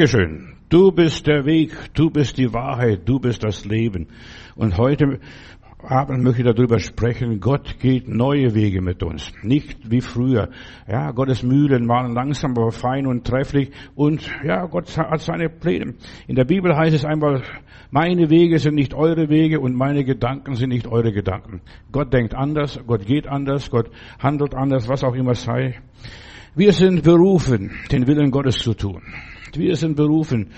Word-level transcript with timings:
Dankeschön. 0.00 0.54
Du 0.68 0.92
bist 0.92 1.26
der 1.26 1.44
Weg, 1.44 1.72
du 1.94 2.08
bist 2.08 2.38
die 2.38 2.54
Wahrheit, 2.54 3.00
du 3.04 3.18
bist 3.18 3.42
das 3.42 3.64
Leben. 3.64 4.06
Und 4.54 4.78
heute 4.78 5.18
Abend 5.80 6.22
möchte 6.22 6.42
ich 6.42 6.46
darüber 6.46 6.78
sprechen, 6.78 7.40
Gott 7.40 7.80
geht 7.80 8.06
neue 8.06 8.54
Wege 8.54 8.80
mit 8.80 9.02
uns. 9.02 9.32
Nicht 9.42 9.90
wie 9.90 10.00
früher. 10.00 10.50
Ja, 10.86 11.10
Gottes 11.10 11.42
Mühlen 11.42 11.88
waren 11.88 12.14
langsam, 12.14 12.52
aber 12.52 12.70
fein 12.70 13.08
und 13.08 13.26
trefflich. 13.26 13.72
Und 13.96 14.30
ja, 14.44 14.66
Gott 14.66 14.96
hat 14.96 15.20
seine 15.20 15.48
Pläne. 15.48 15.94
In 16.28 16.36
der 16.36 16.44
Bibel 16.44 16.76
heißt 16.76 16.94
es 16.94 17.04
einmal, 17.04 17.42
meine 17.90 18.30
Wege 18.30 18.60
sind 18.60 18.76
nicht 18.76 18.94
eure 18.94 19.28
Wege 19.28 19.58
und 19.58 19.74
meine 19.74 20.04
Gedanken 20.04 20.54
sind 20.54 20.68
nicht 20.68 20.86
eure 20.86 21.10
Gedanken. 21.10 21.60
Gott 21.90 22.12
denkt 22.12 22.36
anders, 22.36 22.78
Gott 22.86 23.04
geht 23.04 23.26
anders, 23.26 23.68
Gott 23.68 23.90
handelt 24.20 24.54
anders, 24.54 24.88
was 24.88 25.02
auch 25.02 25.16
immer 25.16 25.34
sei. 25.34 25.80
Wir 26.54 26.72
sind 26.72 27.02
berufen, 27.02 27.72
den 27.90 28.06
Willen 28.06 28.30
Gottes 28.30 28.58
zu 28.58 28.74
tun. 28.74 29.02
Wir 29.56 29.76
sind 29.76 29.96
berufen, 29.96 30.50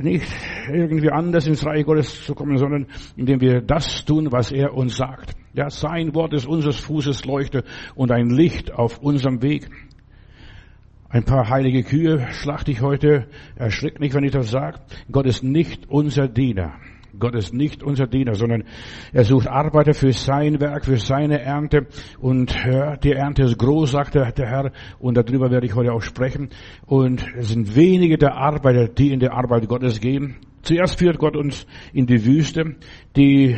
nicht 0.00 0.28
irgendwie 0.70 1.10
anders 1.10 1.46
ins 1.46 1.64
Reich 1.64 1.84
Gottes 1.84 2.24
zu 2.24 2.34
kommen, 2.34 2.58
sondern 2.58 2.86
indem 3.16 3.40
wir 3.40 3.60
das 3.60 4.04
tun, 4.04 4.30
was 4.30 4.52
er 4.52 4.74
uns 4.74 4.96
sagt. 4.96 5.34
Ja, 5.54 5.70
sein 5.70 6.14
Wort 6.14 6.34
ist 6.34 6.46
unseres 6.46 6.78
Fußes 6.78 7.24
Leuchte 7.24 7.64
und 7.94 8.12
ein 8.12 8.30
Licht 8.30 8.72
auf 8.72 8.98
unserem 8.98 9.42
Weg. 9.42 9.68
Ein 11.08 11.24
paar 11.24 11.48
heilige 11.48 11.84
Kühe 11.84 12.26
schlachte 12.32 12.70
ich 12.70 12.82
heute. 12.82 13.28
Erschreckt 13.56 13.98
nicht, 13.98 14.14
wenn 14.14 14.24
ich 14.24 14.32
das 14.32 14.50
sage. 14.50 14.80
Gott 15.10 15.24
ist 15.24 15.42
nicht 15.42 15.88
unser 15.88 16.28
Diener. 16.28 16.74
Gott 17.18 17.34
ist 17.34 17.52
nicht 17.52 17.82
unser 17.82 18.06
Diener, 18.06 18.34
sondern 18.34 18.64
er 19.12 19.24
sucht 19.24 19.48
Arbeiter 19.48 19.94
für 19.94 20.12
sein 20.12 20.60
Werk, 20.60 20.84
für 20.84 20.98
seine 20.98 21.40
Ernte. 21.40 21.86
Und 22.18 22.54
ja, 22.64 22.96
die 22.96 23.12
Ernte 23.12 23.44
ist 23.44 23.58
groß, 23.58 23.92
sagt 23.92 24.14
der, 24.14 24.32
der 24.32 24.46
Herr. 24.46 24.72
Und 24.98 25.16
darüber 25.16 25.50
werde 25.50 25.66
ich 25.66 25.74
heute 25.74 25.92
auch 25.92 26.02
sprechen. 26.02 26.50
Und 26.86 27.24
es 27.36 27.48
sind 27.48 27.74
wenige 27.74 28.18
der 28.18 28.34
Arbeiter, 28.34 28.88
die 28.88 29.12
in 29.12 29.20
der 29.20 29.32
Arbeit 29.32 29.68
Gottes 29.68 30.00
gehen. 30.00 30.36
Zuerst 30.62 30.98
führt 30.98 31.18
Gott 31.18 31.36
uns 31.36 31.66
in 31.92 32.06
die 32.06 32.24
Wüste, 32.24 32.76
die 33.16 33.56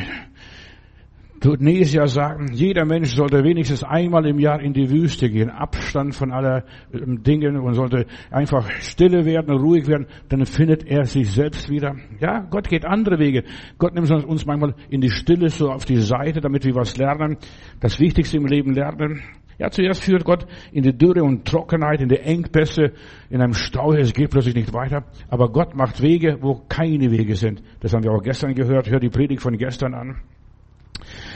Tunesier 1.40 2.06
sagen, 2.06 2.52
jeder 2.52 2.84
Mensch 2.84 3.14
sollte 3.14 3.42
wenigstens 3.42 3.82
einmal 3.82 4.26
im 4.26 4.38
Jahr 4.38 4.60
in 4.60 4.74
die 4.74 4.90
Wüste 4.90 5.30
gehen, 5.30 5.48
Abstand 5.48 6.14
von 6.14 6.32
aller 6.32 6.64
ähm, 6.92 7.22
Dingen 7.22 7.56
und 7.56 7.72
sollte 7.72 8.04
einfach 8.30 8.70
stille 8.72 9.24
werden, 9.24 9.56
ruhig 9.56 9.86
werden, 9.86 10.06
dann 10.28 10.44
findet 10.44 10.86
er 10.86 11.04
sich 11.04 11.30
selbst 11.32 11.70
wieder. 11.70 11.96
Ja, 12.20 12.40
Gott 12.40 12.68
geht 12.68 12.84
andere 12.84 13.18
Wege. 13.18 13.44
Gott 13.78 13.94
nimmt 13.94 14.10
uns 14.10 14.44
manchmal 14.44 14.74
in 14.90 15.00
die 15.00 15.08
Stille 15.08 15.48
so 15.48 15.70
auf 15.70 15.86
die 15.86 15.96
Seite, 15.96 16.42
damit 16.42 16.66
wir 16.66 16.74
was 16.74 16.98
lernen, 16.98 17.38
das 17.80 17.98
Wichtigste 17.98 18.36
im 18.36 18.44
Leben 18.44 18.74
lernen. 18.74 19.22
Ja, 19.56 19.70
zuerst 19.70 20.04
führt 20.04 20.24
Gott 20.24 20.46
in 20.72 20.82
die 20.82 20.96
Dürre 20.96 21.22
und 21.22 21.46
Trockenheit, 21.46 22.02
in 22.02 22.08
die 22.10 22.18
Engpässe, 22.18 22.92
in 23.30 23.40
einem 23.40 23.54
Stau, 23.54 23.94
es 23.94 24.12
geht 24.12 24.30
plötzlich 24.30 24.54
nicht 24.54 24.74
weiter. 24.74 25.04
Aber 25.28 25.50
Gott 25.50 25.74
macht 25.74 26.02
Wege, 26.02 26.36
wo 26.40 26.62
keine 26.68 27.10
Wege 27.10 27.34
sind. 27.34 27.62
Das 27.80 27.94
haben 27.94 28.04
wir 28.04 28.12
auch 28.12 28.22
gestern 28.22 28.54
gehört. 28.54 28.90
Hör 28.90 29.00
die 29.00 29.10
Predigt 29.10 29.40
von 29.42 29.56
gestern 29.56 29.94
an. 29.94 30.16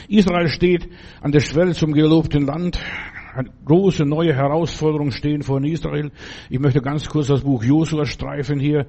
Israel 0.08 0.48
steht 0.48 0.88
an 1.20 1.32
der 1.32 1.40
Schwelle 1.40 1.72
zum 1.72 1.92
gelobten 1.92 2.46
Land. 2.46 2.78
Große 3.64 4.04
neue 4.04 4.34
Herausforderungen 4.34 5.10
stehen 5.10 5.42
vor 5.42 5.62
Israel. 5.64 6.10
Ich 6.50 6.60
möchte 6.60 6.80
ganz 6.80 7.08
kurz 7.08 7.28
das 7.28 7.42
Buch 7.42 7.64
Josua 7.64 8.04
streifen 8.04 8.60
hier. 8.60 8.86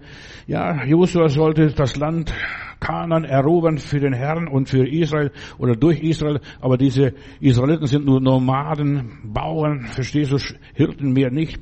Ja, 0.48 0.84
Josua 0.86 1.30
sollte 1.30 1.68
das 1.68 1.96
Land 1.96 2.34
Kanan 2.80 3.24
erobern 3.24 3.78
für 3.78 4.00
den 4.00 4.14
Herrn 4.14 4.48
und 4.48 4.70
für 4.70 4.88
Israel 4.88 5.32
oder 5.58 5.76
durch 5.76 6.02
Israel. 6.02 6.40
Aber 6.62 6.78
diese 6.78 7.14
Israeliten 7.40 7.88
sind 7.88 8.06
nur 8.06 8.22
Nomaden, 8.22 9.22
Bauern, 9.24 9.88
verstehst 9.88 10.32
du, 10.32 10.38
Hirten 10.74 11.14
mehr 11.14 11.32
nicht. 11.32 11.60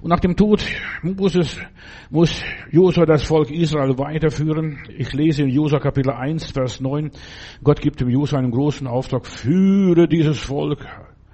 Und 0.00 0.08
nach 0.08 0.20
dem 0.20 0.36
Tod 0.36 0.64
muss 1.02 1.34
es, 1.34 1.60
muss 2.10 2.42
Josua 2.70 3.04
das 3.04 3.24
Volk 3.24 3.50
Israel 3.50 3.98
weiterführen. 3.98 4.78
Ich 4.96 5.12
lese 5.12 5.42
in 5.42 5.48
Josua 5.48 5.80
Kapitel 5.80 6.12
1, 6.12 6.52
Vers 6.52 6.80
9. 6.80 7.10
Gott 7.62 7.80
gibt 7.80 8.00
dem 8.00 8.08
Josua 8.08 8.38
einen 8.38 8.50
großen 8.50 8.86
Auftrag. 8.86 9.26
Führe 9.26 10.08
dieses 10.08 10.38
Volk 10.38 10.86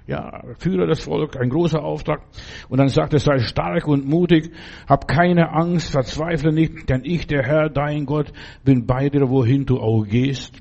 ja, 0.09 0.41
führe 0.57 0.87
das 0.87 1.03
Volk, 1.03 1.39
ein 1.39 1.49
großer 1.49 1.83
Auftrag. 1.83 2.21
Und 2.67 2.79
dann 2.79 2.89
sagt 2.89 3.13
er, 3.13 3.19
sei 3.19 3.37
stark 3.37 3.87
und 3.87 4.07
mutig, 4.07 4.51
hab 4.87 5.07
keine 5.07 5.53
Angst, 5.53 5.91
verzweifle 5.91 6.51
nicht, 6.51 6.89
denn 6.89 7.01
ich, 7.03 7.27
der 7.27 7.43
Herr, 7.43 7.69
dein 7.69 8.07
Gott, 8.07 8.33
bin 8.65 8.87
bei 8.87 9.09
dir, 9.09 9.29
wohin 9.29 9.65
du 9.65 9.79
auch 9.79 10.03
gehst. 10.03 10.59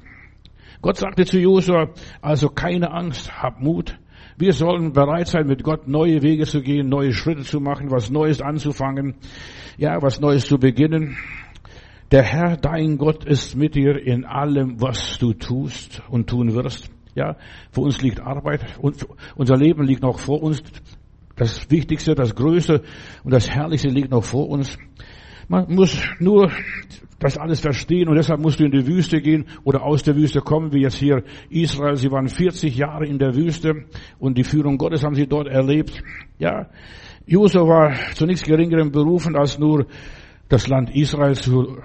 Gott 0.83 0.99
sagte 0.99 1.25
zu 1.25 1.39
Josua, 1.39 1.89
also 2.21 2.51
keine 2.51 2.93
Angst, 2.93 3.43
hab 3.43 3.61
Mut. 3.61 3.99
Wir 4.37 4.53
sollen 4.53 4.93
bereit 4.93 5.29
sein, 5.29 5.47
mit 5.47 5.65
Gott 5.65 5.89
neue 5.89 6.23
Wege 6.23 6.45
zu 6.45 6.61
gehen, 6.61 6.91
neue 6.91 7.13
Schritte 7.13 7.43
zu 7.43 7.59
machen, 7.59 7.91
was 7.91 8.11
Neues 8.11 8.43
anzufangen, 8.43 9.15
ja, 9.79 10.01
was 10.03 10.21
Neues 10.21 10.47
zu 10.47 10.59
beginnen. 10.59 11.17
Der 12.11 12.23
Herr, 12.23 12.57
dein 12.59 12.99
Gott, 12.99 13.25
ist 13.25 13.57
mit 13.57 13.75
dir 13.75 13.97
in 13.97 14.27
allem, 14.27 14.81
was 14.81 15.19
du 15.19 15.33
tust 15.33 16.03
und 16.11 16.29
tun 16.29 16.55
wirst. 16.55 16.91
Ja, 17.19 17.35
für 17.73 17.81
uns 17.81 18.01
liegt 18.01 18.21
Arbeit 18.21 18.65
und 18.81 19.05
unser 19.35 19.57
Leben 19.57 19.83
liegt 19.83 20.03
noch 20.03 20.21
vor 20.21 20.41
uns. 20.41 20.63
Das 21.35 21.69
Wichtigste, 21.69 22.15
das 22.15 22.37
Größte 22.37 22.83
und 23.25 23.33
das 23.33 23.51
Herrlichste 23.51 23.89
liegt 23.89 24.13
noch 24.13 24.23
vor 24.23 24.49
uns. 24.49 24.79
Man 25.49 25.75
muss 25.75 26.01
nur 26.21 26.53
das 27.19 27.37
alles 27.37 27.59
verstehen 27.59 28.09
und 28.09 28.15
deshalb 28.15 28.39
musst 28.39 28.61
du 28.61 28.65
in 28.65 28.71
die 28.71 28.87
Wüste 28.87 29.21
gehen 29.21 29.47
oder 29.65 29.83
aus 29.83 30.05
der 30.05 30.15
Wüste 30.15 30.43
kommen, 30.43 30.73
wie 30.73 30.83
jetzt 30.83 30.99
hier 30.99 31.25
Israel. 31.51 31.97
Sie 31.97 32.13
waren 32.13 32.29
40 32.29 32.77
Jahre 32.77 33.05
in 33.05 33.19
der 33.19 33.35
Wüste 33.35 33.87
und 34.21 34.39
die 34.39 34.45
Führung 34.45 34.79
Gottes 34.79 35.03
haben 35.03 35.17
sie 35.17 35.27
dort 35.27 35.49
erlebt. 35.49 36.01
Ja, 36.39 36.69
Josef 37.27 37.63
war 37.63 37.95
zu 38.15 38.27
nichts 38.27 38.45
geringerem 38.45 38.93
berufen, 38.93 39.35
als 39.35 39.59
nur 39.59 39.87
das 40.49 40.69
Land 40.69 40.95
Israel 40.95 41.35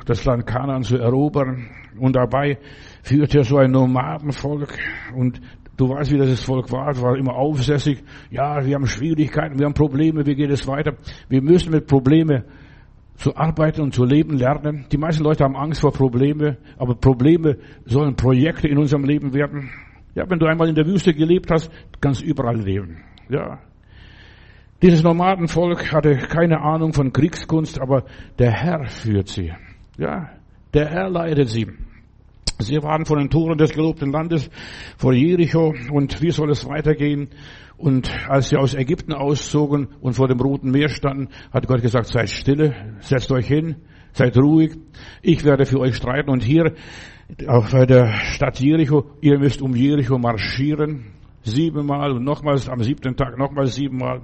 das 0.06 0.26
Land 0.26 0.46
Kanaan 0.46 0.84
zu 0.84 0.98
erobern. 0.98 1.72
Und 2.00 2.16
dabei 2.16 2.60
führte 3.04 3.40
er 3.40 3.44
so 3.44 3.58
ein 3.58 3.72
Nomadenvolk 3.72 4.78
und 5.16 5.40
du 5.78 5.90
weißt, 5.90 6.12
wie 6.12 6.18
das 6.18 6.44
Volk 6.44 6.72
war, 6.72 6.90
es 6.90 7.02
war 7.02 7.18
immer 7.18 7.36
aufsässig. 7.36 8.02
Ja, 8.32 8.66
wir 8.66 8.76
haben 8.76 8.88
Schwierigkeiten, 8.88 9.60
wir 9.60 9.66
haben 9.66 9.74
Probleme, 9.74 10.26
wie 10.26 10.36
geht 10.36 10.50
es 10.50 10.66
weiter? 10.68 10.94
Wir 11.28 11.42
müssen 11.42 11.72
mit 11.72 11.86
Probleme 11.86 12.46
zu 13.16 13.36
arbeiten 13.36 13.82
und 13.82 13.94
zu 13.94 14.06
leben 14.06 14.38
lernen. 14.38 14.86
Die 14.92 14.98
meisten 14.98 15.24
Leute 15.24 15.44
haben 15.44 15.56
Angst 15.56 15.82
vor 15.82 15.92
Probleme, 15.92 16.58
aber 16.78 16.96
Probleme 16.96 17.58
sollen 17.86 18.16
Projekte 18.16 18.68
in 18.70 18.78
unserem 18.78 19.04
Leben 19.04 19.34
werden. 19.34 19.70
Ja, 20.16 20.30
wenn 20.30 20.40
du 20.40 20.46
einmal 20.46 20.70
in 20.70 20.76
der 20.76 20.86
Wüste 20.86 21.14
gelebt 21.14 21.52
hast, 21.52 21.70
kannst 22.00 22.22
du 22.22 22.26
überall 22.26 22.58
leben. 22.58 23.04
Ja. 23.30 23.60
Dieses 24.82 25.04
Nomadenvolk 25.04 25.92
hatte 25.92 26.16
keine 26.16 26.62
Ahnung 26.62 26.94
von 26.94 27.12
Kriegskunst, 27.12 27.82
aber 27.82 28.06
der 28.40 28.52
Herr 28.52 28.86
führt 28.86 29.28
sie. 29.28 29.52
Ja, 29.98 30.30
der 30.74 30.90
Herr 30.90 31.10
leitet 31.10 31.50
sie. 31.50 31.68
Sie 32.60 32.82
waren 32.82 33.06
vor 33.06 33.18
den 33.18 33.30
Toren 33.30 33.58
des 33.58 33.72
gelobten 33.72 34.12
Landes, 34.12 34.50
vor 34.98 35.14
Jericho, 35.14 35.74
und 35.92 36.22
wie 36.22 36.32
soll 36.32 36.52
es 36.52 36.68
weitergehen? 36.68 37.30
Und 37.78 38.12
als 38.30 38.50
sie 38.50 38.58
aus 38.58 38.76
Ägypten 38.76 39.14
auszogen 39.14 39.88
und 40.02 40.14
vor 40.14 40.28
dem 40.28 40.40
Roten 40.40 40.72
Meer 40.72 40.90
standen, 40.90 41.30
hat 41.52 41.68
Gott 41.68 41.82
gesagt, 41.82 42.08
seid 42.08 42.30
stille, 42.30 42.96
setzt 43.00 43.32
euch 43.32 43.48
hin, 43.48 43.76
seid 44.14 44.38
ruhig, 44.38 44.78
ich 45.22 45.44
werde 45.44 45.66
für 45.66 45.80
euch 45.80 45.96
streiten. 45.96 46.30
Und 46.30 46.44
hier 46.44 46.74
auf 47.48 47.72
der 47.72 48.14
Stadt 48.14 48.60
Jericho, 48.60 49.06
ihr 49.22 49.40
müsst 49.40 49.62
um 49.62 49.76
Jericho 49.76 50.18
marschieren, 50.18 51.06
siebenmal 51.44 52.12
und 52.12 52.24
nochmals 52.24 52.70
am 52.70 52.82
siebten 52.82 53.16
Tag 53.16 53.38
nochmals 53.38 53.76
siebenmal. 53.76 54.22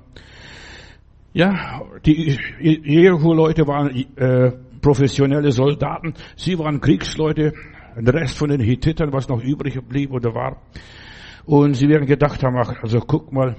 Ja, 1.34 1.82
die 2.06 2.38
Jericho-Leute 2.60 3.68
waren 3.68 3.90
äh, 4.16 4.52
professionelle 4.82 5.52
Soldaten, 5.52 6.14
sie 6.36 6.58
waren 6.58 6.82
Kriegsleute, 6.82 7.54
der 7.98 8.14
Rest 8.14 8.38
von 8.38 8.50
den 8.50 8.62
Hittitern, 8.62 9.12
was 9.14 9.28
noch 9.28 9.44
übrig 9.44 9.80
blieb 9.88 10.12
oder 10.12 10.34
war. 10.34 10.62
Und 11.46 11.74
sie 11.74 11.88
werden 11.88 12.06
gedacht 12.06 12.44
haben, 12.44 12.58
ach, 12.58 12.84
also 12.84 13.00
guck 13.00 13.32
mal, 13.32 13.56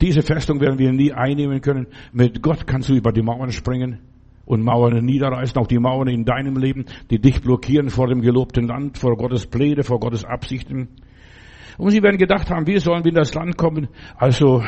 diese 0.00 0.22
Festung 0.22 0.60
werden 0.60 0.78
wir 0.78 0.92
nie 0.92 1.12
einnehmen 1.12 1.60
können. 1.60 1.86
Mit 2.12 2.42
Gott 2.42 2.66
kannst 2.66 2.88
du 2.88 2.94
über 2.94 3.12
die 3.12 3.22
Mauern 3.22 3.52
springen 3.52 4.00
und 4.44 4.62
Mauern 4.62 5.04
niederreißen, 5.04 5.56
auch 5.60 5.66
die 5.66 5.78
Mauern 5.78 6.08
in 6.08 6.24
deinem 6.24 6.56
Leben, 6.56 6.86
die 7.10 7.20
dich 7.20 7.40
blockieren 7.40 7.88
vor 7.88 8.08
dem 8.08 8.20
gelobten 8.20 8.66
Land, 8.66 8.98
vor 8.98 9.16
Gottes 9.16 9.46
Pläne, 9.46 9.84
vor 9.84 10.00
Gottes 10.00 10.24
Absichten. 10.24 10.88
Und 11.78 11.90
sie 11.90 12.02
werden 12.02 12.18
gedacht 12.18 12.50
haben, 12.50 12.66
wie 12.66 12.78
sollen 12.78 13.04
wir 13.04 13.10
in 13.10 13.16
das 13.16 13.34
Land 13.34 13.56
kommen? 13.56 13.88
Also 14.16 14.62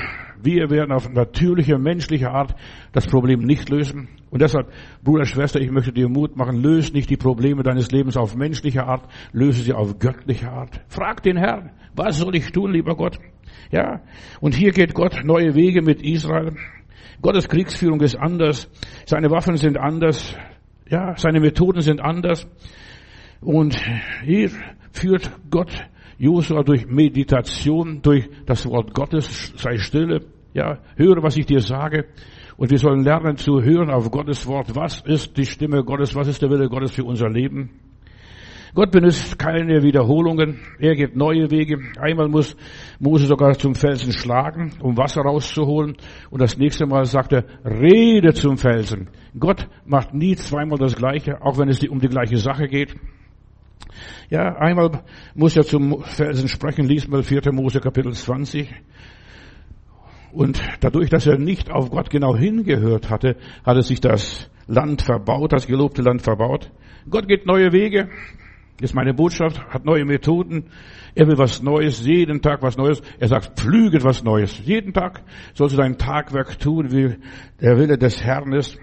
wir 0.44 0.70
werden 0.70 0.92
auf 0.92 1.10
natürliche, 1.10 1.78
menschliche 1.78 2.30
Art 2.30 2.54
das 2.92 3.06
Problem 3.06 3.40
nicht 3.40 3.68
lösen. 3.70 4.08
Und 4.30 4.42
deshalb, 4.42 4.72
Bruder, 5.02 5.24
Schwester, 5.24 5.60
ich 5.60 5.70
möchte 5.70 5.92
dir 5.92 6.08
Mut 6.08 6.36
machen, 6.36 6.62
löse 6.62 6.92
nicht 6.92 7.08
die 7.10 7.16
Probleme 7.16 7.62
deines 7.62 7.90
Lebens 7.90 8.16
auf 8.16 8.36
menschliche 8.36 8.84
Art, 8.84 9.08
löse 9.32 9.62
sie 9.62 9.72
auf 9.72 9.98
göttliche 9.98 10.50
Art. 10.50 10.80
Frag 10.88 11.22
den 11.22 11.36
Herrn, 11.36 11.70
was 11.94 12.18
soll 12.18 12.34
ich 12.36 12.50
tun, 12.52 12.72
lieber 12.72 12.96
Gott? 12.96 13.18
Ja, 13.70 14.00
und 14.40 14.54
hier 14.54 14.72
geht 14.72 14.94
Gott 14.94 15.22
neue 15.24 15.54
Wege 15.54 15.82
mit 15.82 16.02
Israel. 16.02 16.56
Gottes 17.22 17.48
Kriegsführung 17.48 18.00
ist 18.00 18.16
anders. 18.16 18.68
Seine 19.06 19.30
Waffen 19.30 19.56
sind 19.56 19.78
anders. 19.78 20.36
Ja, 20.88 21.16
seine 21.16 21.40
Methoden 21.40 21.80
sind 21.80 22.00
anders. 22.00 22.46
Und 23.40 23.76
hier 24.24 24.50
führt 24.92 25.30
Gott 25.50 25.72
Josua 26.18 26.62
durch 26.62 26.86
Meditation, 26.86 28.00
durch 28.02 28.28
das 28.46 28.66
Wort 28.66 28.94
Gottes, 28.94 29.52
sei 29.56 29.76
stille, 29.78 30.20
ja, 30.54 30.78
höre, 30.96 31.22
was 31.22 31.36
ich 31.36 31.46
dir 31.46 31.60
sage. 31.60 32.06
Und 32.56 32.70
wir 32.70 32.78
sollen 32.78 33.02
lernen 33.02 33.36
zu 33.36 33.60
hören 33.60 33.90
auf 33.90 34.10
Gottes 34.10 34.46
Wort. 34.46 34.74
Was 34.74 35.02
ist 35.02 35.36
die 35.36 35.44
Stimme 35.44 35.84
Gottes? 35.84 36.14
Was 36.14 36.28
ist 36.28 36.40
der 36.40 36.50
Wille 36.50 36.68
Gottes 36.68 36.92
für 36.92 37.04
unser 37.04 37.28
Leben? 37.28 37.70
Gott 38.74 38.90
benutzt 38.90 39.38
keine 39.38 39.82
Wiederholungen. 39.82 40.58
Er 40.80 40.96
geht 40.96 41.14
neue 41.14 41.50
Wege. 41.50 41.78
Einmal 42.00 42.28
muss 42.28 42.56
Mose 42.98 43.26
sogar 43.26 43.54
zum 43.54 43.74
Felsen 43.74 44.12
schlagen, 44.12 44.72
um 44.80 44.96
Wasser 44.96 45.22
rauszuholen. 45.22 45.96
Und 46.30 46.40
das 46.40 46.56
nächste 46.56 46.86
Mal 46.86 47.04
sagt 47.04 47.32
er, 47.32 47.44
rede 47.64 48.32
zum 48.34 48.56
Felsen. 48.56 49.10
Gott 49.38 49.68
macht 49.84 50.12
nie 50.12 50.34
zweimal 50.34 50.78
das 50.78 50.96
Gleiche, 50.96 51.40
auch 51.40 51.58
wenn 51.58 51.68
es 51.68 51.86
um 51.88 52.00
die 52.00 52.08
gleiche 52.08 52.36
Sache 52.38 52.66
geht. 52.66 52.96
Ja, 54.28 54.56
einmal 54.56 55.02
muss 55.34 55.56
er 55.56 55.62
zum 55.62 56.02
Felsen 56.02 56.48
sprechen, 56.48 56.86
liest 56.86 57.08
mal 57.08 57.22
4. 57.22 57.52
Mose 57.52 57.78
Kapitel 57.78 58.12
20. 58.12 58.68
Und 60.34 60.60
dadurch, 60.80 61.10
dass 61.10 61.26
er 61.26 61.38
nicht 61.38 61.70
auf 61.70 61.90
Gott 61.90 62.10
genau 62.10 62.36
hingehört 62.36 63.08
hatte, 63.08 63.36
hat 63.64 63.76
er 63.76 63.82
sich 63.82 64.00
das 64.00 64.50
Land 64.66 65.02
verbaut, 65.02 65.52
das 65.52 65.68
gelobte 65.68 66.02
Land 66.02 66.22
verbaut. 66.22 66.72
Gott 67.08 67.28
geht 67.28 67.46
neue 67.46 67.72
Wege. 67.72 68.08
Ist 68.80 68.94
meine 68.94 69.14
Botschaft, 69.14 69.64
hat 69.68 69.84
neue 69.84 70.04
Methoden. 70.04 70.64
Er 71.14 71.28
will 71.28 71.38
was 71.38 71.62
Neues, 71.62 72.04
jeden 72.04 72.42
Tag 72.42 72.62
was 72.62 72.76
Neues. 72.76 73.00
Er 73.20 73.28
sagt, 73.28 73.60
pflüget 73.60 74.02
was 74.02 74.24
Neues. 74.24 74.58
Jeden 74.64 74.92
Tag 74.92 75.22
sollst 75.54 75.76
du 75.76 75.80
dein 75.80 75.98
Tagwerk 75.98 76.58
tun, 76.58 76.90
wie 76.90 77.14
der 77.60 77.78
Wille 77.78 77.96
des 77.96 78.24
Herrn 78.24 78.52
ist. 78.52 78.76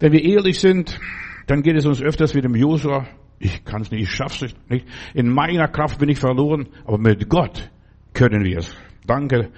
Wenn 0.00 0.12
wir 0.12 0.24
ehrlich 0.24 0.58
sind, 0.58 0.98
dann 1.46 1.60
geht 1.60 1.76
es 1.76 1.84
uns 1.84 2.00
öfters 2.00 2.34
wie 2.34 2.40
dem 2.40 2.54
Josua. 2.54 3.06
Ich 3.38 3.64
kann 3.66 3.82
es 3.82 3.90
nicht, 3.90 4.04
ich 4.04 4.10
schaff's 4.10 4.40
nicht. 4.40 4.86
In 5.12 5.28
meiner 5.28 5.68
Kraft 5.68 5.98
bin 5.98 6.08
ich 6.08 6.18
verloren, 6.18 6.68
aber 6.86 6.96
mit 6.96 7.28
Gott 7.28 7.70
können 8.14 8.42
wir 8.44 8.58
es. 8.58 8.74
Danke, 9.08 9.48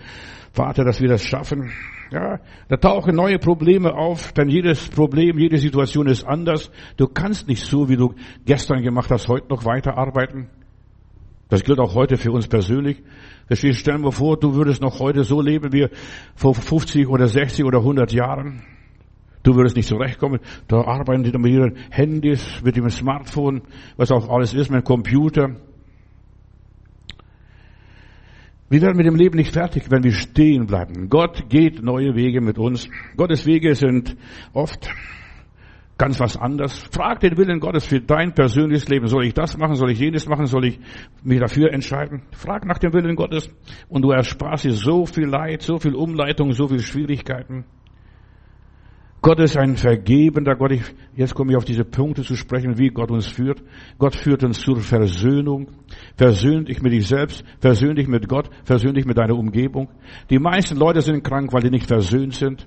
Vater, 0.53 0.85
dass 0.85 1.01
wir 1.01 1.09
das 1.09 1.25
schaffen. 1.25 1.73
Ja, 2.13 2.39
da 2.69 2.77
tauchen 2.77 3.17
neue 3.17 3.39
Probleme 3.39 3.95
auf, 3.95 4.33
denn 4.33 4.49
jedes 4.49 4.89
Problem, 4.89 5.39
jede 5.39 5.59
Situation 5.59 6.07
ist 6.07 6.25
anders. 6.25 6.71
Du 6.97 7.09
kannst 7.09 7.49
nicht 7.49 7.65
so, 7.65 7.89
wie 7.89 7.97
du 7.97 8.15
gestern 8.47 8.83
gemacht 8.83 9.11
hast, 9.11 9.29
heute 9.29 9.49
noch 9.49 9.65
weiterarbeiten. 9.65 10.49
Das 11.49 11.65
gilt 11.65 11.81
auch 11.81 11.97
heute 11.97 12.17
für 12.17 12.31
uns 12.31 12.47
persönlich. 12.47 13.03
Deswegen 13.49 13.75
stellen 13.75 14.03
wir 14.03 14.13
vor, 14.13 14.39
du 14.39 14.55
würdest 14.55 14.83
noch 14.83 15.01
heute 15.01 15.25
so 15.25 15.41
leben 15.41 15.73
wie 15.73 15.89
vor 16.37 16.55
50 16.55 17.09
oder 17.09 17.27
60 17.27 17.65
oder 17.65 17.79
100 17.79 18.13
Jahren. 18.13 18.63
Du 19.43 19.57
würdest 19.57 19.75
nicht 19.75 19.89
zurechtkommen. 19.89 20.39
Da 20.69 20.83
arbeiten 20.83 21.25
die 21.25 21.37
mit 21.37 21.53
ihren 21.53 21.77
Handys, 21.91 22.61
mit 22.63 22.77
dem 22.77 22.89
Smartphone, 22.89 23.63
was 23.97 24.13
auch 24.13 24.29
alles 24.29 24.55
ist, 24.55 24.71
mit 24.71 24.83
dem 24.83 24.85
Computer. 24.85 25.57
Wir 28.71 28.83
werden 28.83 28.97
mit 28.97 29.07
dem 29.07 29.17
Leben 29.17 29.37
nicht 29.37 29.53
fertig, 29.53 29.91
wenn 29.91 30.05
wir 30.05 30.13
stehen 30.13 30.67
bleiben. 30.67 31.09
Gott 31.09 31.49
geht 31.49 31.83
neue 31.83 32.15
Wege 32.15 32.41
mit 32.41 32.57
uns. 32.57 32.89
Gottes 33.17 33.45
Wege 33.45 33.75
sind 33.75 34.17
oft 34.53 34.89
ganz 35.99 36.21
was 36.21 36.37
anderes. 36.37 36.79
Frag 36.93 37.19
den 37.19 37.37
Willen 37.37 37.59
Gottes 37.59 37.85
für 37.85 38.01
dein 38.01 38.33
persönliches 38.33 38.89
Leben. 38.89 39.09
Soll 39.09 39.27
ich 39.27 39.35
das 39.35 39.59
machen? 39.59 39.75
Soll 39.75 39.91
ich 39.91 39.99
jenes 39.99 40.29
machen? 40.29 40.47
Soll 40.47 40.67
ich 40.67 40.79
mich 41.25 41.41
dafür 41.41 41.73
entscheiden? 41.73 42.23
Frag 42.31 42.65
nach 42.65 42.79
dem 42.79 42.93
Willen 42.93 43.17
Gottes 43.17 43.51
und 43.89 44.03
du 44.03 44.13
ersparst 44.13 44.65
dir 44.65 44.73
so 44.73 45.05
viel 45.05 45.27
Leid, 45.27 45.63
so 45.63 45.81
viel 45.81 45.97
Umleitung, 45.97 46.53
so 46.53 46.69
viel 46.69 46.79
Schwierigkeiten. 46.79 47.65
Gott 49.23 49.39
ist 49.39 49.57
ein 49.59 49.77
vergebender 49.77 50.57
Gott. 50.57 50.73
Ich, 50.73 50.83
jetzt 51.15 51.35
komme 51.35 51.53
ich 51.53 51.57
auf 51.59 51.65
diese 51.65 51.85
Punkte 51.85 52.23
zu 52.23 52.37
sprechen, 52.37 52.79
wie 52.79 52.89
Gott 52.89 53.11
uns 53.11 53.27
führt. 53.27 53.63
Gott 53.99 54.15
führt 54.15 54.43
uns 54.45 54.61
zur 54.61 54.81
Versöhnung. 54.81 55.69
Versöhn 56.17 56.65
dich 56.65 56.81
mit 56.81 56.93
dich 56.93 57.07
selbst, 57.07 57.45
versöhn 57.61 57.97
dich 57.97 58.09
mit 58.09 58.29
Gott, 58.29 58.49
versöhn 58.65 58.95
dich 58.95 59.05
mit 59.05 59.19
deiner 59.19 59.37
Umgebung. 59.37 59.89
Die 60.31 60.39
meisten 60.39 60.77
Leute 60.77 61.03
sind 61.03 61.23
krank, 61.23 61.53
weil 61.53 61.63
die 61.63 61.71
nicht 61.71 61.87
versöhnt 61.87 62.35
sind. 62.35 62.67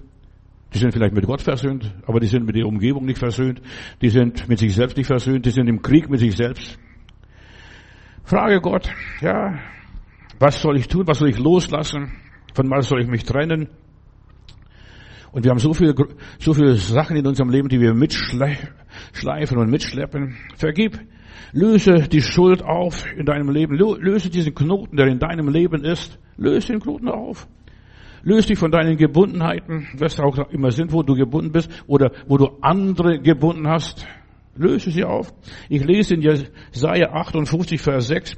Die 0.73 0.77
sind 0.77 0.91
vielleicht 0.91 1.13
mit 1.13 1.25
Gott 1.25 1.41
versöhnt, 1.41 1.91
aber 2.05 2.19
die 2.19 2.27
sind 2.27 2.45
mit 2.45 2.55
der 2.55 2.67
Umgebung 2.67 3.05
nicht 3.05 3.19
versöhnt. 3.19 3.61
Die 4.01 4.09
sind 4.09 4.47
mit 4.47 4.59
sich 4.59 4.75
selbst 4.75 4.97
nicht 4.97 5.07
versöhnt. 5.07 5.45
Die 5.45 5.51
sind 5.51 5.67
im 5.67 5.81
Krieg 5.81 6.09
mit 6.09 6.19
sich 6.19 6.35
selbst. 6.35 6.77
Frage 8.23 8.61
Gott, 8.61 8.91
ja, 9.21 9.59
was 10.39 10.61
soll 10.61 10.77
ich 10.77 10.87
tun? 10.87 11.07
Was 11.07 11.17
soll 11.17 11.29
ich 11.29 11.39
loslassen? 11.39 12.11
Von 12.53 12.69
was 12.69 12.87
soll 12.87 13.01
ich 13.01 13.07
mich 13.07 13.23
trennen? 13.23 13.69
Und 15.33 15.43
wir 15.43 15.49
haben 15.49 15.59
so 15.59 15.73
viele, 15.73 15.95
so 16.39 16.53
viele 16.53 16.75
Sachen 16.75 17.17
in 17.17 17.25
unserem 17.25 17.49
Leben, 17.49 17.67
die 17.67 17.79
wir 17.79 17.95
mitschleifen 17.95 19.57
und 19.57 19.69
mitschleppen. 19.69 20.37
Vergib. 20.55 20.99
Löse 21.51 22.07
die 22.07 22.21
Schuld 22.21 22.61
auf 22.63 23.05
in 23.17 23.25
deinem 23.25 23.49
Leben. 23.49 23.75
Löse 23.75 24.29
diesen 24.29 24.53
Knoten, 24.53 24.95
der 24.95 25.07
in 25.07 25.17
deinem 25.17 25.49
Leben 25.49 25.83
ist. 25.83 26.19
Löse 26.37 26.73
den 26.73 26.81
Knoten 26.81 27.09
auf. 27.09 27.47
Löse 28.21 28.49
dich 28.49 28.59
von 28.59 28.71
deinen 28.71 28.95
Gebundenheiten, 28.95 29.87
was 29.97 30.19
auch 30.19 30.37
immer 30.51 30.71
sind, 30.71 30.93
wo 30.93 31.01
du 31.01 31.15
gebunden 31.15 31.51
bist 31.51 31.69
oder 31.87 32.11
wo 32.27 32.37
du 32.37 32.51
andere 32.61 33.19
gebunden 33.19 33.67
hast. 33.67 34.07
Löse 34.55 34.91
sie 34.91 35.03
auf. 35.03 35.33
Ich 35.67 35.83
lese 35.83 36.13
in 36.13 36.21
Jesaja 36.21 37.11
58, 37.11 37.81
Vers 37.81 38.07
6. 38.07 38.35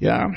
Ja, 0.00 0.32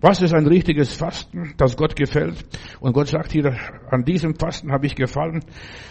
was 0.00 0.20
ist 0.20 0.34
ein 0.34 0.46
richtiges 0.46 0.94
Fasten, 0.94 1.54
das 1.56 1.76
Gott 1.76 1.96
gefällt? 1.96 2.44
Und 2.80 2.92
Gott 2.92 3.08
sagt 3.08 3.32
hier, 3.32 3.56
an 3.90 4.04
diesem 4.04 4.34
Fasten 4.34 4.72
habe 4.72 4.86
ich 4.86 4.94
gefallen. 4.94 5.44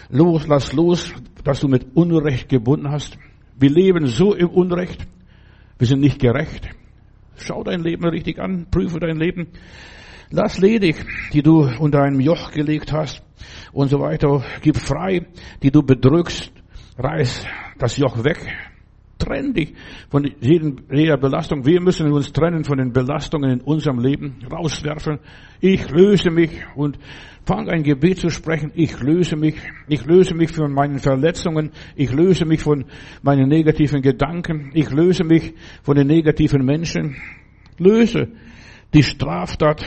Los, 0.08 0.46
lass 0.46 0.72
los, 0.72 1.12
dass 1.42 1.60
du 1.60 1.68
mit 1.68 1.94
Unrecht 1.94 2.48
gebunden 2.48 2.90
hast. 2.90 3.18
Wir 3.58 3.70
leben 3.70 4.06
so 4.06 4.34
im 4.34 4.48
Unrecht. 4.48 5.06
Wir 5.78 5.86
sind 5.86 6.00
nicht 6.00 6.20
gerecht. 6.20 6.68
Schau 7.36 7.64
dein 7.64 7.82
Leben 7.82 8.04
richtig 8.04 8.38
an, 8.38 8.66
prüfe 8.70 9.00
dein 9.00 9.16
Leben. 9.16 9.48
Lass 10.30 10.58
ledig, 10.58 10.96
die 11.32 11.42
du 11.42 11.68
unter 11.78 12.02
einem 12.02 12.20
Joch 12.20 12.50
gelegt 12.52 12.92
hast 12.92 13.22
und 13.72 13.88
so 13.88 14.00
weiter. 14.00 14.44
Gib 14.62 14.76
frei, 14.76 15.26
die 15.62 15.70
du 15.70 15.82
bedrückst. 15.82 16.52
Reiß 16.98 17.46
das 17.78 17.96
Joch 17.96 18.22
weg. 18.24 18.38
Trenn 19.24 19.54
dich 19.54 19.72
von 20.10 20.30
jeder 20.40 21.16
Belastung. 21.16 21.64
Wir 21.64 21.80
müssen 21.80 22.12
uns 22.12 22.32
trennen 22.32 22.64
von 22.64 22.76
den 22.76 22.92
Belastungen 22.92 23.50
in 23.50 23.60
unserem 23.62 23.98
Leben, 23.98 24.36
rauswerfen. 24.50 25.18
Ich 25.60 25.90
löse 25.90 26.30
mich 26.30 26.50
und 26.76 26.98
fang 27.46 27.70
ein 27.70 27.82
Gebet 27.82 28.18
zu 28.18 28.28
sprechen. 28.28 28.70
Ich 28.74 29.00
löse 29.00 29.36
mich. 29.36 29.54
Ich 29.88 30.04
löse 30.04 30.34
mich 30.34 30.52
von 30.52 30.72
meinen 30.72 30.98
Verletzungen. 30.98 31.70
Ich 31.96 32.12
löse 32.12 32.44
mich 32.44 32.60
von 32.60 32.84
meinen 33.22 33.48
negativen 33.48 34.02
Gedanken. 34.02 34.70
Ich 34.74 34.90
löse 34.90 35.24
mich 35.24 35.54
von 35.82 35.96
den 35.96 36.08
negativen 36.08 36.64
Menschen. 36.64 37.16
Löse 37.78 38.28
die 38.92 39.02
Straftat, 39.02 39.84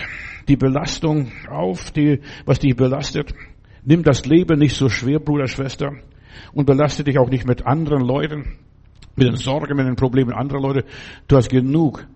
die 0.48 0.57
Belastung 0.57 1.31
auf, 1.50 1.92
die, 1.92 2.22
was 2.45 2.60
dich 2.60 2.75
belastet. 2.75 3.33
Nimm 3.86 4.04
das 4.04 4.25
Leben 4.25 4.60
nicht 4.60 4.75
so 4.75 4.90
schwer, 4.90 5.19
Bruder, 5.19 5.48
Schwester, 5.48 5.92
und 6.54 6.66
belaste 6.66 7.04
dich 7.04 7.19
auch 7.19 7.30
nicht 7.30 7.45
mit 7.45 7.66
anderen 7.66 8.01
Leuten 8.01 8.57
mit 9.18 9.28
den 9.28 9.36
Sorgen, 9.36 9.75
mit 9.75 9.86
den 9.86 9.96
Problemen 9.96 10.31
anderer 10.31 10.62
Leute. 10.62 10.86
Du 11.28 11.36
hast 11.36 11.50
genug 11.50 12.07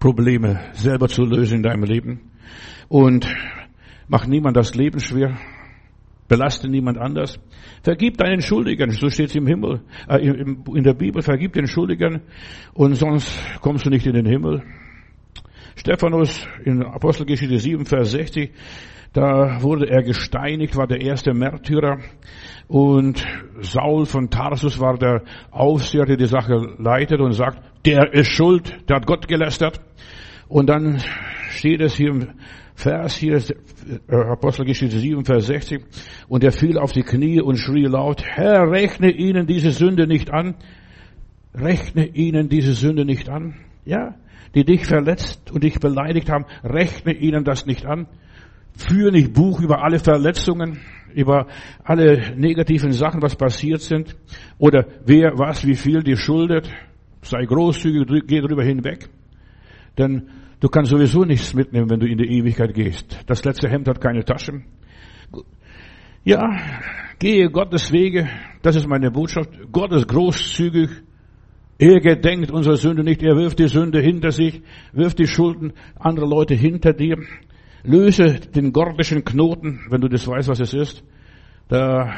Probleme 0.00 0.60
selber 0.72 1.06
zu 1.08 1.22
lösen 1.22 1.58
in 1.58 1.62
deinem 1.62 1.84
Leben. 1.84 2.32
Und 2.88 3.28
mach 4.08 4.26
niemand 4.26 4.56
das 4.56 4.74
Leben 4.74 4.98
schwer. 4.98 5.38
Belaste 6.28 6.68
niemand 6.68 6.98
anders. 6.98 7.38
Vergib 7.82 8.16
deinen 8.16 8.40
Schuldigern, 8.40 8.90
so 8.90 9.10
steht 9.10 9.28
es 9.28 9.34
im 9.34 9.46
Himmel, 9.46 9.82
äh, 10.08 10.26
in 10.26 10.82
der 10.82 10.94
Bibel, 10.94 11.20
vergib 11.20 11.52
den 11.52 11.66
Schuldigern 11.66 12.22
und 12.72 12.94
sonst 12.94 13.38
kommst 13.60 13.84
du 13.84 13.90
nicht 13.90 14.06
in 14.06 14.14
den 14.14 14.24
Himmel. 14.24 14.62
Stephanus 15.76 16.46
in 16.64 16.82
Apostelgeschichte 16.82 17.58
7, 17.58 17.84
Vers 17.84 18.12
60, 18.12 18.50
da 19.12 19.62
wurde 19.62 19.90
er 19.90 20.02
gesteinigt, 20.02 20.76
war 20.76 20.86
der 20.86 21.02
erste 21.02 21.34
Märtyrer. 21.34 21.98
Und 22.68 23.24
Saul 23.60 24.06
von 24.06 24.30
Tarsus 24.30 24.80
war 24.80 24.96
der 24.96 25.22
Aufseher, 25.50 26.06
der 26.06 26.16
die 26.16 26.26
Sache 26.26 26.74
leitet 26.78 27.20
und 27.20 27.32
sagt, 27.32 27.58
der 27.84 28.14
ist 28.14 28.30
schuld, 28.30 28.88
der 28.88 28.96
hat 28.96 29.06
Gott 29.06 29.28
gelästert. 29.28 29.80
Und 30.48 30.68
dann 30.68 31.02
steht 31.50 31.80
es 31.80 31.94
hier 31.94 32.10
im 32.10 32.28
Vers, 32.74 33.14
hier 33.16 33.36
äh, 33.36 34.14
Apostelgeschichte 34.14 34.98
7, 34.98 35.24
Vers 35.24 35.46
60, 35.46 35.84
und 36.28 36.42
er 36.42 36.52
fiel 36.52 36.78
auf 36.78 36.92
die 36.92 37.02
Knie 37.02 37.40
und 37.40 37.56
schrie 37.56 37.84
laut, 37.84 38.22
Herr, 38.24 38.70
rechne 38.70 39.10
ihnen 39.10 39.46
diese 39.46 39.72
Sünde 39.72 40.06
nicht 40.06 40.30
an. 40.32 40.54
Rechne 41.54 42.06
ihnen 42.06 42.48
diese 42.48 42.72
Sünde 42.72 43.04
nicht 43.04 43.28
an. 43.28 43.56
Ja, 43.84 44.14
die 44.54 44.64
dich 44.64 44.86
verletzt 44.86 45.50
und 45.50 45.64
dich 45.64 45.80
beleidigt 45.80 46.30
haben, 46.30 46.46
rechne 46.64 47.12
ihnen 47.12 47.44
das 47.44 47.66
nicht 47.66 47.84
an. 47.84 48.06
Führe 48.76 49.12
nicht 49.12 49.32
Buch 49.32 49.60
über 49.60 49.82
alle 49.82 49.98
Verletzungen, 49.98 50.80
über 51.14 51.46
alle 51.84 52.34
negativen 52.36 52.92
Sachen, 52.92 53.22
was 53.22 53.36
passiert 53.36 53.80
sind, 53.80 54.16
oder 54.58 54.86
wer 55.04 55.38
was 55.38 55.66
wie 55.66 55.74
viel 55.74 56.02
dir 56.02 56.16
schuldet. 56.16 56.70
Sei 57.22 57.44
großzügig, 57.44 58.26
geh 58.26 58.40
drüber 58.40 58.64
hinweg. 58.64 59.08
Denn 59.96 60.28
du 60.60 60.68
kannst 60.68 60.90
sowieso 60.90 61.24
nichts 61.24 61.54
mitnehmen, 61.54 61.90
wenn 61.90 62.00
du 62.00 62.06
in 62.06 62.18
die 62.18 62.38
Ewigkeit 62.38 62.74
gehst. 62.74 63.18
Das 63.26 63.44
letzte 63.44 63.68
Hemd 63.68 63.88
hat 63.88 64.00
keine 64.00 64.24
Taschen. 64.24 64.64
Ja, 66.24 66.56
gehe 67.18 67.50
Gottes 67.50 67.92
Wege. 67.92 68.28
Das 68.62 68.76
ist 68.76 68.88
meine 68.88 69.10
Botschaft. 69.10 69.50
Gott 69.70 69.92
ist 69.92 70.08
großzügig. 70.08 70.90
Er 71.78 72.00
gedenkt 72.00 72.52
unsere 72.52 72.76
Sünde 72.76 73.02
nicht. 73.02 73.22
Er 73.22 73.36
wirft 73.36 73.58
die 73.58 73.66
Sünde 73.66 74.00
hinter 74.00 74.30
sich, 74.30 74.62
wirft 74.92 75.18
die 75.18 75.26
Schulden 75.26 75.72
anderer 75.98 76.28
Leute 76.28 76.54
hinter 76.54 76.92
dir. 76.92 77.16
Löse 77.84 78.40
den 78.54 78.72
gordischen 78.72 79.24
Knoten, 79.24 79.80
wenn 79.90 80.00
du 80.00 80.08
das 80.08 80.26
weißt, 80.26 80.48
was 80.48 80.60
es 80.60 80.72
ist. 80.72 81.04
Da 81.68 82.14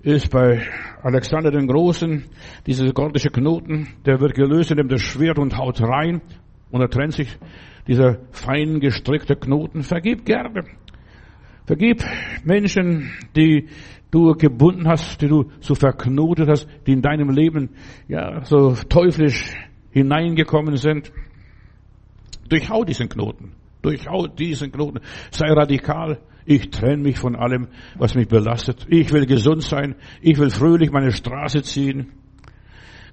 ist 0.00 0.30
bei 0.30 0.62
Alexander 1.02 1.50
den 1.50 1.66
Großen 1.66 2.24
dieser 2.66 2.92
gordische 2.92 3.30
Knoten, 3.30 3.88
der 4.06 4.20
wird 4.20 4.34
gelöst, 4.34 4.74
nimmt 4.74 4.92
das 4.92 5.02
Schwert 5.02 5.38
und 5.38 5.58
haut 5.58 5.80
rein 5.82 6.22
und 6.70 6.80
er 6.80 6.88
trennt 6.88 7.12
sich 7.12 7.36
dieser 7.86 8.18
fein 8.30 8.80
gestrickte 8.80 9.36
Knoten. 9.36 9.82
Vergib 9.82 10.24
gerne. 10.24 10.64
Vergib 11.66 12.02
Menschen, 12.44 13.10
die 13.36 13.68
du 14.10 14.32
gebunden 14.32 14.88
hast, 14.88 15.20
die 15.20 15.28
du 15.28 15.50
so 15.60 15.74
verknotet 15.74 16.48
hast, 16.48 16.66
die 16.86 16.92
in 16.92 17.02
deinem 17.02 17.28
Leben 17.28 17.70
ja 18.08 18.42
so 18.44 18.74
teuflisch 18.88 19.52
hineingekommen 19.90 20.76
sind. 20.76 21.12
Durchhau 22.48 22.84
diesen 22.84 23.10
Knoten. 23.10 23.57
Durchhau 23.82 24.26
diesen 24.26 24.72
Knoten. 24.72 25.00
Sei 25.30 25.48
radikal. 25.48 26.18
Ich 26.44 26.70
trenne 26.70 27.02
mich 27.02 27.18
von 27.18 27.36
allem, 27.36 27.68
was 27.96 28.14
mich 28.14 28.28
belastet. 28.28 28.86
Ich 28.88 29.12
will 29.12 29.26
gesund 29.26 29.62
sein. 29.62 29.94
Ich 30.22 30.38
will 30.38 30.50
fröhlich 30.50 30.90
meine 30.90 31.12
Straße 31.12 31.62
ziehen. 31.62 32.12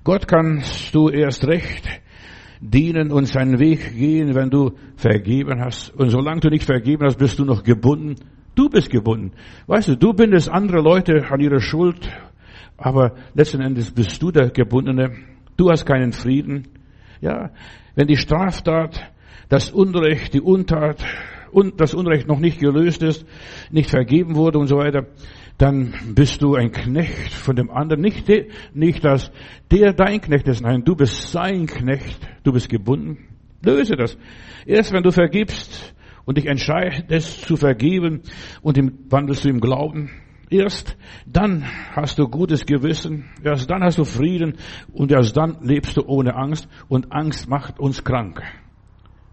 Gott 0.03 0.27
kannst 0.27 0.95
du 0.95 1.09
erst 1.09 1.45
recht 1.45 1.87
dienen 2.61 3.11
und 3.11 3.25
seinen 3.25 3.59
Weg 3.59 3.95
gehen, 3.95 4.35
wenn 4.35 4.49
du 4.49 4.71
vergeben 4.95 5.59
hast. 5.59 5.93
Und 5.93 6.09
solange 6.09 6.39
du 6.41 6.49
nicht 6.49 6.63
vergeben 6.63 7.05
hast, 7.05 7.17
bist 7.17 7.37
du 7.37 7.43
noch 7.43 7.63
gebunden 7.63 8.15
Du 8.55 8.69
bist 8.69 8.89
gebunden. 8.89 9.33
Weißt 9.67 9.89
du, 9.89 9.97
du 9.97 10.13
bindest 10.13 10.49
andere 10.49 10.81
Leute 10.81 11.29
an 11.29 11.41
ihre 11.41 11.59
Schuld, 11.59 12.09
aber 12.77 13.15
letzten 13.33 13.61
Endes 13.61 13.91
bist 13.91 14.21
du 14.21 14.31
der 14.31 14.49
Gebundene. 14.49 15.11
Du 15.57 15.69
hast 15.69 15.85
keinen 15.85 16.13
Frieden. 16.13 16.69
Ja, 17.19 17.51
wenn 17.95 18.07
die 18.07 18.15
Straftat, 18.15 19.11
das 19.49 19.71
Unrecht, 19.71 20.33
die 20.33 20.41
Untat 20.41 21.03
und 21.51 21.79
das 21.79 21.93
Unrecht 21.93 22.27
noch 22.27 22.39
nicht 22.39 22.59
gelöst 22.59 23.03
ist, 23.03 23.25
nicht 23.71 23.89
vergeben 23.89 24.35
wurde 24.35 24.59
und 24.59 24.67
so 24.67 24.77
weiter, 24.77 25.07
dann 25.57 25.93
bist 26.13 26.41
du 26.41 26.55
ein 26.55 26.71
Knecht 26.71 27.33
von 27.33 27.55
dem 27.55 27.69
anderen. 27.69 28.01
Nicht, 28.01 28.27
de, 28.27 28.49
nicht, 28.73 29.05
dass 29.05 29.31
der 29.71 29.93
dein 29.93 30.19
Knecht 30.19 30.47
ist, 30.47 30.61
nein, 30.61 30.83
du 30.83 30.95
bist 30.95 31.31
sein 31.31 31.65
Knecht, 31.65 32.19
du 32.43 32.51
bist 32.51 32.69
gebunden. 32.69 33.29
Löse 33.63 33.95
das. 33.95 34.17
Erst 34.65 34.91
wenn 34.91 35.03
du 35.03 35.11
vergibst, 35.11 35.95
und 36.25 36.37
dich 36.37 36.47
entscheidest 36.47 37.45
zu 37.45 37.55
vergeben 37.55 38.21
und 38.61 38.77
im, 38.77 38.97
wandelst 39.09 39.45
du 39.45 39.49
im 39.49 39.59
Glauben, 39.59 40.09
erst 40.49 40.97
dann 41.25 41.63
hast 41.95 42.19
du 42.19 42.27
gutes 42.27 42.65
Gewissen, 42.65 43.25
erst 43.43 43.69
dann 43.69 43.83
hast 43.83 43.99
du 43.99 44.03
Frieden 44.03 44.57
und 44.91 45.11
erst 45.11 45.37
dann 45.37 45.57
lebst 45.61 45.97
du 45.97 46.01
ohne 46.05 46.35
Angst 46.35 46.67
und 46.87 47.11
Angst 47.11 47.47
macht 47.47 47.79
uns 47.79 48.03
krank. 48.03 48.41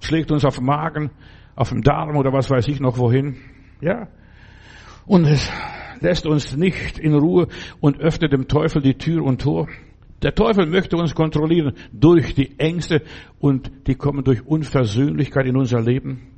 Schlägt 0.03 0.31
uns 0.31 0.45
auf 0.45 0.57
den 0.57 0.67
Magen, 0.67 1.11
auf 1.55 1.71
den 1.71 1.83
Darm 1.83 2.17
oder 2.17 2.33
was 2.33 2.51
weiß 2.51 2.69
ich 2.69 2.81
noch 2.81 2.99
wohin. 2.99 3.37
Ja. 3.81 4.09
Und 5.07 5.25
es 5.25 5.51
lässt 6.01 6.27
uns 6.27 6.57
nicht 6.57 6.99
in 6.99 7.15
Ruhe 7.15 7.49
und 7.81 8.01
öffnet 8.01 8.33
dem 8.33 8.49
Teufel 8.49 8.83
die 8.83 8.95
Tür 8.95 9.25
und 9.25 9.41
Tor. 9.41 9.69
Der 10.23 10.35
Teufel 10.35 10.67
möchte 10.67 10.97
uns 10.97 11.15
kontrollieren 11.15 11.75
durch 11.93 12.35
die 12.35 12.59
Ängste 12.59 13.03
und 13.41 13.71
die 13.87 13.95
kommen 13.95 14.23
durch 14.23 14.47
Unversöhnlichkeit 14.47 15.47
in 15.47 15.57
unser 15.57 15.81
Leben. 15.81 16.29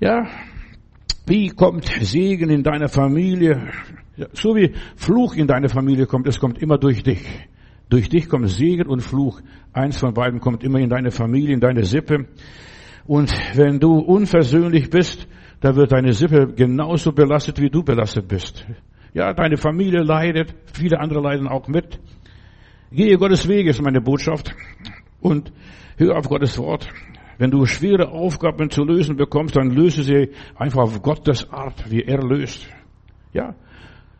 Ja, 0.00 0.26
wie 1.26 1.48
kommt 1.48 1.86
Segen 1.86 2.50
in 2.50 2.62
deiner 2.62 2.88
Familie? 2.88 3.68
So 4.32 4.54
wie 4.54 4.72
Fluch 4.96 5.34
in 5.34 5.46
deine 5.46 5.68
Familie 5.68 6.06
kommt, 6.06 6.26
es 6.26 6.38
kommt 6.38 6.58
immer 6.58 6.78
durch 6.78 7.02
dich. 7.02 7.24
Durch 7.88 8.08
dich 8.08 8.28
kommt 8.28 8.48
Segen 8.48 8.86
und 8.86 9.00
Fluch. 9.00 9.40
Eins 9.72 9.98
von 9.98 10.12
beiden 10.12 10.40
kommt 10.40 10.64
immer 10.64 10.78
in 10.80 10.88
deine 10.88 11.10
Familie, 11.10 11.54
in 11.54 11.60
deine 11.60 11.84
Sippe. 11.84 12.26
Und 13.06 13.32
wenn 13.54 13.78
du 13.78 13.98
unversöhnlich 13.98 14.90
bist, 14.90 15.28
da 15.60 15.76
wird 15.76 15.92
deine 15.92 16.12
Sippe 16.12 16.52
genauso 16.54 17.12
belastet, 17.12 17.60
wie 17.60 17.70
du 17.70 17.82
belastet 17.82 18.26
bist. 18.26 18.66
Ja, 19.14 19.32
deine 19.32 19.56
Familie 19.56 20.02
leidet, 20.02 20.54
viele 20.72 20.98
andere 20.98 21.20
leiden 21.20 21.46
auch 21.46 21.68
mit. 21.68 22.00
Gehe 22.90 23.16
Gottes 23.16 23.48
Wege 23.48 23.70
ist 23.70 23.80
meine 23.82 24.00
Botschaft. 24.00 24.54
Und 25.20 25.52
hör 25.96 26.18
auf 26.18 26.28
Gottes 26.28 26.58
Wort. 26.58 26.88
Wenn 27.38 27.50
du 27.50 27.66
schwere 27.66 28.08
Aufgaben 28.08 28.70
zu 28.70 28.84
lösen 28.84 29.16
bekommst, 29.16 29.56
dann 29.56 29.70
löse 29.70 30.02
sie 30.02 30.30
einfach 30.56 30.82
auf 30.82 31.02
Gottes 31.02 31.50
Art, 31.50 31.90
wie 31.90 32.02
er 32.02 32.22
löst. 32.22 32.66
Ja. 33.32 33.54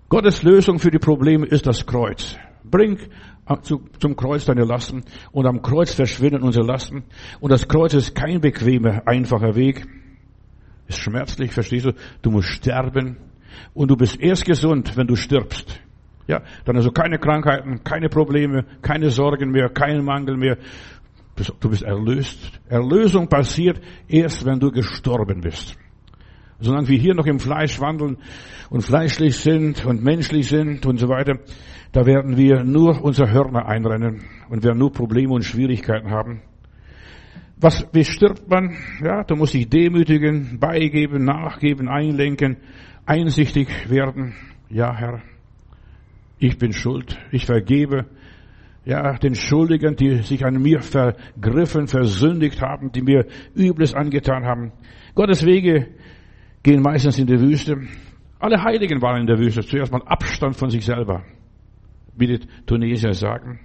Gottes 0.09 0.43
Lösung 0.43 0.79
für 0.79 0.91
die 0.91 0.99
Probleme 0.99 1.47
ist 1.47 1.67
das 1.67 1.85
Kreuz. 1.85 2.39
Bring 2.71 2.99
zum 3.99 4.17
Kreuz 4.17 4.45
deine 4.45 4.65
Lasten 4.65 5.05
und 5.33 5.47
am 5.47 5.63
Kreuz 5.63 5.95
verschwinden 5.95 6.43
unsere 6.43 6.67
Lasten. 6.67 7.05
Und 7.41 7.53
das 7.53 7.69
Kreuz 7.69 7.95
ist 7.95 8.15
kein 8.15 8.41
bequemer, 8.41 9.03
einfacher 9.07 9.55
Weg. 9.55 9.87
Ist 10.89 10.99
schmerzlich, 10.99 11.53
verstehst 11.53 11.87
du? 11.87 11.93
Du 12.23 12.31
musst 12.31 12.49
sterben 12.49 13.19
und 13.75 13.91
du 13.91 13.97
bist 13.97 14.21
erst 14.21 14.45
gesund, 14.45 14.97
wenn 14.97 15.07
du 15.07 15.17
stirbst. 15.17 15.81
Ja, 16.29 16.43
dann 16.65 16.77
also 16.77 16.91
keine 16.91 17.19
Krankheiten, 17.19 17.85
keine 17.85 18.09
Probleme, 18.09 18.65
keine 18.83 19.11
Sorgen 19.11 19.51
mehr, 19.51 19.69
keinen 19.69 20.05
Mangel 20.05 20.37
mehr. 20.37 20.59
Du 21.61 21.69
bist 21.69 21.83
erlöst. 21.83 22.61
Erlösung 22.69 23.29
passiert 23.29 23.81
erst, 24.09 24.45
wenn 24.45 24.59
du 24.59 24.71
gestorben 24.71 25.41
bist. 25.43 25.77
Solange 26.59 26.89
wir 26.89 26.99
hier 26.99 27.15
noch 27.15 27.27
im 27.27 27.39
Fleisch 27.39 27.81
wandeln 27.81 28.17
und 28.71 28.81
fleischlich 28.81 29.37
sind 29.37 29.85
und 29.85 30.03
menschlich 30.03 30.49
sind 30.49 30.87
und 30.87 30.99
so 30.99 31.09
weiter, 31.09 31.39
da 31.93 32.07
werden 32.07 32.37
wir 32.37 32.65
nur 32.65 33.03
unsere 33.03 33.31
Hörner 33.31 33.67
einrennen 33.67 34.23
und 34.49 34.65
werden 34.65 34.79
nur 34.79 34.93
Probleme 34.93 35.33
und 35.33 35.45
Schwierigkeiten 35.45 36.11
haben. 36.11 36.43
Was, 37.59 37.87
wie 37.93 38.05
stirbt 38.05 38.49
man? 38.51 38.77
Ja, 39.03 39.25
du 39.25 39.35
musst 39.35 39.55
dich 39.55 39.69
demütigen, 39.69 40.59
beigeben, 40.61 41.25
nachgeben, 41.25 41.89
einlenken, 41.89 42.59
einsichtig 43.07 43.69
werden. 43.89 44.35
Ja, 44.69 44.95
Herr, 44.95 45.23
ich 46.39 46.59
bin 46.59 46.73
schuld, 46.73 47.19
ich 47.33 47.47
vergebe, 47.47 48.07
ja, 48.85 49.15
den 49.15 49.35
Schuldigen, 49.35 49.97
die 49.97 50.23
sich 50.23 50.45
an 50.45 50.63
mir 50.63 50.81
vergriffen, 50.81 51.89
versündigt 51.89 52.61
haben, 52.63 52.93
die 52.93 53.03
mir 53.03 53.27
Übles 53.55 53.95
angetan 53.95 54.45
haben. 54.45 54.73
Gottes 55.15 55.45
Wege 55.45 55.89
gehen 56.63 56.83
meistens 56.83 57.19
in 57.19 57.27
die 57.27 57.41
Wüste. 57.41 57.79
Alle 58.39 58.63
Heiligen 58.63 59.03
waren 59.03 59.23
in 59.23 59.27
der 59.27 59.39
Wüste. 59.39 59.63
Zuerst 59.63 59.91
mal 59.91 60.03
Abstand 60.05 60.57
von 60.57 60.71
sich 60.71 60.85
selber, 60.85 61.25
wie 62.17 62.27
die 62.27 62.41
Tunesier 62.67 63.15
sagen. 63.15 63.61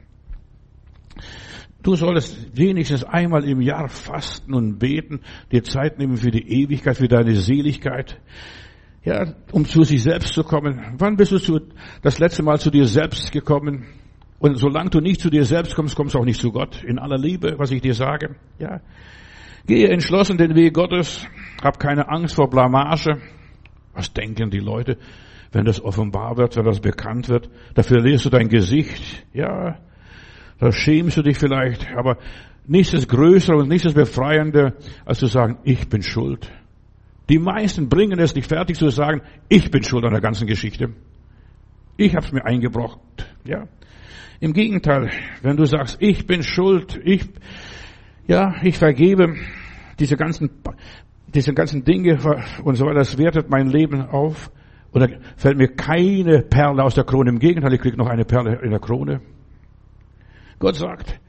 Du 1.83 1.95
solltest 1.95 2.55
wenigstens 2.55 3.03
einmal 3.03 3.43
im 3.43 3.59
Jahr 3.59 3.89
fasten 3.89 4.53
und 4.53 4.77
beten, 4.77 5.21
dir 5.51 5.63
Zeit 5.63 5.97
nehmen 5.97 6.17
für 6.17 6.29
die 6.29 6.47
Ewigkeit, 6.61 6.97
für 6.97 7.07
deine 7.07 7.35
Seligkeit. 7.35 8.19
Ja, 9.03 9.33
um 9.51 9.65
zu 9.65 9.83
sich 9.83 10.03
selbst 10.03 10.33
zu 10.33 10.43
kommen. 10.43 10.95
Wann 10.99 11.15
bist 11.15 11.31
du 11.31 11.39
zu, 11.39 11.59
das 12.03 12.19
letzte 12.19 12.43
Mal 12.43 12.59
zu 12.59 12.69
dir 12.69 12.85
selbst 12.85 13.31
gekommen? 13.31 13.87
Und 14.37 14.57
solange 14.57 14.91
du 14.91 14.99
nicht 14.99 15.21
zu 15.21 15.31
dir 15.31 15.43
selbst 15.43 15.75
kommst, 15.75 15.95
kommst 15.95 16.13
du 16.13 16.19
auch 16.19 16.25
nicht 16.25 16.39
zu 16.39 16.51
Gott. 16.51 16.83
In 16.83 16.99
aller 16.99 17.17
Liebe, 17.17 17.55
was 17.57 17.71
ich 17.71 17.81
dir 17.81 17.95
sage. 17.95 18.35
Ja. 18.59 18.81
Gehe 19.65 19.87
entschlossen 19.89 20.37
den 20.37 20.53
Weg 20.53 20.75
Gottes. 20.75 21.25
Hab 21.63 21.79
keine 21.79 22.09
Angst 22.09 22.35
vor 22.35 22.49
Blamage. 22.49 23.21
Was 23.93 24.13
denken 24.13 24.51
die 24.51 24.59
Leute, 24.59 24.97
wenn 25.51 25.65
das 25.65 25.81
offenbar 25.81 26.37
wird, 26.37 26.55
wenn 26.55 26.65
das 26.65 26.79
bekannt 26.79 27.29
wird? 27.29 27.49
Da 27.73 27.83
verlierst 27.83 28.25
du 28.25 28.29
dein 28.29 28.47
Gesicht. 28.47 29.25
Ja. 29.33 29.79
Da 30.59 30.71
schämst 30.71 31.17
du 31.17 31.21
dich 31.21 31.37
vielleicht. 31.37 31.91
Aber 31.95 32.17
nichts 32.65 32.93
ist 32.93 33.09
größer 33.09 33.55
und 33.55 33.67
nichts 33.67 33.85
ist 33.85 33.95
befreiender, 33.95 34.73
als 35.05 35.19
zu 35.19 35.27
sagen, 35.27 35.57
ich 35.63 35.89
bin 35.89 36.01
schuld. 36.01 36.51
Die 37.29 37.39
meisten 37.39 37.89
bringen 37.89 38.19
es 38.19 38.35
nicht 38.35 38.47
fertig 38.47 38.77
zu 38.77 38.89
sagen, 38.89 39.21
ich 39.49 39.71
bin 39.71 39.83
schuld 39.83 40.05
an 40.05 40.11
der 40.11 40.21
ganzen 40.21 40.47
Geschichte. 40.47 40.89
Ich 41.97 42.15
habe 42.15 42.25
es 42.25 42.31
mir 42.31 42.45
eingebrockt. 42.45 43.25
Ja. 43.45 43.67
Im 44.39 44.53
Gegenteil, 44.53 45.11
wenn 45.41 45.55
du 45.55 45.65
sagst, 45.65 45.97
ich 45.99 46.25
bin 46.25 46.43
schuld, 46.43 46.99
ich, 47.03 47.29
ja, 48.27 48.55
ich 48.63 48.77
vergebe 48.77 49.35
diese 49.99 50.15
ganzen, 50.15 50.49
diese 51.27 51.53
ganzen 51.53 51.83
Dinge 51.83 52.17
und 52.63 52.75
so 52.75 52.85
weiter, 52.85 52.99
das 52.99 53.17
wertet 53.17 53.49
mein 53.49 53.67
Leben 53.67 54.01
auf. 54.01 54.51
Und 54.91 55.01
da 55.01 55.07
fällt 55.37 55.57
mir 55.57 55.69
keine 55.69 56.41
Perle 56.41 56.83
aus 56.83 56.95
der 56.95 57.05
Krone. 57.05 57.29
Im 57.29 57.39
Gegenteil, 57.39 57.73
ich 57.73 57.81
kriege 57.81 57.97
noch 57.97 58.07
eine 58.07 58.25
Perle 58.25 58.59
in 58.61 58.71
der 58.71 58.79
Krone. 58.79 59.21
Gott 60.59 60.75
sagt, 60.75 61.19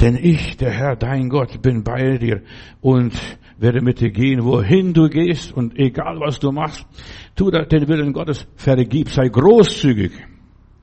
denn 0.00 0.16
ich, 0.16 0.56
der 0.58 0.70
Herr, 0.70 0.94
dein 0.94 1.28
Gott, 1.30 1.62
bin 1.62 1.82
bei 1.82 2.18
dir 2.18 2.42
und 2.80 3.14
werde 3.58 3.80
mit 3.80 4.00
dir 4.00 4.10
gehen, 4.10 4.44
wohin 4.44 4.92
du 4.92 5.08
gehst 5.08 5.52
und 5.52 5.78
egal 5.78 6.20
was 6.20 6.38
du 6.38 6.52
machst, 6.52 6.86
tu 7.34 7.50
den 7.50 7.88
Willen 7.88 8.12
Gottes, 8.12 8.46
vergib, 8.56 9.08
sei 9.08 9.28
großzügig. 9.28 10.12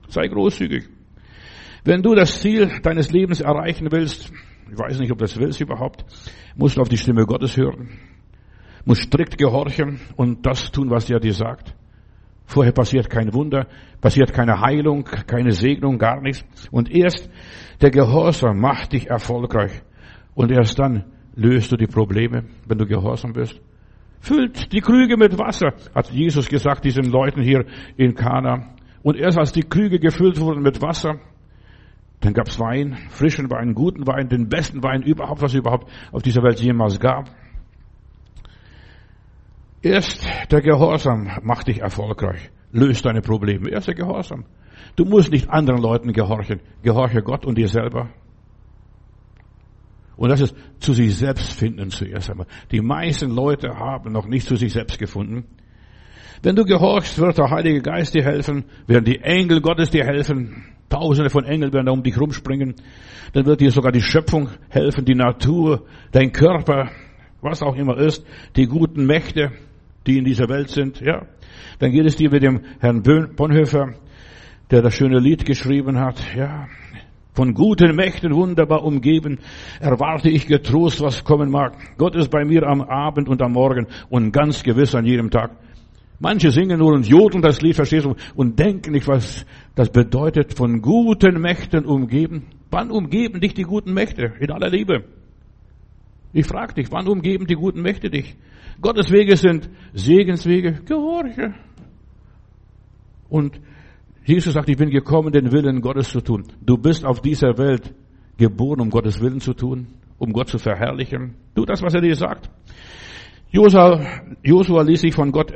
Sei 0.08 0.26
großzügig. 0.26 0.88
Wenn 1.84 2.02
du 2.02 2.14
das 2.14 2.40
Ziel 2.40 2.80
deines 2.82 3.12
Lebens 3.12 3.40
erreichen 3.40 3.92
willst, 3.92 4.32
ich 4.70 4.78
weiß 4.78 4.98
nicht, 4.98 5.12
ob 5.12 5.18
das 5.18 5.38
willst 5.38 5.60
überhaupt, 5.60 6.04
musst 6.56 6.76
du 6.76 6.80
auf 6.80 6.88
die 6.88 6.98
Stimme 6.98 7.24
Gottes 7.24 7.56
hören, 7.56 7.90
musst 8.84 9.02
strikt 9.02 9.38
gehorchen 9.38 10.00
und 10.16 10.44
das 10.46 10.70
tun, 10.70 10.90
was 10.90 11.08
er 11.10 11.20
dir 11.20 11.32
sagt. 11.32 11.74
Vorher 12.46 12.72
passiert 12.72 13.08
kein 13.08 13.32
Wunder, 13.32 13.66
passiert 14.00 14.32
keine 14.32 14.60
Heilung, 14.60 15.04
keine 15.04 15.52
Segnung, 15.52 15.98
gar 15.98 16.20
nichts. 16.20 16.44
Und 16.70 16.90
erst 16.90 17.30
der 17.80 17.90
Gehorsam 17.90 18.60
macht 18.60 18.92
dich 18.92 19.08
erfolgreich. 19.08 19.82
Und 20.34 20.50
erst 20.50 20.78
dann 20.78 21.04
löst 21.34 21.72
du 21.72 21.76
die 21.76 21.86
Probleme, 21.86 22.44
wenn 22.66 22.78
du 22.78 22.86
gehorsam 22.86 23.32
bist. 23.32 23.60
Füllt 24.20 24.72
die 24.72 24.80
Krüge 24.80 25.16
mit 25.16 25.38
Wasser, 25.38 25.74
hat 25.94 26.10
Jesus 26.10 26.48
gesagt 26.48 26.84
diesen 26.84 27.04
Leuten 27.04 27.42
hier 27.42 27.64
in 27.96 28.14
Kana. 28.14 28.74
Und 29.02 29.16
erst 29.16 29.38
als 29.38 29.52
die 29.52 29.62
Krüge 29.62 29.98
gefüllt 29.98 30.40
wurden 30.40 30.62
mit 30.62 30.80
Wasser, 30.80 31.20
dann 32.20 32.32
gab's 32.32 32.58
Wein, 32.58 32.96
frischen 33.10 33.50
Wein, 33.50 33.74
guten 33.74 34.06
Wein, 34.06 34.28
den 34.28 34.48
besten 34.48 34.82
Wein 34.82 35.02
überhaupt, 35.02 35.42
was 35.42 35.52
es 35.52 35.58
überhaupt 35.58 35.90
auf 36.10 36.22
dieser 36.22 36.42
Welt 36.42 36.58
jemals 36.60 36.98
gab. 36.98 37.28
Erst 39.84 40.26
der 40.50 40.62
Gehorsam 40.62 41.30
macht 41.42 41.68
dich 41.68 41.82
erfolgreich, 41.82 42.50
löst 42.72 43.04
deine 43.04 43.20
Probleme. 43.20 43.68
Erst 43.68 43.88
der 43.88 43.94
Gehorsam. 43.94 44.46
Du 44.96 45.04
musst 45.04 45.30
nicht 45.30 45.50
anderen 45.50 45.82
Leuten 45.82 46.14
gehorchen. 46.14 46.60
Gehorche 46.82 47.20
Gott 47.20 47.44
und 47.44 47.58
dir 47.58 47.68
selber. 47.68 48.08
Und 50.16 50.30
das 50.30 50.40
ist 50.40 50.56
zu 50.78 50.94
sich 50.94 51.14
selbst 51.14 51.52
finden 51.52 51.90
zuerst 51.90 52.30
einmal. 52.30 52.46
Die 52.72 52.80
meisten 52.80 53.30
Leute 53.30 53.76
haben 53.76 54.10
noch 54.10 54.26
nicht 54.26 54.48
zu 54.48 54.56
sich 54.56 54.72
selbst 54.72 54.98
gefunden. 54.98 55.44
Wenn 56.42 56.56
du 56.56 56.64
gehorchst, 56.64 57.18
wird 57.18 57.36
der 57.36 57.50
Heilige 57.50 57.82
Geist 57.82 58.14
dir 58.14 58.24
helfen, 58.24 58.64
werden 58.86 59.04
die 59.04 59.20
Engel 59.20 59.60
Gottes 59.60 59.90
dir 59.90 60.04
helfen, 60.04 60.64
Tausende 60.88 61.28
von 61.28 61.44
Engeln 61.44 61.72
werden 61.74 61.86
da 61.86 61.92
um 61.92 62.02
dich 62.02 62.18
rumspringen, 62.18 62.76
dann 63.32 63.44
wird 63.44 63.60
dir 63.60 63.70
sogar 63.70 63.92
die 63.92 64.02
Schöpfung 64.02 64.48
helfen, 64.70 65.04
die 65.04 65.14
Natur, 65.14 65.86
dein 66.12 66.32
Körper, 66.32 66.90
was 67.42 67.62
auch 67.62 67.74
immer 67.74 67.98
ist, 67.98 68.24
die 68.56 68.66
guten 68.66 69.04
Mächte, 69.04 69.50
die 70.06 70.18
in 70.18 70.24
dieser 70.24 70.48
Welt 70.48 70.70
sind, 70.70 71.00
ja. 71.00 71.26
Dann 71.78 71.92
geht 71.92 72.06
es 72.06 72.16
dir 72.16 72.30
mit 72.30 72.42
dem 72.42 72.60
Herrn 72.80 73.02
Bonhoeffer, 73.02 73.94
der 74.70 74.82
das 74.82 74.94
schöne 74.94 75.18
Lied 75.18 75.44
geschrieben 75.44 75.98
hat, 75.98 76.22
ja. 76.36 76.66
Von 77.34 77.52
guten 77.52 77.96
Mächten 77.96 78.32
wunderbar 78.32 78.84
umgeben, 78.84 79.40
erwarte 79.80 80.30
ich 80.30 80.46
getrost, 80.46 81.00
was 81.00 81.24
kommen 81.24 81.50
mag. 81.50 81.76
Gott 81.98 82.14
ist 82.14 82.30
bei 82.30 82.44
mir 82.44 82.62
am 82.62 82.80
Abend 82.80 83.28
und 83.28 83.42
am 83.42 83.52
Morgen 83.52 83.88
und 84.08 84.30
ganz 84.30 84.62
gewiss 84.62 84.94
an 84.94 85.04
jedem 85.04 85.30
Tag. 85.30 85.50
Manche 86.20 86.52
singen 86.52 86.78
nur 86.78 86.92
und 86.92 87.08
jodeln 87.08 87.42
das 87.42 87.60
Lied, 87.60 87.74
verstehst 87.74 88.06
du, 88.06 88.14
und 88.36 88.58
denken 88.60 88.92
nicht, 88.92 89.08
was 89.08 89.44
das 89.74 89.90
bedeutet, 89.90 90.54
von 90.54 90.80
guten 90.80 91.40
Mächten 91.40 91.84
umgeben. 91.84 92.46
Wann 92.70 92.92
umgeben 92.92 93.40
dich 93.40 93.54
die 93.54 93.64
guten 93.64 93.92
Mächte? 93.92 94.32
In 94.38 94.52
aller 94.52 94.70
Liebe. 94.70 95.04
Ich 96.34 96.46
frage 96.46 96.74
dich, 96.74 96.90
wann 96.90 97.06
umgeben 97.06 97.46
die 97.46 97.54
guten 97.54 97.80
Mächte 97.80 98.10
dich? 98.10 98.36
Gottes 98.80 99.10
Wege 99.10 99.36
sind 99.36 99.70
Segenswege, 99.92 100.80
gehorche. 100.84 101.54
Und 103.28 103.60
Jesus 104.24 104.52
sagt, 104.52 104.68
ich 104.68 104.76
bin 104.76 104.90
gekommen, 104.90 105.32
den 105.32 105.52
Willen 105.52 105.80
Gottes 105.80 106.10
zu 106.10 106.20
tun. 106.20 106.44
Du 106.60 106.76
bist 106.76 107.04
auf 107.04 107.20
dieser 107.20 107.56
Welt 107.56 107.94
geboren, 108.36 108.80
um 108.80 108.90
Gottes 108.90 109.20
Willen 109.20 109.40
zu 109.40 109.54
tun, 109.54 109.86
um 110.18 110.32
Gott 110.32 110.48
zu 110.48 110.58
verherrlichen. 110.58 111.36
Tu 111.54 111.64
das, 111.64 111.82
was 111.82 111.94
er 111.94 112.00
dir 112.00 112.16
sagt. 112.16 112.50
Josua, 113.52 114.82
ließ 114.82 115.02
sich 115.02 115.14
von 115.14 115.30
Gott 115.30 115.52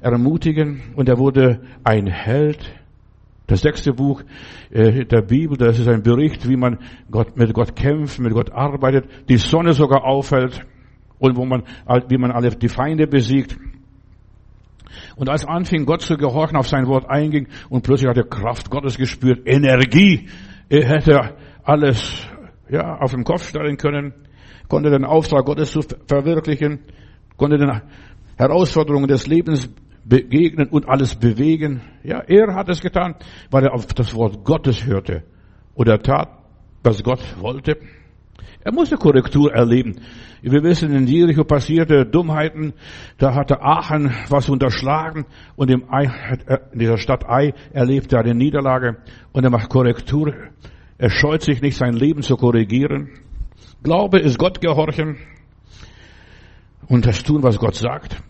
ermutigen 0.00 0.80
und 0.96 1.10
er 1.10 1.18
wurde 1.18 1.60
ein 1.84 2.06
Held. 2.06 2.58
Das 3.46 3.60
sechste 3.60 3.92
Buch 3.92 4.22
äh, 4.70 5.04
der 5.04 5.22
Bibel, 5.22 5.56
das 5.56 5.78
ist 5.78 5.88
ein 5.88 6.02
Bericht, 6.02 6.48
wie 6.48 6.56
man 6.56 6.78
Gott, 7.10 7.36
mit 7.36 7.52
Gott 7.52 7.74
kämpft, 7.74 8.18
mit 8.18 8.32
Gott 8.32 8.52
arbeitet, 8.52 9.06
die 9.28 9.36
Sonne 9.36 9.72
sogar 9.72 10.04
auffällt 10.04 10.64
und 11.18 11.36
wo 11.36 11.44
man, 11.44 11.62
wie 12.08 12.18
man 12.18 12.30
alle 12.30 12.50
die 12.50 12.68
Feinde 12.68 13.06
besiegt. 13.06 13.56
Und 15.16 15.28
als 15.28 15.44
anfing, 15.44 15.84
Gott 15.84 16.02
zu 16.02 16.16
gehorchen, 16.16 16.56
auf 16.56 16.68
sein 16.68 16.86
Wort 16.86 17.08
einging 17.08 17.48
und 17.68 17.82
plötzlich 17.82 18.08
hat 18.08 18.16
er 18.16 18.24
Kraft 18.24 18.70
Gottes 18.70 18.96
gespürt, 18.96 19.46
Energie. 19.46 20.28
Er 20.68 20.88
hätte 20.88 21.36
alles, 21.62 22.26
ja, 22.68 22.98
auf 22.98 23.12
den 23.12 23.24
Kopf 23.24 23.48
stellen 23.48 23.76
können, 23.76 24.14
konnte 24.68 24.90
den 24.90 25.04
Auftrag 25.04 25.44
Gottes 25.44 25.78
verwirklichen, 26.06 26.80
konnte 27.36 27.58
den 27.58 27.82
Herausforderungen 28.36 29.08
des 29.08 29.26
Lebens 29.26 29.70
begegnen 30.04 30.68
und 30.68 30.88
alles 30.88 31.14
bewegen. 31.14 31.80
Ja, 32.02 32.20
er 32.20 32.54
hat 32.54 32.68
es 32.68 32.80
getan, 32.80 33.14
weil 33.50 33.64
er 33.64 33.74
auf 33.74 33.86
das 33.86 34.14
Wort 34.14 34.44
Gottes 34.44 34.84
hörte 34.86 35.22
oder 35.74 36.02
tat, 36.02 36.28
was 36.82 37.02
Gott 37.02 37.22
wollte. 37.40 37.78
Er 38.64 38.72
musste 38.72 38.96
Korrektur 38.96 39.52
erleben. 39.52 39.96
Wir 40.40 40.62
wissen, 40.62 40.92
in 40.92 41.06
Jericho 41.06 41.44
passierte 41.44 42.06
Dummheiten. 42.06 42.74
Da 43.18 43.34
hatte 43.34 43.60
Aachen 43.60 44.12
was 44.28 44.48
unterschlagen 44.48 45.24
und 45.56 45.70
in 45.70 45.82
dieser 46.74 46.98
Stadt 46.98 47.28
Ei 47.28 47.54
erlebte 47.72 48.16
er 48.16 48.22
eine 48.22 48.34
Niederlage 48.34 48.98
und 49.32 49.44
er 49.44 49.50
macht 49.50 49.68
Korrektur. 49.68 50.34
Er 50.98 51.10
scheut 51.10 51.42
sich 51.42 51.60
nicht, 51.60 51.76
sein 51.76 51.94
Leben 51.94 52.22
zu 52.22 52.36
korrigieren. 52.36 53.10
Glaube 53.82 54.20
ist 54.20 54.38
Gott 54.38 54.60
gehorchen 54.60 55.16
und 56.86 57.06
das 57.06 57.22
tun, 57.24 57.42
was 57.42 57.58
Gott 57.58 57.74
sagt. 57.74 58.22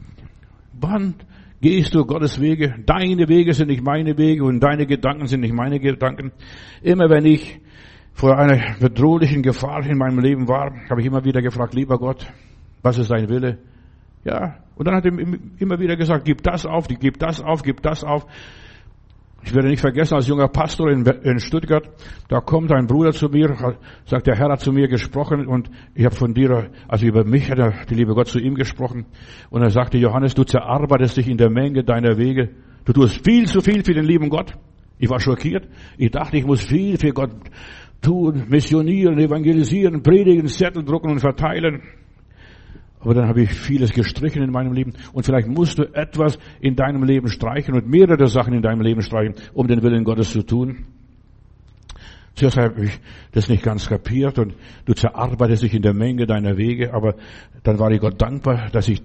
Wann 0.72 1.14
gehst 1.62 1.94
du 1.94 2.04
Gottes 2.04 2.40
Wege? 2.40 2.74
Deine 2.84 3.28
Wege 3.28 3.54
sind 3.54 3.68
nicht 3.68 3.82
meine 3.82 4.18
Wege 4.18 4.44
und 4.44 4.60
deine 4.60 4.84
Gedanken 4.84 5.26
sind 5.26 5.40
nicht 5.40 5.54
meine 5.54 5.78
Gedanken. 5.80 6.32
Immer 6.82 7.08
wenn 7.08 7.24
ich 7.24 7.60
vor 8.12 8.36
einer 8.36 8.60
bedrohlichen 8.78 9.42
Gefahr 9.42 9.86
in 9.86 9.96
meinem 9.96 10.18
Leben 10.18 10.48
war, 10.48 10.74
habe 10.90 11.00
ich 11.00 11.06
immer 11.06 11.24
wieder 11.24 11.40
gefragt, 11.40 11.72
lieber 11.72 11.98
Gott, 11.98 12.26
was 12.82 12.98
ist 12.98 13.10
dein 13.10 13.28
Wille? 13.28 13.58
Ja, 14.24 14.58
und 14.74 14.86
dann 14.86 14.96
hat 14.96 15.06
er 15.06 15.12
immer 15.12 15.78
wieder 15.78 15.96
gesagt, 15.96 16.24
gib 16.24 16.42
das 16.42 16.66
auf, 16.66 16.88
gib 16.88 17.18
das 17.18 17.40
auf, 17.40 17.62
gib 17.62 17.80
das 17.80 18.04
auf. 18.04 18.26
Ich 19.44 19.54
werde 19.54 19.68
nicht 19.68 19.80
vergessen, 19.80 20.14
als 20.14 20.28
junger 20.28 20.48
Pastor 20.48 20.90
in, 20.90 21.38
Stuttgart, 21.40 21.88
da 22.28 22.40
kommt 22.40 22.72
ein 22.72 22.86
Bruder 22.86 23.10
zu 23.12 23.28
mir, 23.28 23.76
sagt, 24.06 24.26
der 24.26 24.36
Herr 24.36 24.50
hat 24.50 24.60
zu 24.60 24.72
mir 24.72 24.86
gesprochen 24.86 25.46
und 25.46 25.68
ich 25.94 26.04
habe 26.04 26.14
von 26.14 26.32
dir, 26.32 26.70
also 26.86 27.06
über 27.06 27.24
mich 27.24 27.50
hat 27.50 27.58
er, 27.58 27.84
die 27.90 27.94
liebe 27.94 28.14
Gott 28.14 28.28
zu 28.28 28.38
ihm 28.38 28.54
gesprochen 28.54 29.06
und 29.50 29.62
er 29.62 29.70
sagte, 29.70 29.98
Johannes, 29.98 30.34
du 30.34 30.44
zerarbeitest 30.44 31.16
dich 31.16 31.28
in 31.28 31.38
der 31.38 31.50
Menge 31.50 31.82
deiner 31.82 32.16
Wege, 32.18 32.50
du 32.84 32.92
tust 32.92 33.24
viel 33.24 33.46
zu 33.46 33.60
viel 33.60 33.84
für 33.84 33.94
den 33.94 34.04
lieben 34.04 34.28
Gott. 34.30 34.52
Ich 34.98 35.10
war 35.10 35.18
schockiert. 35.18 35.66
Ich 35.98 36.12
dachte, 36.12 36.36
ich 36.36 36.46
muss 36.46 36.64
viel 36.64 36.96
für 36.96 37.12
Gott 37.12 37.32
tun, 38.00 38.44
missionieren, 38.48 39.18
evangelisieren, 39.18 40.02
predigen, 40.02 40.46
Zettel 40.46 40.84
drucken 40.84 41.10
und 41.10 41.18
verteilen. 41.18 41.82
Aber 43.02 43.14
dann 43.14 43.28
habe 43.28 43.42
ich 43.42 43.52
vieles 43.52 43.92
gestrichen 43.92 44.42
in 44.42 44.50
meinem 44.50 44.72
Leben. 44.72 44.94
Und 45.12 45.26
vielleicht 45.26 45.48
musst 45.48 45.78
du 45.78 45.82
etwas 45.92 46.38
in 46.60 46.76
deinem 46.76 47.02
Leben 47.02 47.28
streichen 47.28 47.74
und 47.74 47.88
mehrere 47.88 48.28
Sachen 48.28 48.54
in 48.54 48.62
deinem 48.62 48.80
Leben 48.80 49.02
streichen, 49.02 49.34
um 49.52 49.66
den 49.66 49.82
Willen 49.82 50.04
Gottes 50.04 50.30
zu 50.30 50.42
tun. 50.42 50.86
Zuerst 52.34 52.56
habe 52.56 52.84
ich 52.84 52.98
das 53.32 53.48
nicht 53.48 53.62
ganz 53.62 53.88
kapiert 53.88 54.38
und 54.38 54.54
du 54.86 54.94
zerarbeitest 54.94 55.64
dich 55.64 55.74
in 55.74 55.82
der 55.82 55.92
Menge 55.92 56.26
deiner 56.26 56.56
Wege, 56.56 56.94
aber 56.94 57.16
dann 57.62 57.78
war 57.78 57.90
ich 57.90 58.00
Gott 58.00 58.22
dankbar, 58.22 58.70
dass 58.72 58.88
ich 58.88 59.02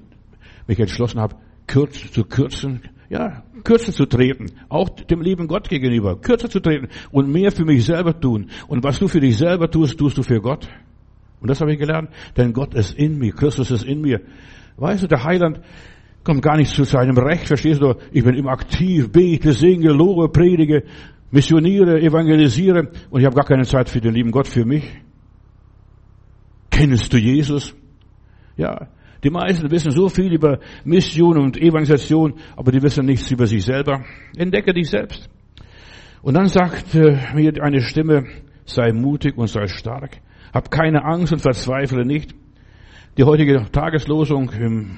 mich 0.68 0.80
entschlossen 0.80 1.20
habe, 1.20 1.36
kürz, 1.66 2.12
zu 2.12 2.24
kürzen, 2.24 2.82
ja, 3.10 3.44
kürzer 3.64 3.92
zu 3.92 4.06
treten, 4.06 4.52
auch 4.70 4.90
dem 4.90 5.22
lieben 5.22 5.48
Gott 5.48 5.70
gegenüber, 5.70 6.20
kürzer 6.22 6.50
zu 6.50 6.60
treten 6.60 6.88
und 7.12 7.30
mehr 7.30 7.52
für 7.52 7.66
mich 7.66 7.86
selber 7.86 8.18
tun. 8.18 8.50
Und 8.68 8.84
was 8.84 9.00
du 9.00 9.08
für 9.08 9.20
dich 9.20 9.38
selber 9.38 9.70
tust, 9.70 9.98
tust 9.98 10.18
du 10.18 10.24
für 10.24 10.40
Gott. 10.40 10.70
Und 11.40 11.50
das 11.50 11.62
habe 11.62 11.74
ich 11.74 11.80
gelernt, 11.80 12.10
denn 12.36 12.54
Gott 12.54 12.74
ist 12.74 12.98
in 12.98 13.18
mir, 13.18 13.32
Christus 13.32 13.72
ist 13.72 13.84
in 13.84 14.02
mir. 14.02 14.22
Weißt 14.78 15.04
du, 15.04 15.08
der 15.08 15.24
Heiland 15.24 15.62
kommt 16.24 16.42
gar 16.42 16.58
nicht 16.58 16.74
zu 16.74 16.84
seinem 16.84 17.18
Recht, 17.18 17.48
verstehst 17.48 17.82
du? 17.82 17.96
Ich 18.12 18.24
bin 18.24 18.36
immer 18.36 18.52
aktiv, 18.52 19.12
bete, 19.12 19.54
singe, 19.54 19.92
lobe, 19.92 20.30
predige, 20.30 20.84
missioniere, 21.32 22.02
evangelisiere 22.02 22.90
und 23.10 23.20
ich 23.20 23.26
habe 23.26 23.36
gar 23.36 23.46
keine 23.46 23.64
Zeit 23.64 23.90
für 23.90 24.02
den 24.02 24.14
lieben 24.14 24.32
Gott, 24.32 24.48
für 24.48 24.66
mich. 24.66 24.84
Kennst 26.70 27.14
du 27.14 27.18
Jesus? 27.18 27.76
Ja, 28.56 28.88
die 29.24 29.30
meisten 29.30 29.70
wissen 29.72 29.92
so 29.92 30.10
viel 30.10 30.34
über 30.34 30.60
Mission 30.84 31.38
und 31.38 31.58
Evangelisation, 31.58 32.36
aber 32.56 32.72
die 32.72 32.82
wissen 32.82 33.06
nichts 33.06 33.32
über 33.32 33.48
sich 33.48 33.64
selber. 33.64 34.04
Entdecke 34.36 34.74
dich 34.74 34.90
selbst. 34.90 35.30
Und 36.22 36.36
dann 36.36 36.48
sagt 36.48 36.94
äh, 36.96 37.18
mir 37.34 37.54
eine 37.62 37.82
Stimme, 37.82 38.26
sei 38.66 38.92
mutig 38.92 39.38
und 39.38 39.48
sei 39.48 39.68
stark. 39.68 40.20
Hab 40.54 40.72
keine 40.72 41.04
Angst 41.04 41.34
und 41.34 41.40
verzweifle 41.40 42.06
nicht. 42.06 42.36
Die 43.18 43.24
heutige 43.24 43.66
Tageslosung 43.72 44.52
im 44.52 44.98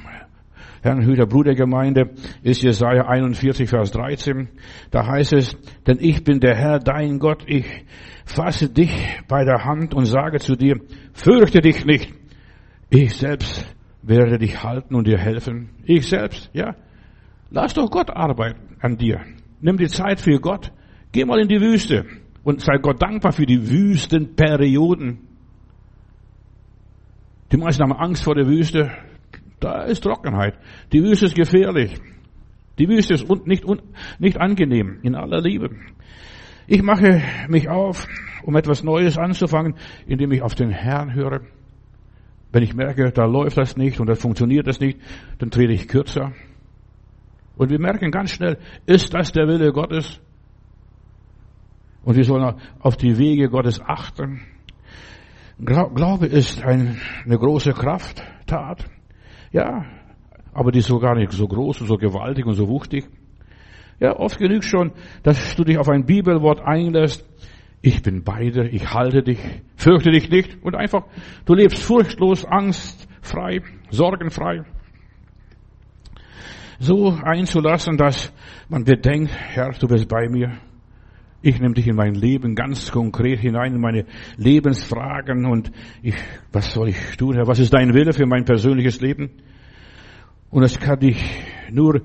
Herrn 0.81 1.05
Hüter 1.05 1.25
Brudergemeinde 1.25 2.11
ist 2.41 2.61
Jesaja 2.61 3.07
41, 3.07 3.69
Vers 3.69 3.91
13. 3.91 4.47
Da 4.91 5.05
heißt 5.05 5.33
es, 5.33 5.57
denn 5.85 5.97
ich 5.99 6.23
bin 6.23 6.39
der 6.39 6.55
Herr, 6.55 6.79
dein 6.79 7.19
Gott, 7.19 7.43
ich 7.47 7.65
fasse 8.25 8.69
dich 8.69 8.91
bei 9.27 9.43
der 9.43 9.65
Hand 9.65 9.93
und 9.93 10.05
sage 10.05 10.39
zu 10.39 10.55
dir, 10.55 10.79
fürchte 11.13 11.59
dich 11.59 11.85
nicht. 11.85 12.13
Ich 12.89 13.15
selbst 13.15 13.75
werde 14.01 14.37
dich 14.37 14.63
halten 14.63 14.95
und 14.95 15.05
dir 15.05 15.17
helfen. 15.17 15.69
Ich 15.83 16.07
selbst, 16.07 16.49
ja. 16.53 16.75
Lass 17.51 17.73
doch 17.73 17.89
Gott 17.89 18.09
arbeiten 18.09 18.77
an 18.79 18.97
dir. 18.97 19.21
Nimm 19.59 19.77
die 19.77 19.87
Zeit 19.87 20.21
für 20.21 20.39
Gott. 20.39 20.71
Geh 21.11 21.25
mal 21.25 21.39
in 21.39 21.47
die 21.47 21.59
Wüste 21.59 22.05
und 22.43 22.61
sei 22.61 22.77
Gott 22.77 23.01
dankbar 23.01 23.31
für 23.31 23.45
die 23.45 23.69
Wüstenperioden. 23.69 25.28
Die 27.51 27.57
meisten 27.57 27.83
haben 27.83 27.93
Angst 27.93 28.23
vor 28.23 28.35
der 28.35 28.47
Wüste. 28.47 28.91
Da 29.59 29.83
ist 29.83 30.03
Trockenheit. 30.03 30.55
Die 30.93 31.01
Wüste 31.01 31.25
ist 31.25 31.35
gefährlich. 31.35 31.99
Die 32.77 32.87
Wüste 32.87 33.13
ist 33.13 33.27
nicht, 33.45 33.65
nicht 34.19 34.37
angenehm, 34.39 34.99
in 35.01 35.15
aller 35.15 35.41
Liebe. 35.41 35.69
Ich 36.67 36.81
mache 36.83 37.21
mich 37.47 37.67
auf, 37.67 38.07
um 38.43 38.55
etwas 38.55 38.83
Neues 38.83 39.17
anzufangen, 39.17 39.75
indem 40.05 40.31
ich 40.31 40.41
auf 40.41 40.55
den 40.55 40.69
Herrn 40.69 41.13
höre. 41.13 41.41
Wenn 42.51 42.63
ich 42.63 42.73
merke, 42.73 43.11
da 43.11 43.25
läuft 43.25 43.57
das 43.57 43.75
nicht 43.75 43.99
und 43.99 44.07
da 44.07 44.15
funktioniert 44.15 44.67
das 44.67 44.79
nicht, 44.79 44.99
dann 45.39 45.51
trete 45.51 45.73
ich 45.73 45.87
kürzer. 45.87 46.31
Und 47.57 47.69
wir 47.69 47.79
merken 47.79 48.11
ganz 48.11 48.31
schnell, 48.31 48.57
ist 48.85 49.13
das 49.13 49.31
der 49.31 49.47
Wille 49.47 49.73
Gottes? 49.73 50.21
Und 52.03 52.15
wir 52.15 52.23
sollen 52.23 52.55
auf 52.79 52.95
die 52.95 53.17
Wege 53.17 53.49
Gottes 53.49 53.81
achten. 53.81 54.41
Glaube 55.59 56.25
ist 56.25 56.63
eine 56.63 56.97
große 57.25 57.73
Krafttat. 57.73 58.85
Ja, 59.51 59.85
aber 60.53 60.71
die 60.71 60.79
ist 60.79 60.87
so 60.87 60.99
gar 60.99 61.15
nicht 61.15 61.31
so 61.31 61.47
groß 61.47 61.81
und 61.81 61.87
so 61.87 61.97
gewaltig 61.97 62.45
und 62.45 62.55
so 62.55 62.67
wuchtig. 62.67 63.07
Ja, 63.99 64.17
oft 64.17 64.37
genügt 64.37 64.63
schon, 64.63 64.93
dass 65.23 65.55
du 65.55 65.65
dich 65.65 65.77
auf 65.77 65.89
ein 65.89 66.05
Bibelwort 66.05 66.61
einlässt. 66.61 67.25
Ich 67.81 68.01
bin 68.01 68.23
bei 68.23 68.49
dir, 68.49 68.71
ich 68.71 68.93
halte 68.93 69.21
dich, 69.21 69.39
fürchte 69.75 70.11
dich 70.11 70.29
nicht 70.29 70.63
und 70.63 70.75
einfach, 70.75 71.03
du 71.45 71.53
lebst 71.53 71.83
furchtlos, 71.83 72.45
angstfrei, 72.45 73.61
sorgenfrei. 73.89 74.63
So 76.79 77.17
einzulassen, 77.21 77.97
dass 77.97 78.33
man 78.69 78.85
bedenkt, 78.85 79.31
Herr, 79.31 79.71
du 79.71 79.87
bist 79.87 80.07
bei 80.07 80.29
mir. 80.29 80.57
Ich 81.41 81.59
nehme 81.59 81.73
dich 81.73 81.87
in 81.87 81.95
mein 81.95 82.15
Leben 82.15 82.53
ganz 82.53 82.91
konkret 82.91 83.39
hinein, 83.39 83.75
in 83.75 83.81
meine 83.81 84.05
Lebensfragen 84.35 85.45
und 85.45 85.71
ich, 86.01 86.15
was 86.51 86.73
soll 86.73 86.89
ich 86.89 87.17
tun, 87.17 87.35
Herr? 87.35 87.47
Was 87.47 87.59
ist 87.59 87.73
dein 87.73 87.93
Wille 87.93 88.11
für 88.11 88.25
mein 88.25 88.43
persönliches 88.43 88.99
Leben? 88.99 89.29
Und 90.49 90.63
das 90.63 90.79
kann 90.79 91.01
ich 91.01 91.23
nur 91.71 92.01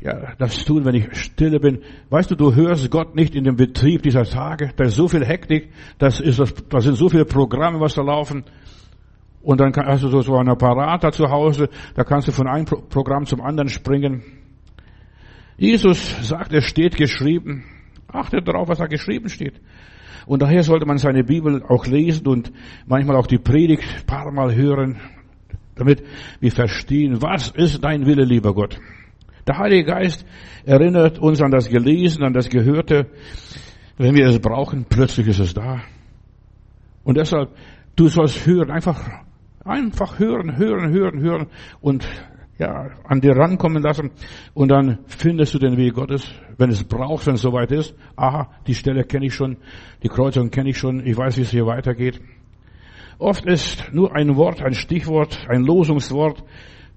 ja, 0.00 0.34
das 0.36 0.64
tun, 0.64 0.84
wenn 0.84 0.96
ich 0.96 1.14
stille 1.16 1.60
bin. 1.60 1.82
Weißt 2.10 2.30
du, 2.30 2.34
du 2.34 2.54
hörst 2.54 2.90
Gott 2.90 3.14
nicht 3.14 3.36
in 3.36 3.44
dem 3.44 3.54
Betrieb 3.54 4.02
dieser 4.02 4.24
Tage. 4.24 4.70
Da 4.74 4.84
ist 4.84 4.96
so 4.96 5.06
viel 5.06 5.24
Hektik, 5.24 5.70
das 5.98 6.18
ist, 6.18 6.40
das, 6.40 6.52
da 6.68 6.80
sind 6.80 6.96
so 6.96 7.08
viele 7.08 7.24
Programme, 7.24 7.78
was 7.78 7.94
da 7.94 8.02
laufen. 8.02 8.44
Und 9.42 9.60
dann 9.60 9.72
hast 9.74 10.02
du 10.02 10.20
so, 10.20 10.36
einen 10.36 10.48
Apparat 10.48 11.04
da 11.04 11.12
zu 11.12 11.30
Hause, 11.30 11.68
da 11.94 12.02
kannst 12.02 12.26
du 12.26 12.32
von 12.32 12.48
einem 12.48 12.64
Pro 12.64 12.80
Programm 12.80 13.26
zum 13.26 13.40
anderen 13.40 13.68
springen. 13.68 14.22
Jesus 15.56 16.28
sagt, 16.28 16.52
es 16.52 16.64
steht 16.64 16.96
geschrieben. 16.96 17.64
Achte 18.12 18.42
darauf, 18.42 18.68
was 18.68 18.78
da 18.78 18.86
geschrieben 18.86 19.28
steht. 19.28 19.60
Und 20.26 20.42
daher 20.42 20.62
sollte 20.62 20.86
man 20.86 20.98
seine 20.98 21.24
Bibel 21.24 21.62
auch 21.64 21.86
lesen 21.86 22.26
und 22.28 22.52
manchmal 22.86 23.16
auch 23.16 23.26
die 23.26 23.38
Predigt 23.38 23.82
ein 23.82 24.06
paar 24.06 24.30
Mal 24.30 24.54
hören, 24.54 25.00
damit 25.74 26.02
wir 26.40 26.52
verstehen, 26.52 27.22
was 27.22 27.50
ist 27.50 27.82
dein 27.82 28.06
Wille, 28.06 28.24
lieber 28.24 28.54
Gott. 28.54 28.78
Der 29.46 29.58
Heilige 29.58 29.84
Geist 29.84 30.24
erinnert 30.64 31.18
uns 31.18 31.40
an 31.42 31.50
das 31.50 31.68
Gelesen, 31.68 32.22
an 32.22 32.32
das 32.32 32.48
Gehörte. 32.48 33.08
Wenn 33.98 34.14
wir 34.14 34.26
es 34.26 34.38
brauchen, 34.38 34.86
plötzlich 34.88 35.26
ist 35.26 35.40
es 35.40 35.54
da. 35.54 35.80
Und 37.02 37.16
deshalb, 37.16 37.50
du 37.96 38.06
sollst 38.06 38.46
hören, 38.46 38.70
einfach, 38.70 39.00
einfach 39.64 40.18
hören, 40.18 40.56
hören, 40.56 40.92
hören, 40.92 41.20
hören 41.20 41.46
und 41.80 42.06
ja, 42.62 42.90
an 43.04 43.20
dir 43.20 43.36
rankommen 43.36 43.82
lassen 43.82 44.12
und 44.54 44.70
dann 44.70 45.00
findest 45.06 45.52
du 45.54 45.58
den 45.58 45.76
Weg 45.76 45.94
Gottes, 45.94 46.32
wenn 46.58 46.70
es 46.70 46.84
braucht, 46.84 47.26
wenn 47.26 47.34
es 47.34 47.42
soweit 47.42 47.72
ist. 47.72 47.94
Aha, 48.14 48.50
die 48.68 48.74
Stelle 48.74 49.02
kenne 49.02 49.26
ich 49.26 49.34
schon, 49.34 49.56
die 50.04 50.08
Kreuzung 50.08 50.50
kenne 50.50 50.70
ich 50.70 50.78
schon, 50.78 51.04
ich 51.04 51.16
weiß, 51.16 51.38
wie 51.38 51.42
es 51.42 51.50
hier 51.50 51.66
weitergeht. 51.66 52.20
Oft 53.18 53.44
ist 53.46 53.92
nur 53.92 54.14
ein 54.14 54.36
Wort, 54.36 54.62
ein 54.62 54.74
Stichwort, 54.74 55.44
ein 55.48 55.64
Losungswort, 55.64 56.44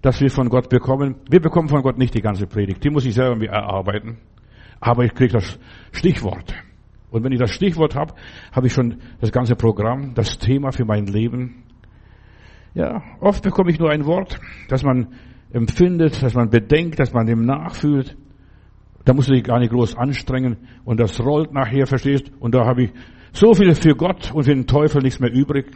das 0.03 0.21
wir 0.21 0.29
von 0.29 0.49
Gott 0.49 0.69
bekommen. 0.69 1.15
Wir 1.31 1.39
bekommen 1.39 1.67
von 1.67 1.81
Gott 1.81 1.97
nicht 1.97 2.13
die 2.13 2.21
ganze 2.21 2.45
Predigt, 2.45 2.83
die 2.83 2.91
muss 2.91 3.05
ich 3.05 3.15
selber 3.15 3.35
mir 3.35 3.49
erarbeiten. 3.49 4.19
Aber 4.79 5.03
ich 5.03 5.15
kriege 5.15 5.33
das 5.33 5.57
Stichwort. 5.91 6.53
Und 7.09 7.23
wenn 7.23 7.31
ich 7.31 7.39
das 7.39 7.51
Stichwort 7.51 7.95
habe, 7.95 8.13
habe 8.51 8.67
ich 8.67 8.73
schon 8.73 8.97
das 9.19 9.31
ganze 9.31 9.55
Programm, 9.55 10.13
das 10.13 10.37
Thema 10.37 10.71
für 10.71 10.85
mein 10.85 11.07
Leben. 11.07 11.63
Ja, 12.75 13.01
oft 13.19 13.41
bekomme 13.41 13.71
ich 13.71 13.79
nur 13.79 13.89
ein 13.89 14.05
Wort, 14.05 14.39
das 14.67 14.83
man 14.83 15.07
empfindet, 15.51 16.21
dass 16.21 16.33
man 16.33 16.49
bedenkt, 16.49 16.99
dass 16.99 17.13
man 17.13 17.25
dem 17.25 17.45
nachfühlt. 17.45 18.17
Da 19.05 19.13
musst 19.13 19.29
du 19.29 19.33
dich 19.33 19.43
gar 19.43 19.59
nicht 19.59 19.71
groß 19.71 19.95
anstrengen 19.95 20.57
und 20.83 20.99
das 20.99 21.19
rollt 21.19 21.53
nachher, 21.53 21.85
verstehst? 21.85 22.31
Und 22.39 22.55
da 22.55 22.65
habe 22.65 22.83
ich 22.83 22.91
so 23.33 23.53
viel 23.53 23.73
für 23.75 23.95
Gott 23.95 24.31
und 24.33 24.43
für 24.43 24.55
den 24.55 24.65
Teufel 24.67 25.01
nichts 25.01 25.19
mehr 25.19 25.31
übrig. 25.31 25.67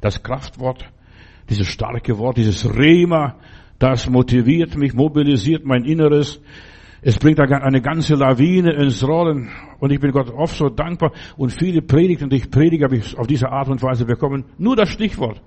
Das 0.00 0.22
Kraftwort 0.22 0.88
dieses 1.48 1.68
starke 1.68 2.18
Wort, 2.18 2.38
dieses 2.38 2.76
Rema, 2.76 3.36
das 3.78 4.08
motiviert 4.08 4.76
mich, 4.76 4.94
mobilisiert 4.94 5.64
mein 5.64 5.84
Inneres. 5.84 6.40
Es 7.02 7.18
bringt 7.18 7.40
eine 7.40 7.82
ganze 7.82 8.14
Lawine 8.14 8.72
ins 8.74 9.06
Rollen. 9.06 9.50
Und 9.80 9.92
ich 9.92 9.98
bin 9.98 10.12
Gott 10.12 10.30
oft 10.30 10.56
so 10.56 10.68
dankbar. 10.68 11.12
Und 11.36 11.50
viele 11.50 11.82
Predigten, 11.82 12.30
die 12.30 12.36
ich 12.36 12.50
predige, 12.50 12.84
habe 12.84 12.96
ich 12.96 13.18
auf 13.18 13.26
diese 13.26 13.50
Art 13.50 13.68
und 13.68 13.82
Weise 13.82 14.04
bekommen. 14.04 14.44
Nur 14.56 14.76
das 14.76 14.88
Stichwort. 14.88 15.42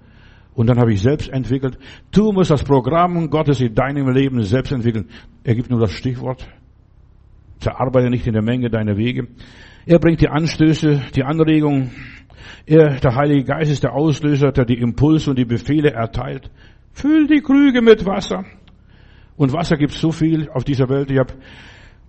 Und 0.55 0.67
dann 0.67 0.79
habe 0.79 0.93
ich 0.93 1.01
selbst 1.01 1.29
entwickelt. 1.29 1.77
Du 2.11 2.31
musst 2.31 2.49
das 2.49 2.63
Programm 2.63 3.29
Gottes 3.29 3.59
in 3.59 3.75
deinem 3.75 4.09
Leben 4.09 4.41
selbst 4.43 4.71
entwickeln. 4.71 5.09
Er 5.43 5.53
gibt 5.53 5.69
nur 5.69 5.81
das 5.81 5.91
Stichwort. 5.91 6.47
Zerarbeite 7.59 8.09
nicht 8.09 8.25
in 8.25 8.33
der 8.33 8.41
Menge 8.41 8.69
deiner 8.69 8.97
Wege. 8.97 9.27
Er 9.85 9.99
bringt 9.99 10.21
die 10.21 10.29
Anstöße, 10.29 11.01
die 11.13 11.23
Anregungen, 11.23 11.91
er, 12.65 12.99
der 12.99 13.15
Heilige 13.15 13.43
Geist 13.43 13.71
ist 13.71 13.83
der 13.83 13.93
Auslöser, 13.93 14.51
der 14.51 14.65
die 14.65 14.79
Impulse 14.79 15.29
und 15.29 15.37
die 15.37 15.45
Befehle 15.45 15.91
erteilt. 15.91 16.49
Füll 16.93 17.27
die 17.27 17.41
Krüge 17.41 17.81
mit 17.81 18.05
Wasser. 18.05 18.43
Und 19.37 19.53
Wasser 19.53 19.77
gibt 19.77 19.93
so 19.93 20.11
viel 20.11 20.49
auf 20.49 20.63
dieser 20.63 20.89
Welt. 20.89 21.11
Ich 21.11 21.19
habe 21.19 21.33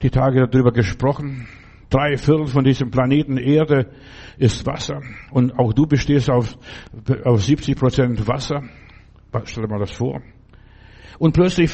die 0.02 0.10
Tage 0.10 0.48
darüber 0.48 0.72
gesprochen. 0.72 1.48
Drei 1.90 2.16
Viertel 2.16 2.46
von 2.46 2.64
diesem 2.64 2.90
Planeten 2.90 3.36
Erde 3.36 3.90
ist 4.38 4.66
Wasser. 4.66 5.02
Und 5.30 5.58
auch 5.58 5.72
du 5.72 5.86
bestehst 5.86 6.30
auf, 6.30 6.56
auf 7.24 7.44
70 7.44 7.76
Prozent 7.76 8.26
Wasser. 8.26 8.62
Stell 9.44 9.64
dir 9.64 9.70
mal 9.70 9.78
das 9.78 9.92
vor. 9.92 10.22
Und 11.18 11.32
plötzlich 11.32 11.70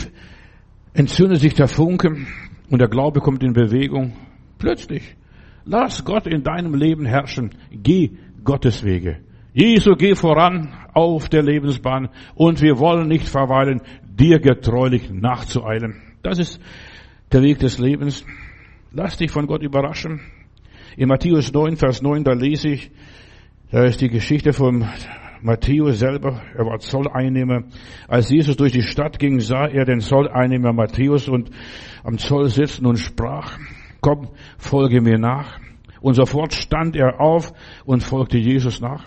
entzündet 0.95 1.41
sich 1.41 1.55
der 1.55 1.69
Funke 1.69 2.17
und 2.71 2.79
der 2.79 2.89
Glaube 2.89 3.21
kommt 3.21 3.43
in 3.43 3.53
Bewegung. 3.53 4.13
Plötzlich. 4.59 5.17
Lass 5.65 6.05
Gott 6.05 6.27
in 6.27 6.43
deinem 6.43 6.75
Leben 6.75 7.07
herrschen. 7.07 7.51
Geh 7.71 8.11
Gottes 8.45 8.85
Wege. 8.85 9.21
Jesu, 9.55 9.95
geh 9.97 10.15
voran 10.15 10.75
auf 10.95 11.29
der 11.29 11.43
Lebensbahn 11.43 12.09
und 12.35 12.63
wir 12.63 12.79
wollen 12.79 13.09
nicht 13.09 13.29
verweilen, 13.29 13.83
dir 14.03 14.41
getreulich 14.41 15.11
nachzueilen. 15.11 16.01
Das 16.23 16.39
ist 16.39 16.61
der 17.33 17.43
Weg 17.43 17.59
des 17.59 17.79
Lebens. 17.79 18.25
Lass 18.95 19.17
dich 19.17 19.31
von 19.31 19.47
Gott 19.47 19.63
überraschen. 19.63 20.21
In 20.99 21.09
Matthäus 21.09 21.51
9, 21.51 21.77
Vers 21.77 22.03
9, 22.03 22.25
da 22.25 22.33
lese 22.35 22.69
ich, 22.69 22.91
da 23.71 23.85
ist 23.85 24.03
die 24.03 24.11
Geschichte 24.11 24.53
von 24.53 24.87
Matthäus 25.41 25.99
selber, 25.99 26.43
er 26.55 26.67
war 26.67 26.79
Zolleinnehmer. 26.79 27.63
Als 28.07 28.29
Jesus 28.29 28.57
durch 28.57 28.73
die 28.73 28.83
Stadt 28.83 29.19
ging, 29.19 29.41
sah 29.41 29.67
er 29.67 29.87
den 29.87 30.01
Zolleinnehmer 30.01 30.75
Matthäus 30.75 31.27
und 31.27 31.51
am 32.05 32.19
Zoll 32.19 32.51
sitzen 32.51 32.85
und 32.85 32.99
sprach, 32.99 33.59
komm, 34.03 34.29
folge 34.59 35.01
mir 35.01 35.19
nach. 35.19 35.59
Und 36.03 36.13
sofort 36.13 36.53
stand 36.53 36.95
er 36.95 37.19
auf 37.19 37.55
und 37.87 38.03
folgte 38.03 38.37
Jesus 38.37 38.83
nach. 38.83 39.07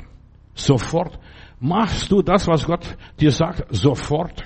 Sofort. 0.56 1.20
Machst 1.60 2.12
du 2.12 2.24
das, 2.24 2.48
was 2.48 2.66
Gott 2.66 2.98
dir 3.20 3.32
sagt? 3.32 3.66
Sofort. 3.70 4.46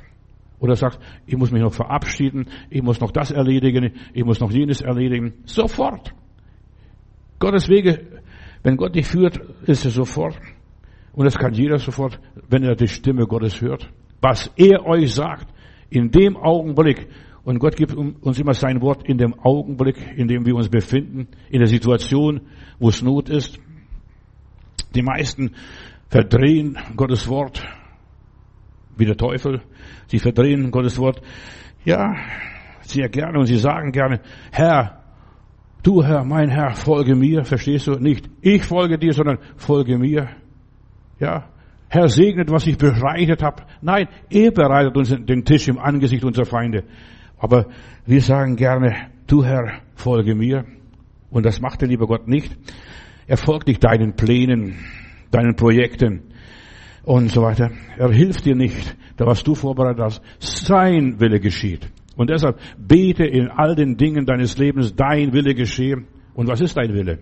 Oder 0.60 0.76
sagt, 0.76 1.00
ich 1.26 1.38
muss 1.38 1.52
mich 1.52 1.62
noch 1.62 1.74
verabschieden, 1.74 2.48
ich 2.70 2.84
muss 2.84 3.00
noch 3.00 3.12
das 3.12 3.32
erledigen, 3.32 3.94
ich 4.14 4.26
muss 4.26 4.40
noch 4.40 4.52
jenes 4.52 4.82
erledigen. 4.82 5.34
Sofort. 5.46 6.14
Gottes 7.40 7.70
Wege, 7.70 8.22
wenn 8.64 8.76
Gott 8.76 8.96
dich 8.96 9.08
führt, 9.08 9.40
ist 9.66 9.86
es 9.86 9.94
sofort. 9.94 10.38
Und 11.14 11.26
das 11.26 11.38
kann 11.38 11.54
jeder 11.54 11.80
sofort, 11.80 12.20
wenn 12.50 12.64
er 12.64 12.76
die 12.76 12.88
Stimme 12.88 13.26
Gottes 13.26 13.62
hört. 13.62 13.90
Was 14.22 14.52
er 14.58 14.86
euch 14.86 15.14
sagt, 15.14 15.48
in 15.90 16.12
dem 16.12 16.36
Augenblick, 16.36 17.08
und 17.44 17.60
Gott 17.60 17.78
gibt 17.78 17.96
uns 17.96 18.38
immer 18.38 18.54
sein 18.54 18.82
Wort 18.82 19.08
in 19.08 19.18
dem 19.18 19.34
Augenblick, 19.40 19.98
in 20.18 20.28
dem 20.28 20.46
wir 20.46 20.56
uns 20.56 20.70
befinden, 20.70 21.30
in 21.50 21.60
der 21.60 21.68
Situation, 21.68 22.42
wo 22.80 22.90
es 22.90 23.02
Not 23.02 23.30
ist. 23.30 23.60
Die 24.94 25.02
meisten 25.02 25.56
verdrehen 26.10 26.78
Gottes 26.96 27.28
Wort 27.28 27.64
wie 28.98 29.06
der 29.06 29.16
Teufel. 29.16 29.62
Sie 30.08 30.20
verdrehen 30.20 30.72
Gottes 30.72 30.98
Wort. 30.98 31.22
Ja, 31.86 32.16
sehr 32.82 33.10
gerne 33.10 33.40
und 33.40 33.46
sie 33.46 33.58
sagen 33.58 33.92
gerne, 33.92 34.22
Herr, 34.52 35.04
du 35.84 36.04
Herr, 36.04 36.24
mein 36.24 36.50
Herr, 36.50 36.72
folge 36.72 37.16
mir. 37.16 37.44
Verstehst 37.44 37.88
du? 37.88 37.94
Nicht 37.94 38.30
ich 38.42 38.64
folge 38.64 38.98
dir, 38.98 39.14
sondern 39.14 39.40
folge 39.56 39.98
mir. 39.98 40.30
Ja, 41.20 41.50
Herr 41.90 42.08
segnet, 42.08 42.52
was 42.52 42.68
ich 42.68 42.78
bereitet 42.78 43.42
habe. 43.42 43.64
Nein, 43.82 44.08
er 44.30 44.52
bereitet 44.52 44.96
uns 44.96 45.10
den 45.10 45.44
Tisch 45.44 45.68
im 45.68 45.80
Angesicht 45.80 46.24
unserer 46.24 46.46
Feinde. 46.46 46.84
Aber 47.38 47.68
wir 48.06 48.22
sagen 48.22 48.56
gerne, 48.56 49.10
du 49.28 49.44
Herr, 49.44 49.80
folge 49.96 50.36
mir. 50.36 50.66
Und 51.32 51.46
das 51.46 51.62
macht 51.62 51.82
der 51.82 51.88
liebe 51.88 52.06
Gott 52.06 52.28
nicht. 52.28 52.56
Er 53.28 53.38
folgt 53.38 53.68
nicht 53.68 53.84
deinen 53.84 54.16
Plänen, 54.16 54.76
deinen 55.32 55.56
Projekten 55.56 56.24
und 57.04 57.30
so 57.30 57.42
weiter. 57.44 57.72
Er 57.98 58.12
hilft 58.12 58.46
dir 58.46 58.56
nicht, 58.56 58.96
da 59.20 59.26
was 59.26 59.44
du 59.44 59.54
vorbereitet 59.54 60.02
hast. 60.02 60.22
Sein 60.40 61.20
Wille 61.20 61.42
geschieht. 61.42 61.92
Und 62.16 62.30
deshalb 62.30 62.58
bete 62.78 63.26
in 63.26 63.50
all 63.50 63.76
den 63.76 63.98
Dingen 63.98 64.26
deines 64.26 64.58
Lebens, 64.58 64.96
dein 64.96 65.34
Wille 65.34 65.54
geschehe. 65.54 66.06
Und 66.34 66.48
was 66.48 66.62
ist 66.62 66.78
dein 66.78 66.94
Wille? 66.94 67.20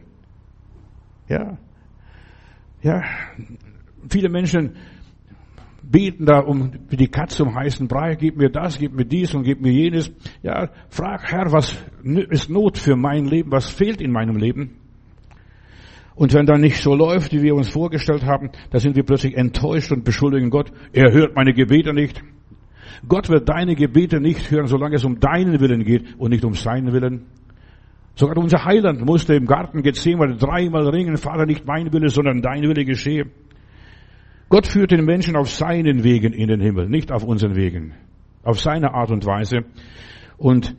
Ja. 1.27 1.57
Ja. 2.83 3.01
viele 4.09 4.29
Menschen 4.29 4.75
beten 5.81 6.25
da 6.25 6.39
um 6.39 6.71
wie 6.89 6.97
die 6.97 7.07
Katze 7.07 7.43
um 7.43 7.55
heißen 7.55 7.87
Brei, 7.87 8.15
gib 8.15 8.37
mir 8.37 8.49
das, 8.49 8.77
gib 8.77 8.93
mir 8.93 9.05
dies 9.05 9.33
und 9.33 9.43
gib 9.43 9.59
mir 9.59 9.71
jenes. 9.71 10.11
Ja, 10.43 10.69
frag 10.89 11.31
Herr, 11.31 11.51
was 11.51 11.75
ist 12.03 12.49
Not 12.49 12.77
für 12.77 12.95
mein 12.95 13.25
Leben, 13.25 13.51
was 13.51 13.71
fehlt 13.71 14.01
in 14.01 14.11
meinem 14.11 14.37
Leben? 14.37 14.75
Und 16.17 16.33
wenn 16.33 16.47
dann 16.47 16.61
nicht 16.61 16.81
so 16.81 16.95
läuft, 16.95 17.31
wie 17.31 17.43
wir 17.43 17.53
uns 17.53 17.69
vorgestellt 17.69 18.25
haben, 18.25 18.49
da 18.71 18.79
sind 18.79 18.95
wir 18.95 19.03
plötzlich 19.03 19.37
enttäuscht 19.37 19.91
und 19.91 20.03
beschuldigen 20.03 20.49
Gott. 20.49 20.71
Er 20.91 21.13
hört 21.13 21.35
meine 21.35 21.53
Gebete 21.53 21.93
nicht. 21.93 22.23
Gott 23.07 23.29
wird 23.29 23.47
deine 23.47 23.75
Gebete 23.75 24.19
nicht 24.19 24.49
hören, 24.49 24.65
solange 24.65 24.95
es 24.95 25.05
um 25.05 25.19
deinen 25.19 25.59
Willen 25.59 25.83
geht 25.83 26.15
und 26.17 26.31
nicht 26.31 26.43
um 26.43 26.55
seinen 26.55 26.91
Willen. 26.91 27.27
Sogar 28.15 28.35
unser 28.37 28.65
Heiland 28.65 29.05
musste 29.05 29.35
im 29.35 29.45
Garten 29.45 29.83
Gethsemane 29.83 30.37
dreimal 30.37 30.89
ringen, 30.89 31.17
Vater, 31.17 31.45
nicht 31.45 31.67
mein 31.67 31.93
Wille, 31.93 32.09
sondern 32.09 32.41
dein 32.41 32.63
Wille 32.63 32.83
geschehe. 32.83 33.27
Gott 34.49 34.65
führt 34.65 34.89
den 34.89 35.05
Menschen 35.05 35.35
auf 35.35 35.51
seinen 35.51 36.03
Wegen 36.03 36.33
in 36.33 36.47
den 36.47 36.61
Himmel, 36.61 36.89
nicht 36.89 37.11
auf 37.11 37.23
unseren 37.23 37.55
Wegen. 37.55 37.93
Auf 38.41 38.59
seine 38.59 38.95
Art 38.95 39.11
und 39.11 39.23
Weise. 39.27 39.65
Und 40.37 40.75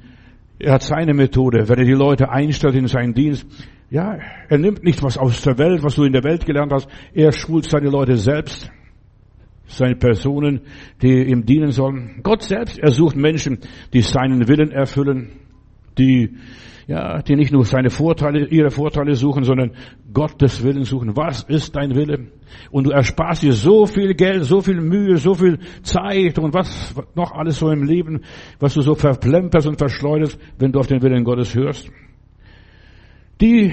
er 0.58 0.72
hat 0.72 0.82
seine 0.82 1.14
Methode. 1.14 1.68
Wenn 1.68 1.78
er 1.78 1.84
die 1.84 1.92
Leute 1.92 2.28
einstellt 2.28 2.74
in 2.74 2.88
seinen 2.88 3.14
Dienst, 3.14 3.46
ja, 3.90 4.18
er 4.48 4.58
nimmt 4.58 4.84
nicht 4.84 5.02
was 5.02 5.16
aus 5.16 5.40
der 5.42 5.56
Welt, 5.58 5.82
was 5.82 5.94
du 5.94 6.04
in 6.04 6.12
der 6.12 6.24
Welt 6.24 6.44
gelernt 6.44 6.72
hast. 6.72 6.88
Er 7.14 7.32
schult 7.32 7.70
seine 7.70 7.88
Leute 7.88 8.16
selbst, 8.16 8.70
seine 9.66 9.96
Personen, 9.96 10.60
die 11.00 11.22
ihm 11.24 11.46
dienen 11.46 11.70
sollen. 11.70 12.20
Gott 12.22 12.42
selbst, 12.42 12.78
er 12.78 12.90
sucht 12.90 13.16
Menschen, 13.16 13.58
die 13.94 14.02
seinen 14.02 14.46
Willen 14.46 14.72
erfüllen, 14.72 15.30
die, 15.96 16.36
ja, 16.86 17.22
die 17.22 17.34
nicht 17.34 17.50
nur 17.50 17.64
seine 17.64 17.88
Vorteile, 17.88 18.46
ihre 18.48 18.70
Vorteile 18.70 19.14
suchen, 19.14 19.44
sondern 19.44 19.72
Gottes 20.12 20.62
Willen 20.62 20.84
suchen. 20.84 21.16
Was 21.16 21.44
ist 21.44 21.74
dein 21.74 21.94
Wille? 21.94 22.28
Und 22.70 22.86
du 22.86 22.90
ersparst 22.90 23.42
dir 23.42 23.54
so 23.54 23.86
viel 23.86 24.12
Geld, 24.12 24.44
so 24.44 24.60
viel 24.60 24.82
Mühe, 24.82 25.16
so 25.16 25.32
viel 25.32 25.58
Zeit 25.82 26.38
und 26.38 26.52
was 26.52 26.94
noch 27.14 27.32
alles 27.32 27.58
so 27.58 27.70
im 27.70 27.84
Leben, 27.84 28.20
was 28.58 28.74
du 28.74 28.82
so 28.82 28.94
verplemperst 28.94 29.66
und 29.66 29.78
verschleuderst, 29.78 30.38
wenn 30.58 30.72
du 30.72 30.78
auf 30.78 30.86
den 30.88 31.00
Willen 31.00 31.24
Gottes 31.24 31.54
hörst 31.54 31.90
die 33.40 33.72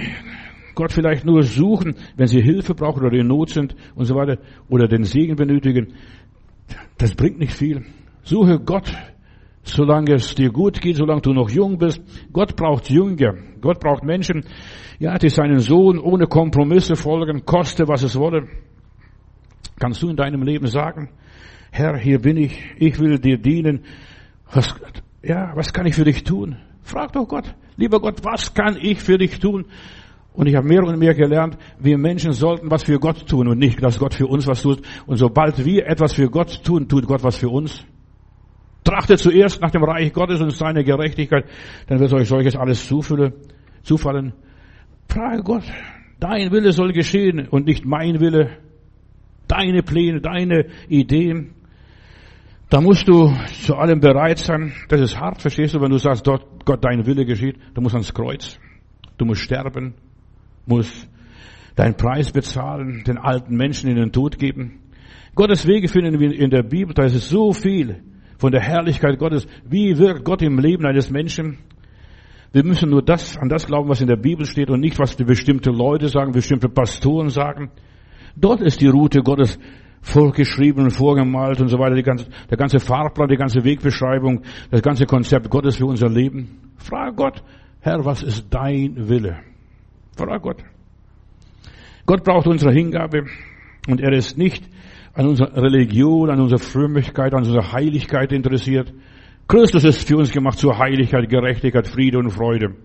Gott 0.75 0.91
vielleicht 0.91 1.25
nur 1.25 1.43
suchen, 1.43 1.95
wenn 2.17 2.28
sie 2.28 2.41
Hilfe 2.41 2.75
brauchen 2.75 3.06
oder 3.06 3.17
in 3.17 3.28
Not 3.28 3.49
sind 3.49 3.75
und 3.95 4.06
so 4.06 4.15
weiter 4.15 4.38
oder 4.69 4.88
den 4.88 5.06
Segen 5.06 5.36
benötigen. 5.36 5.93
Das 6.97 7.15
bringt 7.15 7.39
nicht 7.39 7.54
viel. 7.54 7.86
Suche 8.23 8.60
Gott, 8.60 8.91
solange 9.63 10.15
es 10.15 10.36
dir 10.36 10.51
gut 10.51 10.82
geht, 10.82 10.97
solange 10.97 11.21
du 11.21 11.34
noch 11.34 11.49
jung 11.49 11.78
bist. 11.78 12.01
Gott 12.32 12.56
braucht 12.56 12.89
Jünger. 12.89 13.36
Gott 13.62 13.80
braucht 13.80 14.04
Menschen, 14.04 14.43
ja, 14.99 15.17
die 15.17 15.30
seinen 15.30 15.60
Sohn 15.60 15.97
ohne 15.97 16.28
Kompromisse 16.28 16.95
folgen, 16.95 17.45
koste 17.45 17.88
was 17.88 18.04
es 18.04 18.17
wolle. 18.17 18.47
Kannst 19.80 20.01
du 20.04 20.10
in 20.10 20.15
deinem 20.15 20.43
Leben 20.43 20.67
sagen, 20.67 21.10
Herr, 21.71 21.97
hier 21.97 22.19
bin 22.19 22.38
ich, 22.38 22.58
ich 22.78 22.99
will 22.99 23.19
dir 23.19 23.38
dienen. 23.38 23.84
Was, 24.51 24.73
ja, 25.23 25.51
was 25.56 25.73
kann 25.73 25.86
ich 25.86 25.95
für 25.95 26.06
dich 26.06 26.23
tun? 26.23 26.58
Frag 26.86 27.13
doch 27.13 27.28
Gott. 27.28 27.56
Lieber 27.78 28.00
Gott, 28.00 28.24
was 28.24 28.54
kann 28.54 28.78
ich 28.80 29.02
für 29.02 29.17
dich 29.17 29.39
tun? 29.39 29.65
Und 30.34 30.48
ich 30.48 30.56
habe 30.56 30.67
mehr 30.67 30.84
und 30.84 31.00
mehr 31.00 31.15
gelernt, 31.15 31.58
wir 31.80 31.98
Menschen 31.98 32.32
sollten 32.34 32.69
was 32.69 32.84
für 32.84 33.00
Gott 33.00 33.28
tun 33.28 33.48
und 33.48 33.58
nicht, 33.58 33.82
dass 33.82 33.98
Gott 33.98 34.13
für 34.13 34.28
uns 34.28 34.45
was 34.45 34.62
tut. 34.62 34.82
Und 35.08 35.17
sobald 35.17 35.65
wir 35.65 35.88
etwas 35.88 36.13
für 36.13 36.30
Gott 36.30 36.63
tun, 36.63 36.88
tut 36.88 37.08
Gott 37.08 37.24
was 37.24 37.38
für 37.38 37.50
uns. 37.50 37.84
Trachtet 38.84 39.19
zuerst 39.19 39.62
nach 39.62 39.71
dem 39.71 39.84
Reich 39.84 40.13
Gottes 40.13 40.41
und 40.41 40.52
seiner 40.52 40.84
Gerechtigkeit, 40.84 41.45
dann 41.88 42.00
wird 42.00 42.13
euch 42.13 42.28
solches 42.28 42.56
alles 42.56 42.88
zufallen. 42.88 44.34
Frage 45.10 45.41
Gott, 45.41 45.63
dein 46.19 46.52
Wille 46.52 46.71
soll 46.71 46.93
geschehen 46.93 47.48
und 47.48 47.65
nicht 47.65 47.84
mein 47.84 48.19
Wille. 48.19 48.58
Deine 49.48 49.82
Pläne, 49.82 50.21
deine 50.21 50.67
Ideen. 50.88 51.56
Da 52.76 52.82
musst 52.82 53.08
du 53.08 53.34
zu 53.64 53.78
allem 53.78 54.02
bereit 54.02 54.38
sein. 54.38 54.74
Das 54.90 55.00
ist 55.00 55.18
hart, 55.18 55.42
verstehst 55.42 55.74
du, 55.74 55.80
wenn 55.80 55.92
du 55.92 55.98
sagst, 55.98 56.28
dort 56.28 56.66
Gott 56.66 56.84
dein 56.84 57.06
Wille 57.06 57.24
geschieht. 57.24 57.56
Du 57.74 57.80
musst 57.80 57.96
ans 57.96 58.14
Kreuz. 58.14 58.60
Du 59.18 59.24
musst 59.24 59.40
sterben. 59.40 59.94
Musst 60.66 61.08
deinen 61.78 61.96
Preis 61.96 62.34
bezahlen, 62.34 63.06
den 63.08 63.18
alten 63.18 63.56
Menschen 63.56 63.90
in 63.90 63.96
den 63.96 64.12
Tod 64.12 64.38
geben. 64.38 64.82
Gottes 65.36 65.66
Wege 65.66 65.88
finden 65.88 66.20
wir 66.20 66.38
in 66.38 66.50
der 66.50 66.64
Bibel. 66.64 66.94
Da 66.94 67.06
ist 67.06 67.16
es 67.16 67.30
so 67.30 67.54
viel 67.54 68.04
von 68.40 68.52
der 68.52 68.60
Herrlichkeit 68.60 69.20
Gottes. 69.20 69.48
Wie 69.64 69.98
wirkt 69.98 70.26
Gott 70.26 70.42
im 70.42 70.60
Leben 70.60 70.86
eines 70.86 71.10
Menschen? 71.10 71.60
Wir 72.52 72.66
müssen 72.66 72.90
nur 72.90 73.04
das, 73.04 73.38
an 73.38 73.48
das 73.48 73.68
glauben, 73.68 73.88
was 73.88 74.02
in 74.02 74.08
der 74.08 74.18
Bibel 74.18 74.46
steht 74.46 74.70
und 74.70 74.82
nicht, 74.82 75.00
was 75.00 75.16
bestimmte 75.16 75.72
Leute 75.72 76.10
sagen, 76.10 76.34
bestimmte 76.34 76.68
Pastoren 76.68 77.30
sagen. 77.30 77.72
Dort 78.36 78.60
ist 78.60 78.82
die 78.82 78.88
Route 78.88 79.22
Gottes 79.22 79.58
vorgeschrieben 80.06 80.84
und 80.84 80.91
vorgemalt 80.91 81.60
und 81.60 81.68
so 81.68 81.80
weiter, 81.80 82.00
ganze, 82.04 82.28
der 82.50 82.58
ganze 82.58 82.80
Fahrplan, 82.80 83.28
die 83.28 83.38
ganze 83.38 83.63
Wegbeschreibung, 83.63 84.44
das 84.70 84.84
ganze 84.84 85.06
Konzept 85.06 85.50
Gottes 85.50 85.78
für 85.78 85.88
unser 85.88 86.08
Leben. 86.08 86.60
Frag 86.78 87.15
Gott, 87.15 87.44
Herr, 87.82 88.06
was 88.06 88.22
ist 88.22 88.46
dein 88.52 89.10
Wille? 89.10 89.39
Frag 90.15 90.44
Gott. 90.44 90.63
Gott 92.06 92.24
braucht 92.24 92.46
unsere 92.46 92.72
Hingabe 92.72 93.26
und 93.88 94.00
er 94.00 94.13
ist 94.13 94.38
nicht 94.38 94.63
an 95.15 95.28
unserer 95.28 95.56
Religion, 95.56 96.30
an 96.30 96.39
unserer 96.39 96.60
Frömmigkeit, 96.60 97.34
an 97.34 97.39
unserer 97.39 97.74
Heiligkeit 97.74 98.32
interessiert. 98.32 98.94
Christus 99.48 99.84
ist 99.84 100.08
für 100.08 100.18
uns 100.18 100.32
gemacht 100.32 100.60
zur 100.60 100.78
Heiligkeit, 100.78 101.28
Gerechtigkeit, 101.30 101.88
Friede 101.88 102.20
und 102.20 102.30
Freude. 102.30 102.76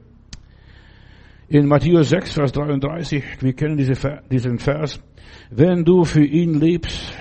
In 1.48 1.66
Matthäus 1.66 2.08
6, 2.08 2.32
Vers 2.32 2.52
33, 2.52 3.42
wir 3.42 3.52
kennen 3.52 3.76
diese, 3.76 3.94
diesen 4.30 4.58
Vers, 4.58 5.02
wenn 5.50 5.84
du 5.84 6.04
für 6.04 6.24
ihn 6.24 6.60
lebst 6.60 7.12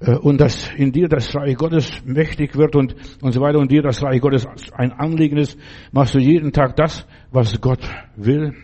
äh, 0.00 0.16
und 0.16 0.40
dass 0.40 0.72
in 0.76 0.92
dir 0.92 1.08
das 1.08 1.34
Reich 1.34 1.56
Gottes 1.56 2.02
mächtig 2.04 2.56
wird 2.56 2.74
und, 2.74 2.94
und 3.20 3.32
so 3.32 3.40
weiter 3.40 3.58
und 3.58 3.70
dir 3.70 3.82
das 3.82 4.02
Reich 4.02 4.20
Gottes 4.20 4.46
ein 4.72 4.92
Anliegen 4.92 5.36
ist, 5.36 5.58
machst 5.92 6.14
du 6.14 6.18
jeden 6.18 6.52
Tag 6.52 6.76
das, 6.76 7.06
was 7.30 7.60
Gott 7.60 7.86
will. 8.16 8.54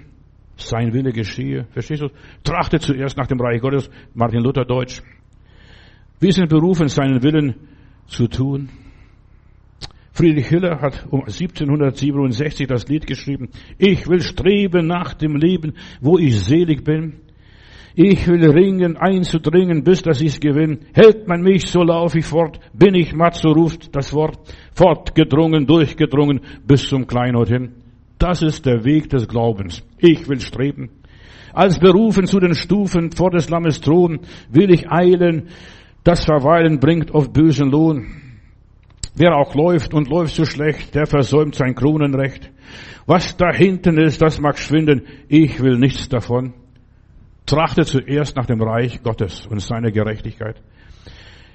Sein 0.56 0.92
Wille 0.92 1.12
geschehe. 1.12 1.66
Verstehst 1.72 2.02
du? 2.02 2.08
Trachte 2.44 2.78
zuerst 2.80 3.16
nach 3.16 3.26
dem 3.26 3.40
Reich 3.40 3.62
Gottes. 3.62 3.88
Martin 4.12 4.42
Luther 4.42 4.66
Deutsch. 4.66 5.02
Wir 6.18 6.32
sind 6.32 6.50
berufen, 6.50 6.88
seinen 6.88 7.22
Willen 7.22 7.54
zu 8.06 8.26
tun. 8.28 8.68
Friedrich 10.12 10.48
Hiller 10.48 10.80
hat 10.82 11.06
um 11.10 11.20
1767 11.20 12.66
das 12.66 12.86
Lied 12.88 13.06
geschrieben. 13.06 13.48
Ich 13.78 14.06
will 14.06 14.20
streben 14.20 14.86
nach 14.86 15.14
dem 15.14 15.36
Leben, 15.36 15.74
wo 16.02 16.18
ich 16.18 16.38
selig 16.40 16.84
bin. 16.84 17.20
Ich 18.02 18.26
will 18.28 18.50
ringen, 18.50 18.96
einzudringen, 18.96 19.84
bis 19.84 20.00
dass 20.00 20.22
ich's 20.22 20.40
gewinn. 20.40 20.86
Hält 20.94 21.28
man 21.28 21.42
mich, 21.42 21.66
so 21.66 21.82
lauf 21.82 22.14
ich 22.14 22.24
fort. 22.24 22.58
Bin 22.72 22.94
ich 22.94 23.12
matt, 23.12 23.34
so 23.34 23.50
ruft 23.50 23.94
das 23.94 24.14
Wort. 24.14 24.38
Fortgedrungen, 24.72 25.66
durchgedrungen, 25.66 26.40
bis 26.66 26.88
zum 26.88 27.06
Kleinod 27.06 27.48
hin. 27.48 27.74
Das 28.18 28.40
ist 28.40 28.64
der 28.64 28.86
Weg 28.86 29.10
des 29.10 29.28
Glaubens. 29.28 29.82
Ich 29.98 30.26
will 30.30 30.40
streben. 30.40 30.88
Als 31.52 31.78
berufen 31.78 32.24
zu 32.24 32.40
den 32.40 32.54
Stufen 32.54 33.12
vor 33.12 33.32
des 33.32 33.50
Lammes 33.50 33.82
Thron 33.82 34.20
will 34.50 34.72
ich 34.72 34.90
eilen. 34.90 35.48
Das 36.02 36.24
Verweilen 36.24 36.80
bringt 36.80 37.10
oft 37.10 37.34
bösen 37.34 37.70
Lohn. 37.70 38.06
Wer 39.14 39.36
auch 39.36 39.54
läuft 39.54 39.92
und 39.92 40.08
läuft 40.08 40.36
so 40.36 40.46
schlecht, 40.46 40.94
der 40.94 41.04
versäumt 41.04 41.54
sein 41.54 41.74
Kronenrecht. 41.74 42.50
Was 43.04 43.36
da 43.36 43.52
hinten 43.52 43.98
ist, 43.98 44.22
das 44.22 44.40
mag 44.40 44.56
schwinden. 44.56 45.02
Ich 45.28 45.60
will 45.60 45.76
nichts 45.76 46.08
davon. 46.08 46.54
Trachte 47.50 47.84
zuerst 47.84 48.36
nach 48.36 48.46
dem 48.46 48.62
Reich 48.62 49.02
Gottes 49.02 49.44
und 49.44 49.60
seiner 49.60 49.90
Gerechtigkeit. 49.90 50.62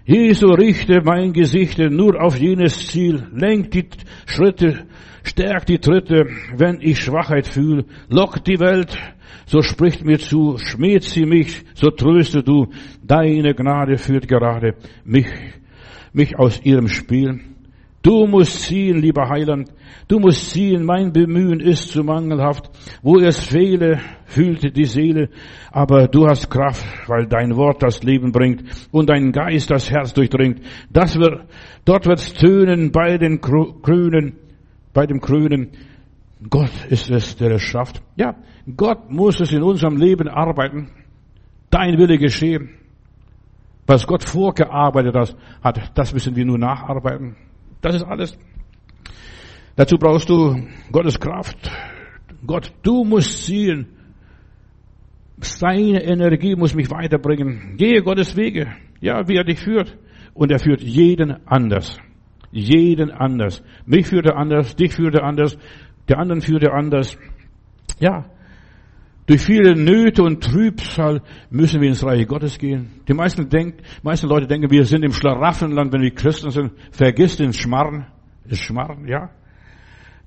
Jesu 0.04 0.48
richte 0.48 1.02
mein 1.02 1.32
Gesicht 1.32 1.80
nur 1.80 2.22
auf 2.22 2.38
jenes 2.38 2.88
Ziel, 2.88 3.24
lenkt 3.32 3.74
die 3.74 3.88
Schritte, 4.26 4.88
stärkt 5.24 5.70
die 5.70 5.80
Tritte, 5.80 6.28
wenn 6.54 6.82
ich 6.82 7.00
Schwachheit 7.00 7.48
fühle, 7.48 7.86
lockt 8.10 8.46
die 8.46 8.60
Welt, 8.60 8.98
so 9.46 9.62
spricht 9.62 10.04
mir 10.04 10.20
zu, 10.20 10.58
schmäht 10.58 11.04
sie 11.04 11.26
mich, 11.26 11.64
so 11.76 11.90
tröste 11.92 12.44
du, 12.44 12.68
deine 13.02 13.56
Gnade 13.56 13.98
führt 13.98 14.28
gerade 14.28 14.76
mich, 15.06 15.28
mich 16.12 16.38
aus 16.38 16.62
ihrem 16.62 16.90
Spiel. 16.90 17.40
Du 18.06 18.28
musst 18.28 18.62
ziehen, 18.62 19.02
lieber 19.02 19.28
Heiland, 19.30 19.68
du 20.08 20.20
musst 20.20 20.52
ziehen, 20.52 20.86
mein 20.86 21.12
Bemühen 21.12 21.60
ist 21.60 21.90
zu 21.90 22.04
mangelhaft. 22.04 22.70
Wo 23.02 23.18
es 23.18 23.44
fehle, 23.44 24.00
fühlt 24.26 24.78
die 24.78 24.86
Seele, 24.86 25.30
aber 25.72 26.08
du 26.08 26.28
hast 26.28 26.52
Kraft, 26.52 26.86
weil 27.08 27.26
dein 27.26 27.56
Wort 27.56 27.82
das 27.82 28.04
Leben 28.04 28.32
bringt 28.32 28.64
und 28.92 29.10
dein 29.10 29.32
Geist 29.32 29.72
das 29.72 29.90
Herz 29.90 30.14
durchdringt. 30.14 30.62
Das 30.92 31.18
wird, 31.18 31.46
dort 31.84 32.06
wird's 32.06 32.32
tönen 32.36 32.92
bei 32.92 33.18
den 33.18 33.42
Krönen, 33.42 34.34
bei 34.94 35.08
dem 35.08 35.20
Krönen. 35.20 35.72
Gott 36.48 36.86
ist 36.92 37.10
es, 37.10 37.36
der 37.38 37.54
es 37.54 37.64
schafft. 37.64 38.04
Ja, 38.18 38.36
Gott 38.78 39.10
muss 39.10 39.40
es 39.40 39.52
in 39.52 39.64
unserem 39.64 39.98
Leben 39.98 40.28
arbeiten. 40.28 40.92
Dein 41.72 41.98
Wille 41.98 42.20
geschehen. 42.20 42.70
Was 43.88 44.06
Gott 44.06 44.30
vorgearbeitet 44.30 45.36
hat, 45.64 45.92
das 45.98 46.14
müssen 46.14 46.36
wir 46.36 46.46
nur 46.46 46.60
nacharbeiten. 46.60 47.36
Das 47.86 47.94
ist 47.94 48.04
alles. 48.04 48.36
Dazu 49.76 49.98
brauchst 50.00 50.28
du 50.28 50.60
Gottes 50.92 51.20
Kraft. 51.20 51.70
Gott, 52.44 52.74
du 52.82 53.04
musst 53.04 53.46
ziehen. 53.46 53.86
Seine 55.38 56.04
Energie 56.04 56.56
muss 56.56 56.74
mich 56.74 56.90
weiterbringen. 56.90 57.78
Gehe 57.78 58.02
Gottes 58.02 58.36
Wege. 58.36 58.74
Ja, 59.02 59.28
wie 59.28 59.36
er 59.36 59.44
dich 59.44 59.60
führt. 59.60 59.96
Und 60.34 60.52
er 60.52 60.58
führt 60.58 60.82
jeden 60.82 61.46
anders. 61.46 62.00
Jeden 62.52 63.12
anders. 63.12 63.62
Mich 63.86 64.08
führt 64.08 64.26
er 64.26 64.36
anders, 64.36 64.76
dich 64.76 64.92
führt 64.92 65.14
er 65.14 65.24
anders, 65.24 65.56
der 66.10 66.18
anderen 66.18 66.42
führt 66.42 66.64
er 66.64 66.74
anders. 66.74 67.16
Ja. 68.00 68.26
Durch 69.28 69.42
viele 69.42 69.76
Nöte 69.76 70.22
und 70.22 70.44
Trübsal 70.44 71.22
müssen 71.50 71.82
wir 71.82 71.90
ins 71.90 72.04
Reich 72.04 72.28
Gottes 72.28 72.60
gehen. 72.60 73.02
Die 73.08 73.14
meisten, 73.14 73.50
denken, 73.50 73.82
meisten 74.04 74.28
Leute 74.28 74.46
denken, 74.46 74.70
wir 74.70 74.86
sind 74.86 75.04
im 75.04 75.14
Schlaraffenland, 75.14 75.92
wenn 75.92 76.02
wir 76.02 76.14
Christen 76.14 76.52
sind. 76.52 76.74
Vergiss 76.92 77.38
den 77.38 77.52
Schmarrn. 77.52 78.06
Das 78.48 78.60
Schmarrn, 78.60 79.08
ja. 79.08 79.32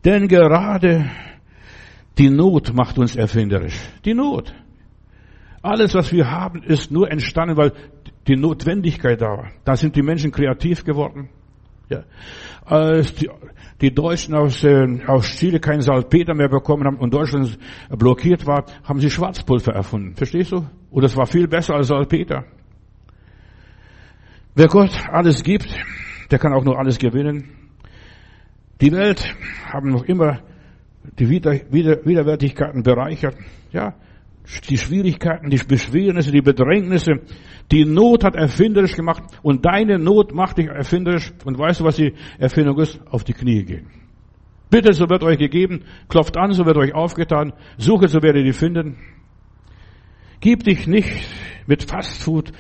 Denn 0.05 0.27
gerade 0.27 1.09
die 2.19 2.29
Not 2.29 2.75
macht 2.75 2.99
uns 2.99 3.15
erfinderisch. 3.15 3.79
Die 4.05 4.15
Not. 4.15 4.53
Alles, 5.63 5.95
was 5.95 6.13
wir 6.13 6.29
haben, 6.29 6.63
ist 6.65 6.91
nur 6.91 7.11
entstanden, 7.11 7.57
weil 7.57 7.73
die 8.27 8.37
Notwendigkeit 8.37 9.21
da 9.21 9.29
war. 9.29 9.51
Da 9.65 9.77
sind 9.77 9.95
die 9.95 10.03
Menschen 10.03 10.33
kreativ 10.33 10.85
geworden. 10.85 11.29
Ja. 11.89 12.05
Als 12.65 13.15
die, 13.15 13.31
die 13.81 13.95
Deutschen 13.95 14.35
aus, 14.35 14.63
äh, 14.65 14.87
aus 15.07 15.27
Chile 15.27 15.61
keinen 15.61 15.81
Salpeter 15.81 16.35
mehr 16.35 16.49
bekommen 16.49 16.85
haben 16.85 16.99
und 16.99 17.15
Deutschland 17.15 17.59
blockiert 17.91 18.47
war, 18.47 18.65
haben 18.85 19.01
sie 19.01 19.11
Schwarzpulver 19.11 19.73
erfunden. 19.73 20.15
Verstehst 20.15 20.53
du? 20.53 20.67
Und 20.91 21.03
das 21.03 21.17
war 21.17 21.27
viel 21.27 21.49
besser 21.49 21.75
als 21.75 21.89
Salpeter. 21.89 22.45
Wer 24.55 24.67
Gott 24.67 24.91
alles 25.11 25.43
gibt, 25.43 25.69
der 26.31 26.39
kann 26.39 26.53
auch 26.53 26.65
nur 26.65 26.79
alles 26.79 26.99
gewinnen. 26.99 27.51
Die 28.81 28.93
Welt 28.93 29.35
haben 29.65 29.91
noch 29.91 30.05
immer 30.05 30.41
die 31.19 31.29
Wider, 31.29 31.53
Wider, 31.71 32.05
Widerwärtigkeiten 32.05 32.83
bereichert. 32.83 33.37
Ja, 33.73 33.95
die 34.69 34.79
Schwierigkeiten, 34.79 35.51
die 35.51 35.59
Beschwernisse, 35.59 36.33
die 36.33 36.41
Bedrängnisse, 36.41 37.21
die 37.71 37.85
Not 37.85 38.25
hat 38.25 38.35
erfinderisch 38.35 38.95
gemacht 38.95 39.23
und 39.43 39.65
deine 39.65 39.99
Not 39.99 40.35
macht 40.35 40.59
dich 40.59 40.69
erfinderisch. 40.69 41.33
Und 41.45 41.59
weißt 41.59 41.81
du, 41.81 41.85
was 41.85 41.97
die 41.97 42.15
Erfindung 42.39 42.79
ist? 42.79 43.01
Auf 43.11 43.25
die 43.25 43.35
Knie 43.35 43.65
gehen. 43.65 43.87
Bitte, 44.71 44.93
so 44.93 45.09
wird 45.09 45.23
euch 45.23 45.39
gegeben. 45.39 45.85
Klopft 46.09 46.37
an, 46.37 46.53
so 46.53 46.65
wird 46.67 46.77
euch 46.77 46.95
aufgetan. 46.95 47.53
Suche, 47.77 48.09
so 48.09 48.23
werdet 48.23 48.45
ihr 48.45 48.55
finden. 48.55 48.97
Gib 50.41 50.65
dich 50.65 50.87
nicht 50.87 51.11
mit 51.67 51.85
Fastfood 51.85 52.53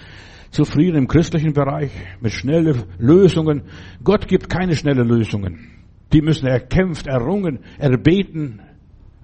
zufrieden 0.50 0.96
im 0.96 1.08
christlichen 1.08 1.52
Bereich, 1.52 1.90
mit 2.20 2.32
schnellen 2.32 2.84
Lösungen. 2.98 3.62
Gott 4.02 4.26
gibt 4.26 4.48
keine 4.48 4.74
schnellen 4.74 5.06
Lösungen. 5.06 5.70
Die 6.12 6.22
müssen 6.22 6.46
erkämpft, 6.46 7.06
errungen, 7.06 7.60
erbeten 7.78 8.62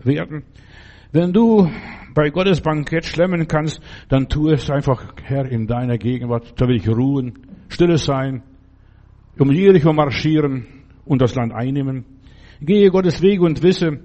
werden. 0.03 0.45
Wenn 1.15 1.33
du 1.33 1.71
bei 2.13 2.31
Gottes 2.31 2.61
Bankett 2.61 3.05
schlemmen 3.05 3.47
kannst, 3.47 3.81
dann 4.09 4.29
tu 4.29 4.49
es 4.49 4.69
einfach, 4.69 5.15
Herr, 5.23 5.47
in 5.47 5.69
deiner 5.69 5.97
Gegenwart. 5.97 6.61
Da 6.61 6.67
will 6.67 6.75
ich 6.75 6.89
ruhen, 6.89 7.39
stille 7.69 7.99
sein, 7.99 8.43
um 9.39 9.53
Jericho 9.53 9.93
marschieren 9.93 10.67
und 11.05 11.23
das 11.23 11.37
Land 11.37 11.53
einnehmen. 11.53 12.05
Gehe 12.61 12.91
Gottes 12.91 13.23
Wege 13.23 13.45
und 13.45 13.63
wisse, 13.63 14.01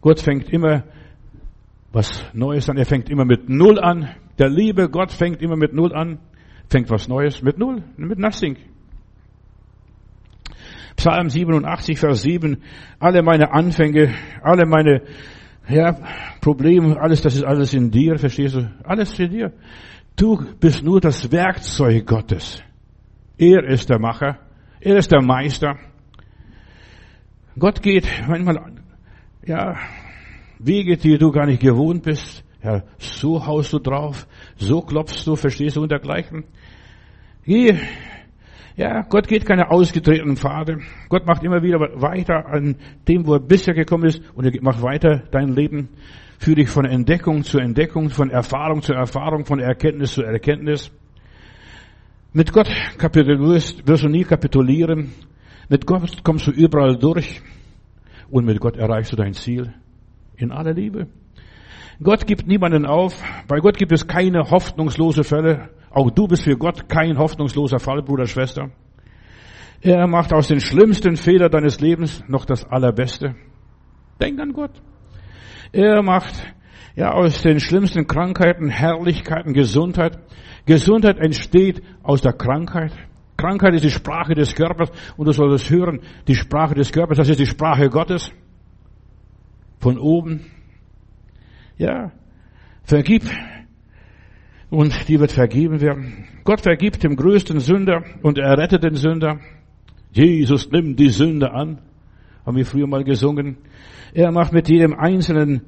Gott 0.00 0.20
fängt 0.20 0.50
immer 0.50 0.84
was 1.90 2.24
Neues 2.32 2.70
an. 2.70 2.76
Er 2.76 2.86
fängt 2.86 3.10
immer 3.10 3.24
mit 3.24 3.48
Null 3.48 3.80
an. 3.80 4.10
Der 4.38 4.48
liebe 4.48 4.88
Gott 4.88 5.10
fängt 5.10 5.42
immer 5.42 5.56
mit 5.56 5.72
Null 5.72 5.92
an. 5.92 6.20
Fängt 6.70 6.90
was 6.90 7.08
Neues 7.08 7.42
mit 7.42 7.58
Null, 7.58 7.82
mit 7.96 8.20
Nothing. 8.20 8.56
Psalm 10.94 11.28
87, 11.28 11.98
Vers 11.98 12.22
7. 12.22 12.58
Alle 13.00 13.24
meine 13.24 13.52
Anfänge, 13.52 14.14
alle 14.44 14.64
meine 14.64 15.02
ja, 15.68 15.96
Problem, 16.40 16.96
alles, 16.98 17.22
das 17.22 17.36
ist 17.36 17.44
alles 17.44 17.74
in 17.74 17.90
dir, 17.90 18.18
verstehst 18.18 18.56
du? 18.56 18.70
Alles 18.84 19.18
in 19.18 19.30
dir. 19.30 19.52
Du 20.16 20.38
bist 20.60 20.82
nur 20.82 21.00
das 21.00 21.30
Werkzeug 21.30 22.06
Gottes. 22.06 22.62
Er 23.38 23.64
ist 23.64 23.88
der 23.88 23.98
Macher. 23.98 24.38
Er 24.80 24.96
ist 24.96 25.12
der 25.12 25.22
Meister. 25.22 25.78
Gott 27.58 27.82
geht 27.82 28.08
manchmal, 28.28 28.72
ja, 29.46 29.76
Wege, 30.58 30.96
die 30.96 31.18
du 31.18 31.30
gar 31.30 31.46
nicht 31.46 31.60
gewohnt 31.60 32.02
bist. 32.02 32.44
Ja, 32.62 32.82
so 32.98 33.44
haust 33.44 33.72
du 33.72 33.78
drauf, 33.78 34.26
so 34.56 34.80
klopfst 34.80 35.26
du, 35.26 35.34
verstehst 35.34 35.76
du 35.76 35.82
und 35.82 35.90
dergleichen. 35.90 36.44
Geh 37.44 37.76
ja, 38.76 39.02
Gott 39.02 39.28
geht 39.28 39.44
keine 39.44 39.70
ausgetretenen 39.70 40.36
Pfade. 40.36 40.78
Gott 41.08 41.26
macht 41.26 41.44
immer 41.44 41.62
wieder 41.62 41.78
weiter 42.00 42.46
an 42.46 42.76
dem, 43.06 43.26
wo 43.26 43.34
er 43.34 43.40
bisher 43.40 43.74
gekommen 43.74 44.04
ist 44.04 44.22
und 44.34 44.44
er 44.44 44.62
macht 44.62 44.82
weiter 44.82 45.24
dein 45.30 45.54
Leben. 45.54 45.90
Führe 46.38 46.56
dich 46.56 46.70
von 46.70 46.84
Entdeckung 46.84 47.44
zu 47.44 47.58
Entdeckung, 47.58 48.10
von 48.10 48.30
Erfahrung 48.30 48.82
zu 48.82 48.92
Erfahrung, 48.92 49.44
von 49.44 49.60
Erkenntnis 49.60 50.14
zu 50.14 50.22
Erkenntnis. 50.22 50.90
Mit 52.32 52.52
Gott 52.52 52.68
kapitulierst, 52.98 53.86
wirst 53.86 54.04
du 54.04 54.08
nie 54.08 54.24
kapitulieren. 54.24 55.12
Mit 55.68 55.86
Gott 55.86 56.24
kommst 56.24 56.46
du 56.46 56.50
überall 56.50 56.96
durch 56.96 57.42
und 58.30 58.46
mit 58.46 58.58
Gott 58.58 58.76
erreichst 58.76 59.12
du 59.12 59.16
dein 59.16 59.34
Ziel 59.34 59.74
in 60.36 60.50
aller 60.50 60.72
Liebe. 60.72 61.08
Gott 62.02 62.26
gibt 62.26 62.48
niemanden 62.48 62.86
auf. 62.86 63.22
Bei 63.46 63.58
Gott 63.58 63.76
gibt 63.76 63.92
es 63.92 64.06
keine 64.06 64.50
hoffnungslose 64.50 65.24
Fälle. 65.24 65.68
Auch 65.92 66.10
du 66.10 66.26
bist 66.26 66.44
für 66.44 66.56
Gott 66.56 66.88
kein 66.88 67.18
hoffnungsloser 67.18 67.78
Fall, 67.78 68.02
Bruder, 68.02 68.26
Schwester. 68.26 68.70
Er 69.82 70.06
macht 70.06 70.32
aus 70.32 70.48
den 70.48 70.60
schlimmsten 70.60 71.16
Fehlern 71.16 71.50
deines 71.50 71.80
Lebens 71.80 72.22
noch 72.28 72.44
das 72.44 72.64
Allerbeste. 72.64 73.34
Denk 74.20 74.40
an 74.40 74.52
Gott. 74.52 74.70
Er 75.72 76.02
macht 76.02 76.34
ja 76.94 77.12
aus 77.12 77.42
den 77.42 77.60
schlimmsten 77.60 78.06
Krankheiten 78.06 78.68
Herrlichkeiten, 78.68 79.52
Gesundheit. 79.52 80.18
Gesundheit 80.66 81.18
entsteht 81.18 81.82
aus 82.02 82.22
der 82.22 82.32
Krankheit. 82.32 82.92
Krankheit 83.36 83.74
ist 83.74 83.84
die 83.84 83.90
Sprache 83.90 84.34
des 84.34 84.54
Körpers 84.54 84.90
und 85.16 85.26
du 85.26 85.32
solltest 85.32 85.68
hören, 85.68 86.00
die 86.28 86.36
Sprache 86.36 86.74
des 86.74 86.92
Körpers, 86.92 87.18
das 87.18 87.28
ist 87.28 87.40
die 87.40 87.46
Sprache 87.46 87.88
Gottes. 87.88 88.30
Von 89.80 89.98
oben. 89.98 90.46
Ja, 91.76 92.12
vergib 92.84 93.24
und 94.72 95.06
die 95.06 95.20
wird 95.20 95.32
vergeben 95.32 95.82
werden. 95.82 96.24
Gott 96.44 96.62
vergibt 96.62 97.04
dem 97.04 97.14
größten 97.14 97.60
Sünder 97.60 98.04
und 98.22 98.38
er 98.38 98.56
rettet 98.56 98.82
den 98.82 98.94
Sünder. 98.94 99.38
Jesus 100.12 100.70
nimmt 100.70 100.98
die 100.98 101.10
Sünde 101.10 101.52
an. 101.52 101.78
Haben 102.46 102.56
wir 102.56 102.64
früher 102.64 102.86
mal 102.86 103.04
gesungen. 103.04 103.58
Er 104.14 104.32
macht 104.32 104.54
mit 104.54 104.70
jedem 104.70 104.94
Einzelnen, 104.94 105.60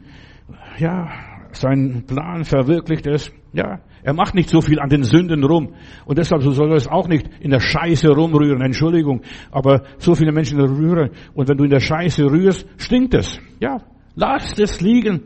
ja, 0.78 1.10
seinen 1.52 2.06
Plan 2.06 2.44
verwirklicht 2.44 3.06
es. 3.06 3.30
Ja, 3.52 3.80
er 4.02 4.14
macht 4.14 4.34
nicht 4.34 4.48
so 4.48 4.62
viel 4.62 4.80
an 4.80 4.88
den 4.88 5.02
Sünden 5.02 5.44
rum. 5.44 5.74
Und 6.06 6.16
deshalb 6.16 6.40
soll 6.40 6.70
er 6.70 6.76
es 6.76 6.88
auch 6.88 7.06
nicht 7.06 7.28
in 7.40 7.50
der 7.50 7.60
Scheiße 7.60 8.08
rumrühren. 8.08 8.62
Entschuldigung. 8.62 9.20
Aber 9.50 9.82
so 9.98 10.14
viele 10.14 10.32
Menschen 10.32 10.58
rühren. 10.58 11.10
Und 11.34 11.50
wenn 11.50 11.58
du 11.58 11.64
in 11.64 11.70
der 11.70 11.80
Scheiße 11.80 12.24
rührst, 12.24 12.66
stinkt 12.78 13.12
es. 13.12 13.38
Ja, 13.60 13.82
lass 14.14 14.58
es 14.58 14.80
liegen. 14.80 15.24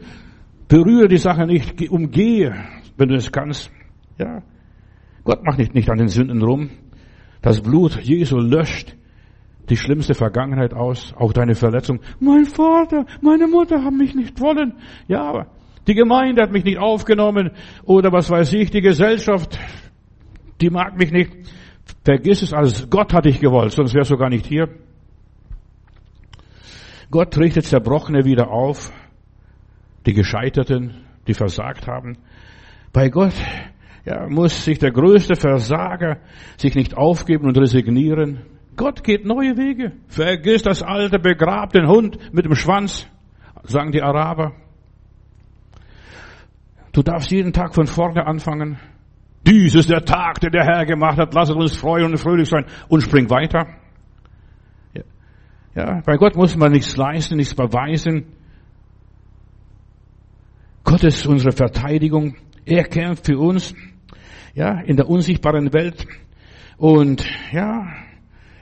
Berühre 0.67 1.07
die 1.07 1.17
Sache 1.17 1.47
nicht. 1.47 1.89
Umgehe 1.89 2.53
wenn 2.99 3.09
du 3.09 3.15
es 3.15 3.33
kannst. 3.33 3.71
Ja. 4.19 4.43
Gott 5.25 5.45
macht 5.45 5.59
nicht, 5.59 5.75
nicht 5.75 5.91
an 5.91 5.99
den 5.99 6.09
Sünden 6.09 6.43
rum. 6.43 6.71
Das 7.41 7.61
Blut 7.61 7.99
Jesu 8.01 8.39
löscht 8.39 8.95
die 9.69 9.77
schlimmste 9.77 10.15
Vergangenheit 10.15 10.75
aus, 10.75 11.15
auch 11.17 11.33
deine 11.33 11.55
Verletzung. 11.55 12.01
Mein 12.21 12.47
Vater, 12.47 13.05
meine 13.21 13.47
Mutter 13.47 13.85
haben 13.85 13.99
mich 13.99 14.15
nicht 14.15 14.41
wollen. 14.41 14.75
Ja, 15.07 15.23
aber 15.23 15.47
die 15.87 15.95
Gemeinde 15.95 16.43
hat 16.43 16.53
mich 16.53 16.65
nicht 16.65 16.79
aufgenommen 16.79 17.51
oder 17.85 18.13
was 18.13 18.31
weiß 18.31 18.53
ich, 18.55 18.71
die 18.71 18.81
Gesellschaft, 18.81 19.59
die 20.61 20.71
mag 20.71 20.97
mich 20.99 21.13
nicht. 21.13 21.33
Vergiss 22.05 22.43
es 22.43 22.53
alles. 22.53 22.89
Gott 22.91 23.13
hat 23.13 23.27
dich 23.27 23.41
gewollt, 23.41 23.73
sonst 23.73 23.95
wärst 23.95 24.11
du 24.11 24.17
gar 24.17 24.31
nicht 24.31 24.47
hier. 24.47 24.69
Gott 27.11 27.39
richtet 27.39 27.65
Zerbrochene 27.65 28.25
wieder 28.25 28.51
auf, 28.51 28.93
die 30.05 30.13
Gescheiterten, 30.13 30.95
die 31.27 31.35
versagt 31.35 31.87
haben. 31.87 32.19
Bei 32.93 33.09
Gott 33.09 33.35
ja, 34.05 34.27
muss 34.29 34.65
sich 34.65 34.79
der 34.79 34.91
größte 34.91 35.37
Versager 35.37 36.19
sich 36.57 36.75
nicht 36.75 36.97
aufgeben 36.97 37.47
und 37.47 37.59
resignieren. 37.59 38.41
Gott 38.77 39.05
geht 39.05 39.27
neue 39.27 39.57
Wege. 39.57 39.93
Vergiss 40.07 40.63
das 40.63 40.83
alte, 40.83 41.19
begrab 41.19 41.73
den 41.73 41.89
Hund 41.89 42.19
mit 42.33 42.45
dem 42.45 42.55
Schwanz, 42.55 43.07
sagen 43.65 43.93
die 43.93 44.03
Araber. 44.03 44.53
Du 46.93 47.03
darfst 47.03 47.31
jeden 47.31 47.53
Tag 47.53 47.75
von 47.75 47.87
vorne 47.87 48.27
anfangen. 48.27 48.79
Dies 49.47 49.75
ist 49.75 49.91
der 49.91 50.05
Tag, 50.05 50.41
den 50.41 50.53
der 50.53 50.65
Herr 50.65 50.85
gemacht 50.85 51.19
hat. 51.19 51.35
Lass 51.35 51.51
uns 51.51 51.77
freuen 51.77 52.07
und 52.07 52.19
fröhlich 52.19 52.49
sein 52.49 52.65
und 52.89 53.03
spring 53.03 53.29
weiter. 53.31 53.67
Ja. 54.95 55.03
ja, 55.75 56.03
bei 56.05 56.17
Gott 56.17 56.35
muss 56.37 56.57
man 56.57 56.73
nichts 56.73 56.97
leisten, 56.97 57.37
nichts 57.37 57.55
beweisen. 57.55 58.27
Gott 60.85 61.05
ist 61.05 61.27
unsere 61.27 61.53
Verteidigung. 61.53 62.37
Er 62.69 62.85
kämpft 62.85 63.27
für 63.27 63.39
uns, 63.39 63.75
ja, 64.55 64.81
in 64.81 64.97
der 64.97 65.09
unsichtbaren 65.09 65.73
Welt. 65.73 66.07
Und, 66.77 67.27
ja, 67.53 67.87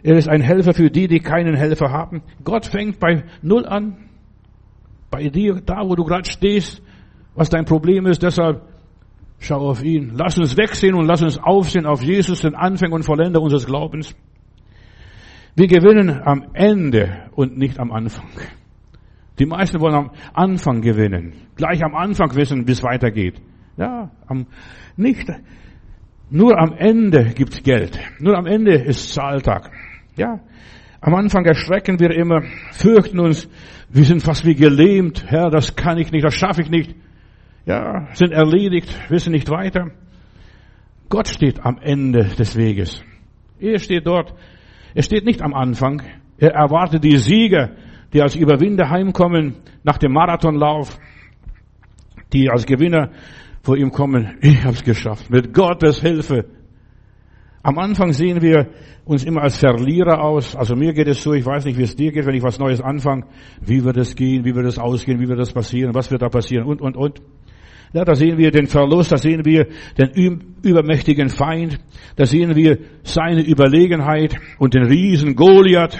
er 0.02 0.16
ist 0.16 0.28
ein 0.28 0.40
Helfer 0.40 0.74
für 0.74 0.90
die, 0.90 1.08
die 1.08 1.20
keinen 1.20 1.56
Helfer 1.56 1.90
haben. 1.90 2.22
Gott 2.44 2.66
fängt 2.66 3.00
bei 3.00 3.24
Null 3.42 3.66
an. 3.66 3.96
Bei 5.10 5.28
dir, 5.28 5.60
da 5.64 5.80
wo 5.88 5.96
du 5.96 6.04
gerade 6.04 6.28
stehst, 6.28 6.82
was 7.34 7.50
dein 7.50 7.64
Problem 7.64 8.06
ist. 8.06 8.22
Deshalb 8.22 8.62
Schau 9.38 9.68
auf 9.68 9.82
ihn. 9.84 10.12
Lass 10.14 10.38
uns 10.38 10.56
wegsehen 10.56 10.94
und 10.94 11.06
lass 11.06 11.22
uns 11.22 11.38
aufsehen 11.38 11.86
auf 11.86 12.02
Jesus, 12.02 12.40
den 12.40 12.54
Anfänger 12.54 12.94
und 12.94 13.02
Vollender 13.02 13.42
unseres 13.42 13.66
Glaubens. 13.66 14.16
Wir 15.54 15.66
gewinnen 15.66 16.22
am 16.24 16.46
Ende 16.54 17.30
und 17.34 17.56
nicht 17.56 17.78
am 17.78 17.92
Anfang. 17.92 18.28
Die 19.38 19.46
meisten 19.46 19.80
wollen 19.80 19.94
am 19.94 20.10
Anfang 20.32 20.80
gewinnen. 20.80 21.34
Gleich 21.56 21.84
am 21.84 21.94
Anfang 21.94 22.34
wissen, 22.34 22.66
wie 22.66 22.72
es 22.72 22.82
weitergeht. 22.82 23.40
Ja, 23.76 24.10
am, 24.26 24.46
nicht, 24.96 25.30
nur 26.30 26.58
am 26.58 26.72
Ende 26.72 27.32
gibt's 27.34 27.62
Geld. 27.62 27.98
Nur 28.18 28.36
am 28.36 28.46
Ende 28.46 28.74
ist 28.74 29.12
Zahltag. 29.12 29.70
Ja, 30.16 30.40
am 31.00 31.14
Anfang 31.14 31.44
erschrecken 31.44 32.00
wir 32.00 32.10
immer, 32.10 32.42
fürchten 32.72 33.20
uns, 33.20 33.48
wir 33.90 34.04
sind 34.04 34.22
fast 34.22 34.44
wie 34.44 34.54
gelähmt. 34.54 35.24
Herr, 35.28 35.50
das 35.50 35.76
kann 35.76 35.98
ich 35.98 36.10
nicht, 36.10 36.24
das 36.24 36.34
schaffe 36.34 36.62
ich 36.62 36.70
nicht. 36.70 36.94
Ja, 37.66 38.08
sind 38.14 38.32
erledigt, 38.32 39.10
wissen 39.10 39.32
nicht 39.32 39.50
weiter. 39.50 39.90
Gott 41.08 41.28
steht 41.28 41.64
am 41.64 41.78
Ende 41.78 42.24
des 42.24 42.56
Weges. 42.56 43.02
Er 43.60 43.78
steht 43.78 44.06
dort. 44.06 44.34
Er 44.94 45.02
steht 45.02 45.24
nicht 45.24 45.42
am 45.42 45.54
Anfang. 45.54 46.02
Er 46.38 46.52
erwartet 46.54 47.04
die 47.04 47.18
Sieger, 47.18 47.70
die 48.12 48.22
als 48.22 48.34
Überwinder 48.34 48.90
heimkommen 48.90 49.56
nach 49.84 49.98
dem 49.98 50.12
Marathonlauf, 50.12 50.98
die 52.32 52.50
als 52.50 52.66
Gewinner 52.66 53.10
vor 53.66 53.76
ihm 53.76 53.90
kommen. 53.90 54.38
Ich 54.42 54.62
habe 54.62 54.74
es 54.74 54.84
geschafft. 54.84 55.28
Mit 55.28 55.52
Gottes 55.52 56.00
Hilfe. 56.00 56.44
Am 57.64 57.78
Anfang 57.80 58.12
sehen 58.12 58.40
wir 58.40 58.68
uns 59.04 59.24
immer 59.24 59.42
als 59.42 59.58
Verlierer 59.58 60.22
aus. 60.22 60.54
Also 60.54 60.76
mir 60.76 60.92
geht 60.92 61.08
es 61.08 61.20
so, 61.20 61.32
ich 61.32 61.44
weiß 61.44 61.64
nicht, 61.64 61.76
wie 61.76 61.82
es 61.82 61.96
dir 61.96 62.12
geht, 62.12 62.26
wenn 62.26 62.36
ich 62.36 62.44
was 62.44 62.60
Neues 62.60 62.80
anfange. 62.80 63.24
Wie 63.60 63.82
wird 63.82 63.96
es 63.96 64.14
gehen? 64.14 64.44
Wie 64.44 64.54
wird 64.54 64.66
es 64.66 64.78
ausgehen? 64.78 65.18
Wie 65.18 65.26
wird 65.26 65.40
es 65.40 65.52
passieren? 65.52 65.96
Was 65.96 66.12
wird 66.12 66.22
da 66.22 66.28
passieren? 66.28 66.64
Und, 66.64 66.80
und, 66.80 66.96
und. 66.96 67.20
Ja, 67.92 68.04
da 68.04 68.14
sehen 68.14 68.38
wir 68.38 68.52
den 68.52 68.68
Verlust, 68.68 69.10
da 69.10 69.16
sehen 69.16 69.44
wir 69.44 69.66
den 69.98 70.54
übermächtigen 70.62 71.28
Feind, 71.28 71.78
da 72.14 72.26
sehen 72.26 72.54
wir 72.54 72.78
seine 73.02 73.42
Überlegenheit 73.42 74.36
und 74.58 74.74
den 74.74 74.84
Riesen 74.84 75.34
Goliath. 75.34 75.98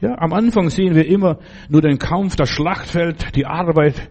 Ja, 0.00 0.16
am 0.18 0.32
Anfang 0.32 0.70
sehen 0.70 0.94
wir 0.94 1.06
immer 1.06 1.38
nur 1.68 1.82
den 1.82 1.98
Kampf, 1.98 2.36
das 2.36 2.50
Schlachtfeld, 2.50 3.34
die 3.34 3.46
Arbeit, 3.46 4.10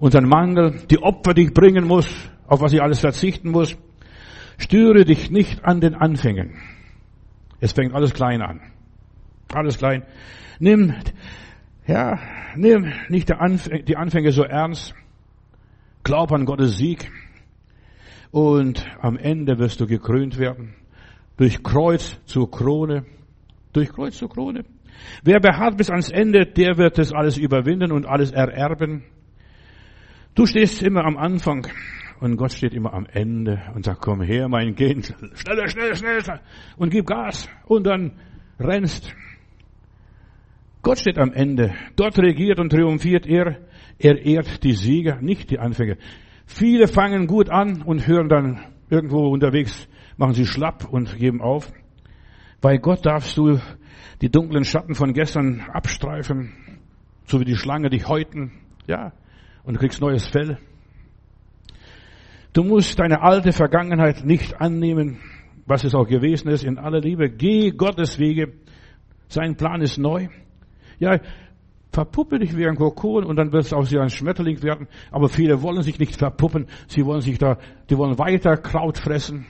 unseren 0.00 0.26
Mangel, 0.28 0.82
die 0.90 0.98
Opfer, 0.98 1.34
die 1.34 1.42
ich 1.42 1.54
bringen 1.54 1.86
muss, 1.86 2.08
auf 2.46 2.60
was 2.60 2.72
ich 2.72 2.82
alles 2.82 3.00
verzichten 3.00 3.50
muss. 3.50 3.76
Störe 4.58 5.04
dich 5.04 5.30
nicht 5.30 5.64
an 5.64 5.80
den 5.80 5.94
Anfängen. 5.94 6.54
Es 7.60 7.72
fängt 7.72 7.94
alles 7.94 8.14
klein 8.14 8.42
an. 8.42 8.60
Alles 9.52 9.78
klein. 9.78 10.04
Nimm, 10.58 10.94
ja, 11.86 12.18
nimm 12.56 12.92
nicht 13.08 13.28
die 13.30 13.96
Anfänge 13.96 14.32
so 14.32 14.42
ernst. 14.42 14.94
Glaub 16.02 16.32
an 16.32 16.46
Gottes 16.46 16.78
Sieg. 16.78 17.10
Und 18.30 18.86
am 19.00 19.16
Ende 19.16 19.58
wirst 19.58 19.80
du 19.80 19.86
gekrönt 19.86 20.38
werden. 20.38 20.74
Durch 21.36 21.62
Kreuz 21.62 22.18
zur 22.24 22.50
Krone. 22.50 23.04
Durch 23.72 23.90
Kreuz 23.90 24.16
zur 24.16 24.30
Krone. 24.30 24.64
Wer 25.22 25.40
beharrt 25.40 25.76
bis 25.76 25.90
ans 25.90 26.10
Ende, 26.10 26.46
der 26.46 26.76
wird 26.78 26.98
das 26.98 27.12
alles 27.12 27.36
überwinden 27.36 27.92
und 27.92 28.06
alles 28.06 28.30
ererben. 28.30 29.04
Du 30.40 30.46
stehst 30.46 30.82
immer 30.82 31.04
am 31.04 31.18
Anfang 31.18 31.66
und 32.18 32.38
Gott 32.38 32.52
steht 32.52 32.72
immer 32.72 32.94
am 32.94 33.04
Ende 33.04 33.60
und 33.74 33.84
sagt, 33.84 34.00
komm 34.00 34.22
her, 34.22 34.48
mein 34.48 34.74
Kind, 34.74 35.14
schneller, 35.34 35.68
schneller, 35.68 35.94
schneller 35.94 36.40
und 36.78 36.88
gib 36.88 37.04
Gas 37.04 37.46
und 37.66 37.86
dann 37.86 38.12
rennst. 38.58 39.14
Gott 40.80 40.98
steht 40.98 41.18
am 41.18 41.34
Ende. 41.34 41.74
Dort 41.94 42.18
regiert 42.18 42.58
und 42.58 42.70
triumphiert 42.70 43.26
er. 43.26 43.58
Er 43.98 44.24
ehrt 44.24 44.64
die 44.64 44.72
Sieger, 44.72 45.20
nicht 45.20 45.50
die 45.50 45.58
Anfänger. 45.58 45.96
Viele 46.46 46.88
fangen 46.88 47.26
gut 47.26 47.50
an 47.50 47.82
und 47.82 48.06
hören 48.06 48.30
dann 48.30 48.60
irgendwo 48.88 49.28
unterwegs, 49.28 49.88
machen 50.16 50.32
sie 50.32 50.46
schlapp 50.46 50.88
und 50.90 51.18
geben 51.18 51.42
auf. 51.42 51.70
Bei 52.62 52.78
Gott 52.78 53.04
darfst 53.04 53.36
du 53.36 53.60
die 54.22 54.30
dunklen 54.30 54.64
Schatten 54.64 54.94
von 54.94 55.12
gestern 55.12 55.60
abstreifen, 55.70 56.54
so 57.26 57.40
wie 57.40 57.44
die 57.44 57.56
Schlange 57.56 57.90
dich 57.90 58.08
häuten, 58.08 58.52
ja, 58.86 59.12
und 59.64 59.74
du 59.74 59.80
kriegst 59.80 60.00
neues 60.00 60.26
Fell. 60.26 60.58
Du 62.52 62.64
musst 62.64 62.98
deine 62.98 63.22
alte 63.22 63.52
Vergangenheit 63.52 64.24
nicht 64.24 64.60
annehmen, 64.60 65.18
was 65.66 65.84
es 65.84 65.94
auch 65.94 66.06
gewesen 66.06 66.48
ist, 66.48 66.64
in 66.64 66.78
aller 66.78 67.00
Liebe. 67.00 67.30
Geh 67.30 67.70
Gottes 67.70 68.18
Wege. 68.18 68.52
Sein 69.28 69.56
Plan 69.56 69.80
ist 69.82 69.98
neu. 69.98 70.28
Ja, 70.98 71.20
verpuppe 71.92 72.40
dich 72.40 72.56
wie 72.56 72.66
ein 72.66 72.76
Kokon 72.76 73.24
und 73.24 73.36
dann 73.36 73.52
wirst 73.52 73.72
du 73.72 73.76
aus 73.76 73.88
dir 73.88 74.00
ein 74.00 74.10
Schmetterling 74.10 74.62
werden. 74.62 74.88
Aber 75.12 75.28
viele 75.28 75.62
wollen 75.62 75.82
sich 75.82 75.98
nicht 75.98 76.16
verpuppen. 76.16 76.66
Sie 76.88 77.04
wollen 77.04 77.20
sich 77.20 77.38
da, 77.38 77.58
die 77.88 77.96
wollen 77.96 78.18
weiter 78.18 78.56
Kraut 78.56 78.98
fressen 78.98 79.46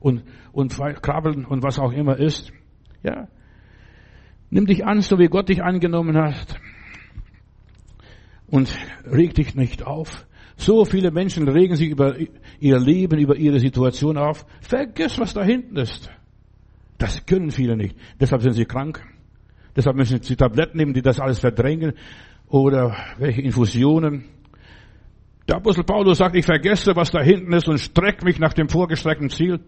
und, 0.00 0.22
und 0.52 0.76
krabbeln 1.02 1.46
und 1.46 1.62
was 1.62 1.78
auch 1.78 1.92
immer 1.92 2.18
ist. 2.18 2.52
Ja. 3.02 3.28
Nimm 4.50 4.66
dich 4.66 4.84
an, 4.86 5.00
so 5.00 5.18
wie 5.18 5.28
Gott 5.28 5.48
dich 5.48 5.62
angenommen 5.62 6.16
hat. 6.16 6.60
Und 8.50 8.74
reg 9.04 9.34
dich 9.34 9.54
nicht 9.54 9.86
auf. 9.86 10.26
So 10.56 10.84
viele 10.84 11.10
Menschen 11.10 11.46
regen 11.48 11.76
sich 11.76 11.90
über 11.90 12.16
ihr 12.58 12.78
Leben, 12.80 13.18
über 13.18 13.36
ihre 13.36 13.60
Situation 13.60 14.16
auf. 14.16 14.44
Vergiss, 14.60 15.18
was 15.18 15.34
da 15.34 15.44
hinten 15.44 15.76
ist. 15.76 16.10
Das 16.98 17.24
können 17.26 17.50
viele 17.50 17.76
nicht. 17.76 17.96
Deshalb 18.20 18.42
sind 18.42 18.54
sie 18.54 18.64
krank. 18.64 19.00
Deshalb 19.76 19.96
müssen 19.96 20.20
sie 20.20 20.34
Tabletten 20.34 20.78
nehmen, 20.78 20.94
die 20.94 21.02
das 21.02 21.20
alles 21.20 21.38
verdrängen. 21.38 21.92
Oder 22.48 22.96
welche 23.18 23.42
Infusionen. 23.42 24.24
Der 25.46 25.56
Apostel 25.56 25.84
Paulus 25.84 26.18
sagt, 26.18 26.34
ich 26.34 26.44
vergesse, 26.44 26.96
was 26.96 27.10
da 27.10 27.22
hinten 27.22 27.52
ist 27.52 27.68
und 27.68 27.78
strecke 27.78 28.24
mich 28.24 28.38
nach 28.38 28.52
dem 28.52 28.68
vorgestreckten 28.68 29.30
Ziel. 29.30 29.60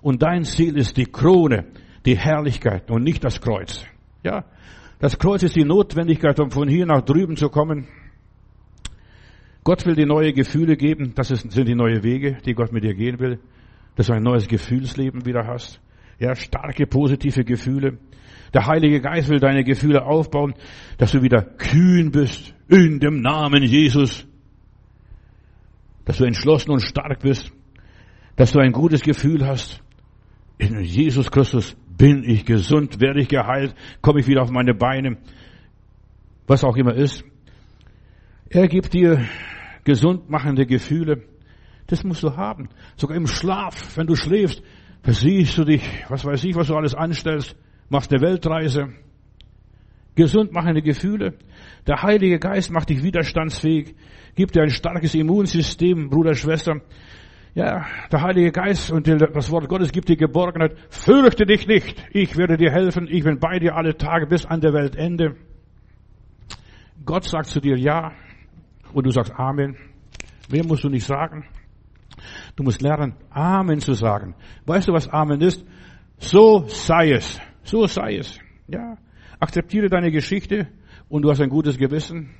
Und 0.00 0.22
dein 0.22 0.44
Ziel 0.44 0.76
ist 0.76 0.96
die 0.96 1.06
Krone, 1.06 1.66
die 2.06 2.16
Herrlichkeit 2.16 2.90
und 2.90 3.02
nicht 3.02 3.22
das 3.22 3.40
Kreuz. 3.40 3.84
Ja, 4.24 4.44
das 4.98 5.18
Kreuz 5.18 5.42
ist 5.42 5.54
die 5.54 5.64
Notwendigkeit, 5.64 6.40
um 6.40 6.50
von 6.50 6.68
hier 6.68 6.86
nach 6.86 7.02
drüben 7.02 7.36
zu 7.36 7.50
kommen. 7.50 7.86
Gott 9.68 9.84
will 9.84 9.96
dir 9.96 10.06
neue 10.06 10.32
Gefühle 10.32 10.78
geben. 10.78 11.12
Das 11.14 11.28
sind 11.28 11.54
die 11.54 11.74
neue 11.74 12.02
Wege, 12.02 12.38
die 12.46 12.54
Gott 12.54 12.72
mit 12.72 12.84
dir 12.84 12.94
gehen 12.94 13.20
will. 13.20 13.38
Dass 13.96 14.06
du 14.06 14.14
ein 14.14 14.22
neues 14.22 14.48
Gefühlsleben 14.48 15.26
wieder 15.26 15.46
hast. 15.46 15.78
Ja, 16.18 16.34
starke, 16.34 16.86
positive 16.86 17.44
Gefühle. 17.44 17.98
Der 18.54 18.66
Heilige 18.66 19.02
Geist 19.02 19.28
will 19.28 19.40
deine 19.40 19.64
Gefühle 19.64 20.06
aufbauen, 20.06 20.54
dass 20.96 21.12
du 21.12 21.20
wieder 21.20 21.42
kühn 21.42 22.10
bist 22.10 22.54
in 22.70 22.98
dem 22.98 23.20
Namen 23.20 23.62
Jesus. 23.62 24.26
Dass 26.06 26.16
du 26.16 26.24
entschlossen 26.24 26.70
und 26.70 26.80
stark 26.80 27.20
bist. 27.20 27.52
Dass 28.36 28.52
du 28.52 28.60
ein 28.60 28.72
gutes 28.72 29.02
Gefühl 29.02 29.46
hast. 29.46 29.82
In 30.56 30.80
Jesus 30.80 31.30
Christus 31.30 31.76
bin 31.94 32.24
ich 32.24 32.46
gesund, 32.46 33.02
werde 33.02 33.20
ich 33.20 33.28
geheilt, 33.28 33.74
komme 34.00 34.20
ich 34.20 34.28
wieder 34.28 34.40
auf 34.40 34.50
meine 34.50 34.72
Beine. 34.72 35.18
Was 36.46 36.64
auch 36.64 36.76
immer 36.76 36.94
ist. 36.94 37.22
Er 38.48 38.66
gibt 38.66 38.94
dir 38.94 39.26
gesund 39.88 40.28
machende 40.28 40.66
Gefühle. 40.66 41.22
Das 41.86 42.04
musst 42.04 42.22
du 42.22 42.36
haben. 42.36 42.68
Sogar 42.96 43.16
im 43.16 43.26
Schlaf, 43.26 43.96
wenn 43.96 44.06
du 44.06 44.16
schläfst, 44.16 44.62
da 45.02 45.12
siehst 45.12 45.56
du 45.56 45.64
dich, 45.64 45.82
was 46.10 46.26
weiß 46.26 46.44
ich, 46.44 46.54
was 46.56 46.66
du 46.66 46.74
alles 46.74 46.94
anstellst, 46.94 47.56
machst 47.88 48.12
eine 48.12 48.20
Weltreise. 48.20 48.90
Gesund 50.14 50.52
machende 50.52 50.82
Gefühle. 50.82 51.38
Der 51.86 52.02
Heilige 52.02 52.38
Geist 52.38 52.70
macht 52.70 52.90
dich 52.90 53.02
widerstandsfähig, 53.02 53.94
gibt 54.34 54.56
dir 54.56 54.62
ein 54.62 54.68
starkes 54.68 55.14
Immunsystem, 55.14 56.10
Bruder, 56.10 56.34
Schwester. 56.34 56.82
Ja, 57.54 57.86
der 58.12 58.20
Heilige 58.20 58.52
Geist 58.52 58.92
und 58.92 59.08
das 59.08 59.50
Wort 59.50 59.70
Gottes 59.70 59.90
gibt 59.90 60.10
dir 60.10 60.16
Geborgenheit. 60.16 60.76
Fürchte 60.90 61.46
dich 61.46 61.66
nicht. 61.66 61.96
Ich 62.12 62.36
werde 62.36 62.58
dir 62.58 62.70
helfen. 62.70 63.08
Ich 63.10 63.24
bin 63.24 63.38
bei 63.38 63.58
dir 63.58 63.74
alle 63.74 63.96
Tage 63.96 64.26
bis 64.26 64.44
an 64.44 64.60
der 64.60 64.74
Weltende. 64.74 65.34
Gott 67.06 67.24
sagt 67.24 67.46
zu 67.46 67.60
dir 67.60 67.78
Ja 67.78 68.12
und 68.92 69.06
du 69.06 69.10
sagst 69.10 69.32
Amen. 69.36 69.76
Mehr 70.50 70.64
musst 70.64 70.84
du 70.84 70.88
nicht 70.88 71.06
sagen. 71.06 71.44
Du 72.56 72.62
musst 72.62 72.82
lernen, 72.82 73.14
Amen 73.30 73.80
zu 73.80 73.92
sagen. 73.92 74.34
Weißt 74.66 74.88
du, 74.88 74.92
was 74.92 75.08
Amen 75.08 75.40
ist? 75.40 75.64
So 76.18 76.64
sei 76.66 77.12
es. 77.12 77.40
So 77.62 77.86
sei 77.86 78.16
es. 78.16 78.38
Ja. 78.66 78.96
Akzeptiere 79.38 79.88
deine 79.88 80.10
Geschichte 80.10 80.68
und 81.08 81.22
du 81.22 81.30
hast 81.30 81.40
ein 81.40 81.48
gutes 81.48 81.78
Gewissen. 81.78 82.30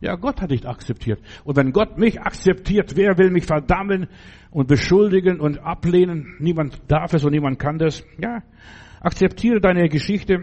Ja, 0.00 0.16
Gott 0.16 0.40
hat 0.40 0.50
dich 0.50 0.66
akzeptiert. 0.66 1.20
Und 1.44 1.56
wenn 1.56 1.70
Gott 1.70 1.96
mich 1.96 2.20
akzeptiert, 2.20 2.96
wer 2.96 3.16
will 3.18 3.30
mich 3.30 3.46
verdammen 3.46 4.08
und 4.50 4.66
beschuldigen 4.66 5.38
und 5.40 5.58
ablehnen? 5.60 6.34
Niemand 6.40 6.82
darf 6.88 7.14
es 7.14 7.24
und 7.24 7.30
niemand 7.30 7.60
kann 7.60 7.78
das. 7.78 8.04
Ja. 8.18 8.42
Akzeptiere 9.00 9.60
deine 9.60 9.88
Geschichte. 9.88 10.40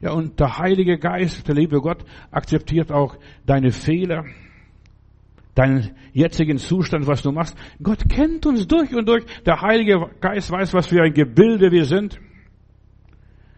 Ja, 0.00 0.12
und 0.12 0.38
der 0.38 0.58
Heilige 0.58 0.98
Geist, 0.98 1.48
der 1.48 1.54
liebe 1.54 1.80
Gott, 1.80 2.04
akzeptiert 2.30 2.92
auch 2.92 3.16
deine 3.46 3.72
Fehler 3.72 4.24
deinen 5.58 5.90
jetzigen 6.12 6.58
Zustand, 6.58 7.08
was 7.08 7.22
du 7.22 7.32
machst. 7.32 7.56
Gott 7.82 8.08
kennt 8.08 8.46
uns 8.46 8.68
durch 8.68 8.94
und 8.94 9.08
durch. 9.08 9.24
Der 9.44 9.60
Heilige 9.60 10.08
Geist 10.20 10.52
weiß, 10.52 10.72
was 10.72 10.86
für 10.86 11.02
ein 11.02 11.12
Gebilde 11.12 11.72
wir 11.72 11.84
sind. 11.84 12.20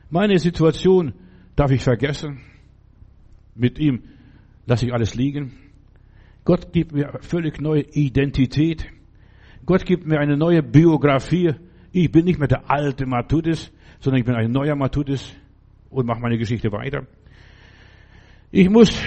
Meine 0.09 0.38
Situation 0.38 1.12
darf 1.57 1.70
ich 1.70 1.82
vergessen. 1.82 2.41
Mit 3.55 3.78
ihm 3.78 4.03
lasse 4.64 4.86
ich 4.86 4.95
alles 4.95 5.14
liegen. 5.14 5.53
Gott 6.45 6.72
gibt 6.72 6.93
mir 6.93 7.18
völlig 7.20 7.61
neue 7.61 7.82
Identität. 7.82 8.86
Gott 9.66 9.84
gibt 9.84 10.07
mir 10.07 10.20
eine 10.20 10.38
neue 10.38 10.62
Biografie. 10.62 11.53
Ich 11.93 12.11
bin 12.11 12.24
nicht 12.24 12.38
mehr 12.38 12.49
der 12.49 12.70
alte 12.70 13.05
Matthäus, 13.05 13.70
sondern 14.01 14.20
ich 14.20 14.26
bin 14.26 14.34
ein 14.34 14.51
neuer 14.51 14.74
Matthäus 14.74 15.34
und 15.91 16.07
mache 16.07 16.20
meine 16.20 16.38
Geschichte 16.38 16.72
weiter. 16.72 17.07
Ich 18.51 18.68
muss 18.68 19.01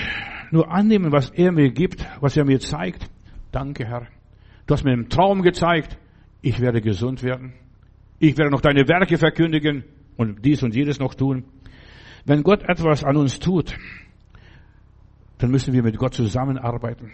nur 0.52 0.72
annehmen, 0.72 1.12
was 1.12 1.32
er 1.32 1.52
mir 1.52 1.72
gibt, 1.72 2.06
was 2.22 2.38
er 2.38 2.46
mir 2.46 2.60
zeigt. 2.60 3.10
Danke, 3.52 3.86
Herr. 3.86 4.08
Du 4.68 4.74
hast 4.74 4.84
mir 4.84 4.92
einen 4.92 5.10
Traum 5.10 5.42
gezeigt. 5.42 5.98
Ich 6.42 6.60
werde 6.60 6.82
gesund 6.82 7.24
werden. 7.24 7.54
Ich 8.20 8.38
werde 8.38 8.52
noch 8.52 8.62
deine 8.62 8.88
Werke 8.88 9.18
verkündigen 9.18 9.84
und 10.16 10.46
dies 10.46 10.64
und 10.64 10.76
jedes 10.76 11.00
noch 11.00 11.16
tun. 11.16 11.46
Wenn 12.26 12.44
Gott 12.44 12.64
etwas 12.64 13.04
an 13.04 13.18
uns 13.18 13.40
tut, 13.40 13.76
dann 15.40 15.52
müssen 15.52 15.74
wir 15.74 15.84
mit 15.84 15.98
Gott 15.98 16.14
zusammenarbeiten. 16.14 17.12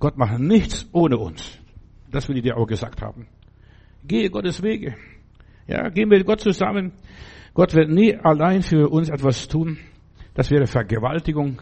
Gott 0.00 0.16
macht 0.16 0.38
nichts 0.38 0.88
ohne 0.92 1.16
uns. 1.16 1.58
Das 2.10 2.28
will 2.28 2.36
ich 2.36 2.42
dir 2.42 2.56
auch 2.56 2.66
gesagt 2.66 3.02
haben. 3.02 3.28
Gehe 4.04 4.30
Gottes 4.30 4.62
Wege. 4.62 4.96
Ja, 5.68 5.88
gehen 5.90 6.08
mit 6.08 6.26
Gott 6.26 6.40
zusammen. 6.40 6.92
Gott 7.54 7.74
wird 7.74 7.90
nie 7.90 8.16
allein 8.16 8.62
für 8.62 8.88
uns 8.88 9.08
etwas 9.08 9.48
tun. 9.48 9.78
Das 10.34 10.50
wäre 10.50 10.66
Vergewaltigung, 10.66 11.60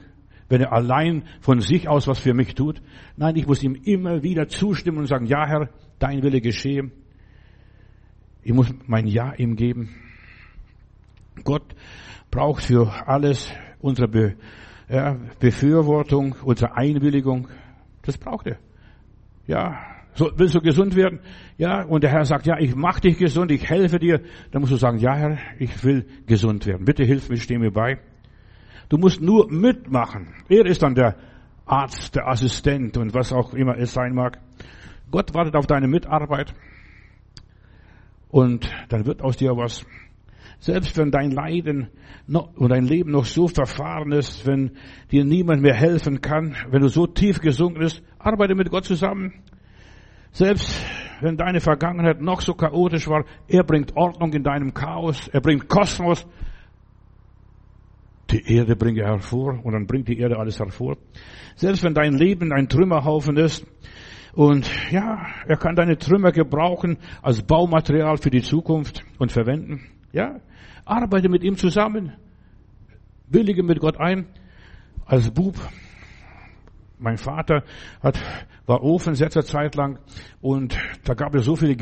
wenn 0.49 0.61
er 0.61 0.72
allein 0.72 1.24
von 1.41 1.61
sich 1.61 1.89
aus 1.89 2.07
was 2.07 2.18
für 2.18 2.34
mich 2.34 2.55
tut. 2.55 2.82
Nein, 3.16 3.36
ich 3.36 3.47
muss 3.47 3.62
ihm 3.62 3.74
immer 3.74 4.22
wieder 4.22 4.49
zustimmen 4.49 4.99
und 4.99 5.07
sagen, 5.07 5.26
ja 5.26 5.47
Herr, 5.47 5.70
dein 5.99 6.22
Wille 6.22 6.41
geschehe. 6.41 6.91
Ich 8.43 8.53
muss 8.53 8.72
mein 8.86 9.07
Ja 9.07 9.34
ihm 9.34 9.57
geben. 9.57 9.91
Gott 11.45 11.74
braucht 12.30 12.64
für 12.64 13.07
alles 13.07 13.53
unsere 13.80 14.09
Be 14.09 14.36
ja, 14.89 15.18
Befürwortung, 15.39 16.34
unsere 16.43 16.74
Einwilligung. 16.76 17.49
Das 18.03 18.16
braucht 18.16 18.47
er. 18.47 18.59
Ja, 19.47 19.78
so, 20.19 20.33
willst 20.35 20.57
du 20.57 20.61
gesund 20.61 20.97
werden? 20.97 21.21
Ja, 21.59 21.85
und 21.85 22.03
der 22.03 22.11
Herr 22.11 22.25
sagt, 22.25 22.45
ja, 22.45 22.59
ich 22.59 22.75
mach 22.75 22.99
dich 22.99 23.19
gesund, 23.19 23.53
ich 23.53 23.71
helfe 23.71 24.01
dir. 24.01 24.21
Dann 24.51 24.62
musst 24.62 24.73
du 24.73 24.77
sagen, 24.77 24.99
ja, 24.99 25.14
Herr, 25.14 25.39
ich 25.61 25.85
will 25.85 26.07
gesund 26.27 26.66
werden. 26.66 26.85
Bitte 26.85 27.05
hilf 27.05 27.29
mir, 27.29 27.37
steh 27.37 27.57
mir 27.57 27.71
bei. 27.71 28.01
Du 28.89 28.99
musst 28.99 29.21
nur 29.21 29.49
mitmachen. 29.49 30.35
Er 30.49 30.66
ist 30.66 30.83
dann 30.83 30.97
der 30.97 31.14
Arzt, 31.66 32.16
der 32.16 32.27
Assistent 32.27 32.97
und 32.97 33.14
was 33.14 33.33
auch 33.33 33.55
immer 33.55 33.79
es 33.79 33.93
sein 33.93 34.12
mag. 34.12 34.41
Gott 35.12 35.35
wartet 35.35 35.55
auf 35.55 35.69
deine 35.69 35.87
Mitarbeit 35.87 36.53
und 38.29 38.69
dann 38.89 39.07
wird 39.07 39.23
aus 39.23 39.37
dir 39.37 39.57
was. 39.57 39.87
Selbst 40.59 40.99
wenn 40.99 41.12
dein 41.12 41.31
Leiden 41.31 41.91
und 42.27 42.71
dein 42.71 42.87
Leben 42.87 43.12
noch 43.12 43.25
so 43.25 43.47
verfahren 43.47 44.11
ist, 44.11 44.49
wenn 44.49 44.73
dir 45.12 45.25
niemand 45.25 45.62
mehr 45.62 45.75
helfen 45.75 46.21
kann, 46.21 46.57
wenn 46.71 46.83
du 46.83 46.89
so 46.89 47.07
tief 47.07 47.39
gesunken 47.39 47.79
bist, 47.79 48.03
arbeite 48.19 48.57
mit 48.57 48.69
Gott 48.69 48.85
zusammen. 48.85 49.33
Selbst 50.33 50.85
wenn 51.20 51.37
deine 51.37 51.61
Vergangenheit 51.61 52.20
noch 52.20 52.41
so 52.41 52.55
chaotisch 52.55 53.09
war, 53.09 53.24
er 53.49 53.64
bringt 53.64 53.97
Ordnung 53.97 54.33
in 54.33 54.43
deinem 54.43 54.72
Chaos, 54.72 55.29
er 55.29 55.41
bringt 55.41 55.68
Kosmos, 55.68 56.26
die 58.31 58.55
Erde 58.55 58.76
bringe 58.76 59.05
hervor 59.05 59.59
und 59.64 59.72
dann 59.72 59.87
bringt 59.87 60.09
die 60.09 60.18
Erde 60.18 60.39
alles 60.39 60.61
hervor. 60.61 60.97
Selbst 61.57 61.83
wenn 61.83 61.95
dein 61.95 62.12
Leben 62.12 62.53
ein 62.53 62.68
Trümmerhaufen 62.68 63.37
ist 63.37 63.66
und 64.35 64.70
ja, 64.91 65.26
er 65.47 65.57
kann 65.57 65.74
deine 65.74 65.97
Trümmer 65.97 66.31
gebrauchen 66.31 66.99
als 67.22 67.43
Baumaterial 67.43 68.18
für 68.18 68.31
die 68.31 68.43
Zukunft 68.43 69.03
und 69.18 69.33
verwenden. 69.33 69.81
Ja, 70.12 70.41
arbeite 70.85 71.29
mit 71.29 71.43
ihm 71.43 71.57
zusammen. 71.57 72.12
Willige 73.26 73.62
mit 73.62 73.81
Gott 73.81 73.99
ein. 73.99 74.26
Als 75.07 75.31
Bub 75.31 75.57
mein 76.99 77.16
Vater 77.16 77.62
hat, 78.03 78.18
war 78.69 78.83
Ofensetzer 78.83 79.43
Zeit 79.45 79.75
lang 79.75 79.99
und 80.43 80.79
da 81.05 81.14
gab 81.14 81.35
es 81.35 81.47
so 81.47 81.57
viele 81.57 81.73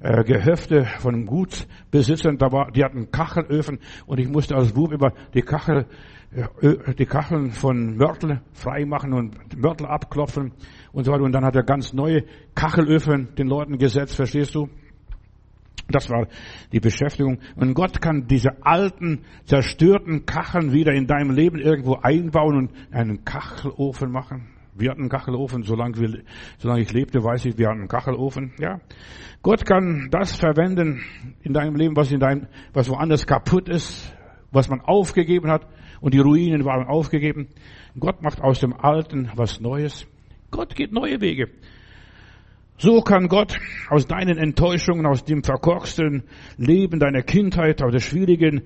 äh, 0.00 0.24
Gehöfte 0.24 0.84
von 1.00 1.26
Gutsbesitzern, 1.26 2.38
da 2.38 2.52
war, 2.52 2.70
die 2.70 2.84
hatten 2.84 3.10
Kachelöfen 3.10 3.80
und 4.06 4.20
ich 4.20 4.28
musste 4.28 4.54
als 4.54 4.72
Bub 4.72 4.92
immer 4.92 5.12
die 5.34 5.42
Kachel, 5.42 5.86
äh, 6.30 6.94
die 6.94 7.06
Kacheln 7.06 7.50
von 7.50 7.96
Mörtel 7.96 8.40
freimachen 8.52 9.12
und 9.12 9.58
Mörtel 9.60 9.86
abklopfen 9.86 10.52
und 10.92 11.04
so 11.04 11.12
weiter. 11.12 11.24
Und 11.24 11.32
dann 11.32 11.44
hat 11.44 11.56
er 11.56 11.64
ganz 11.64 11.92
neue 11.92 12.22
Kachelöfen 12.54 13.34
den 13.34 13.48
Leuten 13.48 13.76
gesetzt, 13.76 14.14
verstehst 14.14 14.54
du? 14.54 14.68
Das 15.90 16.08
war 16.10 16.28
die 16.70 16.80
Beschäftigung. 16.80 17.38
Und 17.56 17.74
Gott 17.74 18.00
kann 18.00 18.26
diese 18.28 18.50
alten, 18.60 19.24
zerstörten 19.46 20.26
Kacheln 20.26 20.72
wieder 20.72 20.92
in 20.92 21.06
deinem 21.06 21.30
Leben 21.30 21.58
irgendwo 21.58 21.94
einbauen 21.94 22.56
und 22.56 22.72
einen 22.92 23.24
Kachelofen 23.24 24.12
machen. 24.12 24.57
Wir 24.78 24.90
hatten 24.90 25.02
einen 25.02 25.10
Kachelofen, 25.10 25.64
solange, 25.64 25.98
wir, 25.98 26.22
solange 26.58 26.82
ich 26.82 26.92
lebte, 26.92 27.22
weiß 27.22 27.44
ich, 27.46 27.58
wir 27.58 27.68
hatten 27.68 27.80
einen 27.80 27.88
Kachelofen, 27.88 28.52
ja. 28.58 28.80
Gott 29.42 29.66
kann 29.66 30.08
das 30.10 30.36
verwenden 30.36 31.02
in 31.42 31.52
deinem 31.52 31.74
Leben, 31.74 31.96
was 31.96 32.12
in 32.12 32.20
deinem, 32.20 32.46
was 32.72 32.88
woanders 32.88 33.26
kaputt 33.26 33.68
ist, 33.68 34.14
was 34.52 34.68
man 34.68 34.80
aufgegeben 34.80 35.50
hat 35.50 35.66
und 36.00 36.14
die 36.14 36.20
Ruinen 36.20 36.64
waren 36.64 36.86
aufgegeben. 36.86 37.48
Gott 37.98 38.22
macht 38.22 38.40
aus 38.40 38.60
dem 38.60 38.72
Alten 38.72 39.30
was 39.34 39.60
Neues. 39.60 40.06
Gott 40.50 40.74
geht 40.74 40.92
neue 40.92 41.20
Wege. 41.20 41.48
So 42.80 43.00
kann 43.00 43.26
Gott 43.26 43.58
aus 43.90 44.06
deinen 44.06 44.38
Enttäuschungen, 44.38 45.04
aus 45.04 45.24
dem 45.24 45.42
verkorksten 45.42 46.22
Leben 46.56 47.00
deiner 47.00 47.22
Kindheit, 47.22 47.82
aus 47.82 47.90
der 47.90 47.98
schwierigen 47.98 48.62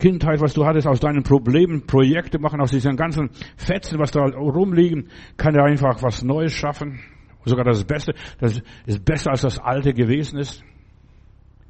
Kindheit, 0.00 0.40
was 0.40 0.54
du 0.54 0.66
hattest, 0.66 0.88
aus 0.88 0.98
deinen 0.98 1.22
Problemen 1.22 1.86
Projekte 1.86 2.40
machen, 2.40 2.60
aus 2.60 2.72
diesen 2.72 2.96
ganzen 2.96 3.30
Fetzen, 3.56 4.00
was 4.00 4.10
da 4.10 4.24
rumliegen, 4.24 5.08
kann 5.36 5.54
er 5.54 5.64
einfach 5.64 6.02
was 6.02 6.24
Neues 6.24 6.52
schaffen. 6.52 6.98
Sogar 7.44 7.64
das 7.64 7.84
Beste, 7.84 8.14
das 8.38 8.60
ist 8.86 9.04
besser 9.04 9.30
als 9.30 9.42
das 9.42 9.58
Alte 9.58 9.94
gewesen 9.94 10.38
ist. 10.38 10.64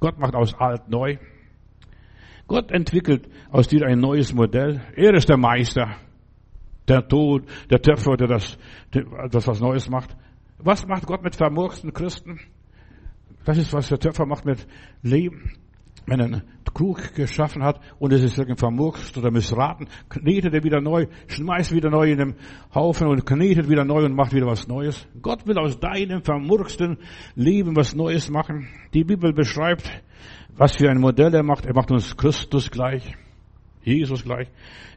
Gott 0.00 0.18
macht 0.18 0.34
aus 0.34 0.54
alt 0.54 0.88
neu. 0.88 1.18
Gott 2.48 2.72
entwickelt 2.72 3.28
aus 3.50 3.68
dir 3.68 3.86
ein 3.86 4.00
neues 4.00 4.32
Modell. 4.32 4.80
Er 4.96 5.14
ist 5.14 5.28
der 5.28 5.36
Meister, 5.36 5.96
der 6.88 7.06
Tod, 7.06 7.44
der 7.70 7.80
Töpfer, 7.80 8.16
der 8.16 8.26
das, 8.26 8.58
das 9.30 9.46
was 9.46 9.60
Neues 9.60 9.88
macht. 9.88 10.16
Was 10.58 10.86
macht 10.86 11.06
Gott 11.06 11.22
mit 11.22 11.36
vermurksten 11.36 11.92
Christen? 11.92 12.40
Das 13.44 13.56
ist, 13.56 13.72
was 13.72 13.88
der 13.88 13.98
Töpfer 13.98 14.26
macht 14.26 14.44
mit 14.44 14.66
Leben. 15.02 15.52
Wenn 16.06 16.20
er 16.20 16.26
einen 16.26 16.42
Krug 16.74 17.14
geschaffen 17.14 17.62
hat 17.62 17.80
und 17.98 18.12
es 18.12 18.22
ist 18.22 18.38
irgendwie 18.38 18.58
vermurkst 18.58 19.16
oder 19.18 19.30
missraten, 19.30 19.88
knetet 20.08 20.54
er 20.54 20.64
wieder 20.64 20.80
neu, 20.80 21.06
schmeißt 21.28 21.72
wieder 21.72 21.90
neu 21.90 22.10
in 22.10 22.18
den 22.18 22.34
Haufen 22.74 23.06
und 23.08 23.26
knetet 23.26 23.68
wieder 23.68 23.84
neu 23.84 24.04
und 24.04 24.14
macht 24.14 24.32
wieder 24.32 24.46
was 24.46 24.66
Neues. 24.66 25.06
Gott 25.20 25.46
will 25.46 25.58
aus 25.58 25.78
deinem 25.78 26.22
vermurksten 26.22 26.98
Leben 27.34 27.76
was 27.76 27.94
Neues 27.94 28.30
machen. 28.30 28.68
Die 28.94 29.04
Bibel 29.04 29.32
beschreibt, 29.32 29.90
was 30.56 30.76
für 30.76 30.90
ein 30.90 31.00
Modell 31.00 31.34
er 31.34 31.42
macht. 31.42 31.66
Er 31.66 31.74
macht 31.74 31.90
uns 31.90 32.16
Christus 32.16 32.70
gleich. 32.70 33.14
Jesus 33.82 34.24
gleich. 34.24 34.48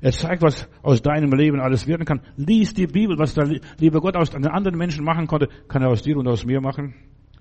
Er 0.01 0.11
zeigt, 0.11 0.41
was 0.41 0.67
aus 0.81 1.01
deinem 1.01 1.31
Leben 1.31 1.61
alles 1.61 1.87
werden 1.87 2.05
kann. 2.05 2.21
Lies 2.35 2.73
die 2.73 2.87
Bibel, 2.87 3.17
was 3.17 3.33
der 3.33 3.47
liebe 3.79 4.01
Gott 4.01 4.17
aus 4.17 4.31
den 4.31 4.45
anderen 4.45 4.77
Menschen 4.77 5.05
machen 5.05 5.27
konnte, 5.27 5.47
kann 5.67 5.81
er 5.81 5.89
aus 5.89 6.01
dir 6.01 6.17
und 6.17 6.27
aus 6.27 6.45
mir 6.45 6.59
machen. 6.59 6.93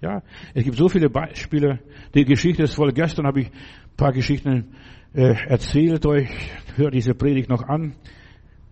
Ja, 0.03 0.21
es 0.53 0.65
gibt 0.65 0.77
so 0.77 0.89
viele 0.89 1.09
Beispiele. 1.09 1.79
Die 2.13 2.25
Geschichte 2.25 2.65
ist 2.65 2.75
voll. 2.75 2.93
Gestern 2.93 3.25
habe 3.25 3.43
ich 3.43 3.47
ein 3.47 3.97
paar 3.97 4.11
Geschichten 4.11 4.75
äh, 5.15 5.35
erzählt 5.47 6.05
euch. 6.07 6.29
Hört 6.75 6.95
diese 6.95 7.15
Predigt 7.15 7.49
noch 7.49 7.63
an. 7.63 7.95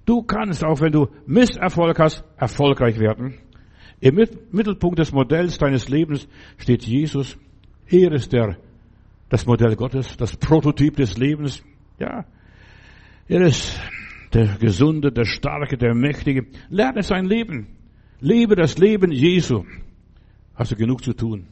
Du 0.06 0.22
kannst, 0.22 0.64
auch 0.64 0.80
wenn 0.80 0.90
du 0.90 1.06
Misserfolg 1.26 2.00
hast, 2.00 2.24
erfolgreich 2.36 2.98
werden. 2.98 3.38
Im 4.00 4.16
Mittelpunkt 4.50 4.98
des 4.98 5.12
Modells 5.12 5.56
deines 5.58 5.88
Lebens 5.88 6.26
steht 6.56 6.84
Jesus. 6.84 7.38
Er 7.86 8.10
ist 8.10 8.32
der, 8.32 8.56
das 9.28 9.46
Modell 9.46 9.76
Gottes, 9.76 10.16
das 10.16 10.36
Prototyp 10.36 10.96
des 10.96 11.16
Lebens. 11.16 11.62
Ja, 12.00 12.24
er 13.28 13.42
ist 13.42 13.80
der 14.32 14.56
Gesunde, 14.58 15.12
der 15.12 15.26
Starke, 15.26 15.76
der 15.76 15.94
Mächtige. 15.94 16.46
Lerne 16.70 17.04
sein 17.04 17.26
Leben. 17.26 17.68
Lebe 18.18 18.56
das 18.56 18.78
Leben 18.78 19.12
Jesu 19.12 19.64
hast 20.60 20.72
du 20.72 20.76
genug 20.76 21.02
zu 21.02 21.14
tun. 21.14 21.46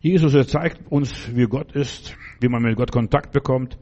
Jesus 0.00 0.32
er 0.34 0.46
zeigt 0.46 0.92
uns, 0.92 1.34
wie 1.34 1.46
Gott 1.46 1.72
ist, 1.72 2.16
wie 2.38 2.48
man 2.48 2.62
mit 2.62 2.76
Gott 2.76 2.92
Kontakt 2.92 3.32
bekommt, 3.32 3.76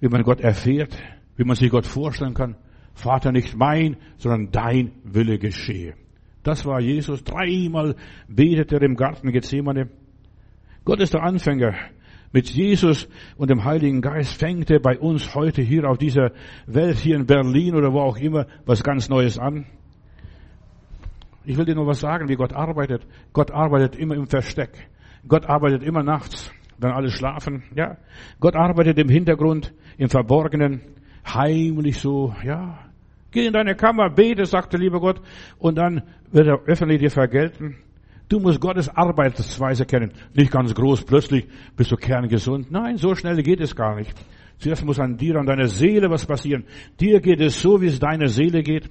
wie 0.00 0.08
man 0.08 0.22
Gott 0.22 0.40
erfährt, 0.40 0.96
wie 1.36 1.42
man 1.42 1.56
sich 1.56 1.70
Gott 1.70 1.86
vorstellen 1.86 2.34
kann. 2.34 2.54
Vater, 2.94 3.32
nicht 3.32 3.56
mein, 3.56 3.96
sondern 4.16 4.52
dein 4.52 4.92
Wille 5.02 5.40
geschehe. 5.40 5.94
Das 6.44 6.64
war 6.66 6.80
Jesus. 6.80 7.24
Dreimal 7.24 7.96
betete 8.28 8.76
er 8.76 8.82
im 8.82 8.94
Garten 8.94 9.32
Gethsemane. 9.32 9.88
Gott 10.84 11.00
ist 11.00 11.14
der 11.14 11.24
Anfänger. 11.24 11.74
Mit 12.32 12.48
Jesus 12.48 13.08
und 13.36 13.50
dem 13.50 13.64
Heiligen 13.64 14.02
Geist 14.02 14.34
fängt 14.34 14.70
er 14.70 14.78
bei 14.78 15.00
uns 15.00 15.34
heute 15.34 15.62
hier 15.62 15.90
auf 15.90 15.98
dieser 15.98 16.30
Welt, 16.68 16.98
hier 16.98 17.16
in 17.16 17.26
Berlin 17.26 17.74
oder 17.74 17.92
wo 17.92 18.00
auch 18.00 18.18
immer, 18.18 18.46
was 18.66 18.84
ganz 18.84 19.08
Neues 19.08 19.36
an. 19.36 19.66
Ich 21.44 21.56
will 21.56 21.64
dir 21.64 21.74
nur 21.74 21.86
was 21.86 22.00
sagen, 22.00 22.28
wie 22.28 22.36
Gott 22.36 22.52
arbeitet. 22.52 23.06
Gott 23.32 23.50
arbeitet 23.50 23.96
immer 23.96 24.14
im 24.14 24.26
Versteck. 24.26 24.88
Gott 25.26 25.46
arbeitet 25.46 25.82
immer 25.82 26.02
nachts, 26.02 26.52
wenn 26.78 26.90
alle 26.90 27.10
schlafen. 27.10 27.62
Ja, 27.74 27.96
Gott 28.40 28.56
arbeitet 28.56 28.98
im 28.98 29.08
Hintergrund, 29.08 29.72
im 29.98 30.08
Verborgenen, 30.08 30.80
heimlich 31.26 31.98
so, 31.98 32.34
ja, 32.44 32.78
Geh 33.34 33.46
in 33.46 33.52
deine 33.52 33.74
Kammer, 33.74 34.10
bete, 34.10 34.46
sagte 34.46 34.76
lieber 34.76 35.00
Gott, 35.00 35.20
und 35.58 35.76
dann 35.76 36.02
wird 36.30 36.46
er 36.46 36.60
öffentlich 36.66 37.00
dir 37.00 37.10
vergelten. 37.10 37.76
Du 38.28 38.38
musst 38.38 38.60
Gottes 38.60 38.88
Arbeitsweise 38.88 39.86
kennen. 39.86 40.12
Nicht 40.34 40.52
ganz 40.52 40.72
groß, 40.72 41.04
plötzlich 41.04 41.44
bist 41.76 41.90
du 41.90 41.96
kerngesund. 41.96 42.70
Nein, 42.70 42.96
so 42.96 43.16
schnell 43.16 43.42
geht 43.42 43.60
es 43.60 43.74
gar 43.74 43.96
nicht. 43.96 44.14
Zuerst 44.58 44.84
muss 44.84 45.00
an 45.00 45.16
dir, 45.16 45.34
an 45.34 45.46
deiner 45.46 45.66
Seele 45.66 46.08
was 46.10 46.24
passieren. 46.24 46.64
Dir 47.00 47.20
geht 47.20 47.40
es 47.40 47.60
so, 47.60 47.82
wie 47.82 47.86
es 47.86 47.98
deiner 47.98 48.28
Seele 48.28 48.62
geht. 48.62 48.88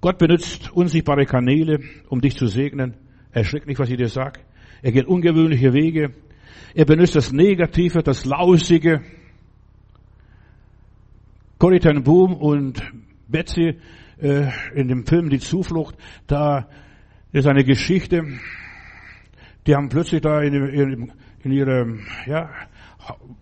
Gott 0.00 0.18
benutzt 0.18 0.70
unsichtbare 0.72 1.24
Kanäle, 1.24 1.80
um 2.08 2.20
dich 2.20 2.36
zu 2.36 2.46
segnen. 2.46 2.94
Erschrick 3.32 3.66
nicht, 3.66 3.78
was 3.78 3.90
ich 3.90 3.96
dir 3.96 4.08
sage. 4.08 4.40
Er 4.82 4.92
geht 4.92 5.06
ungewöhnliche 5.06 5.72
Wege. 5.72 6.12
Er 6.74 6.84
benutzt 6.84 7.16
das 7.16 7.32
Negative, 7.32 8.02
das 8.02 8.24
Lausige. 8.24 9.02
Corrie 11.58 11.80
ten 11.80 12.02
Boom 12.02 12.34
und 12.34 12.82
Betsy 13.28 13.78
äh, 14.20 14.48
in 14.74 14.88
dem 14.88 15.06
Film 15.06 15.30
Die 15.30 15.38
Zuflucht, 15.38 15.96
da 16.26 16.68
ist 17.32 17.46
eine 17.46 17.64
Geschichte, 17.64 18.24
die 19.66 19.74
haben 19.74 19.88
plötzlich 19.88 20.20
da 20.20 20.42
in, 20.42 20.54
in, 20.54 21.12
in 21.42 21.52
ihrem, 21.52 22.06
ja, 22.26 22.50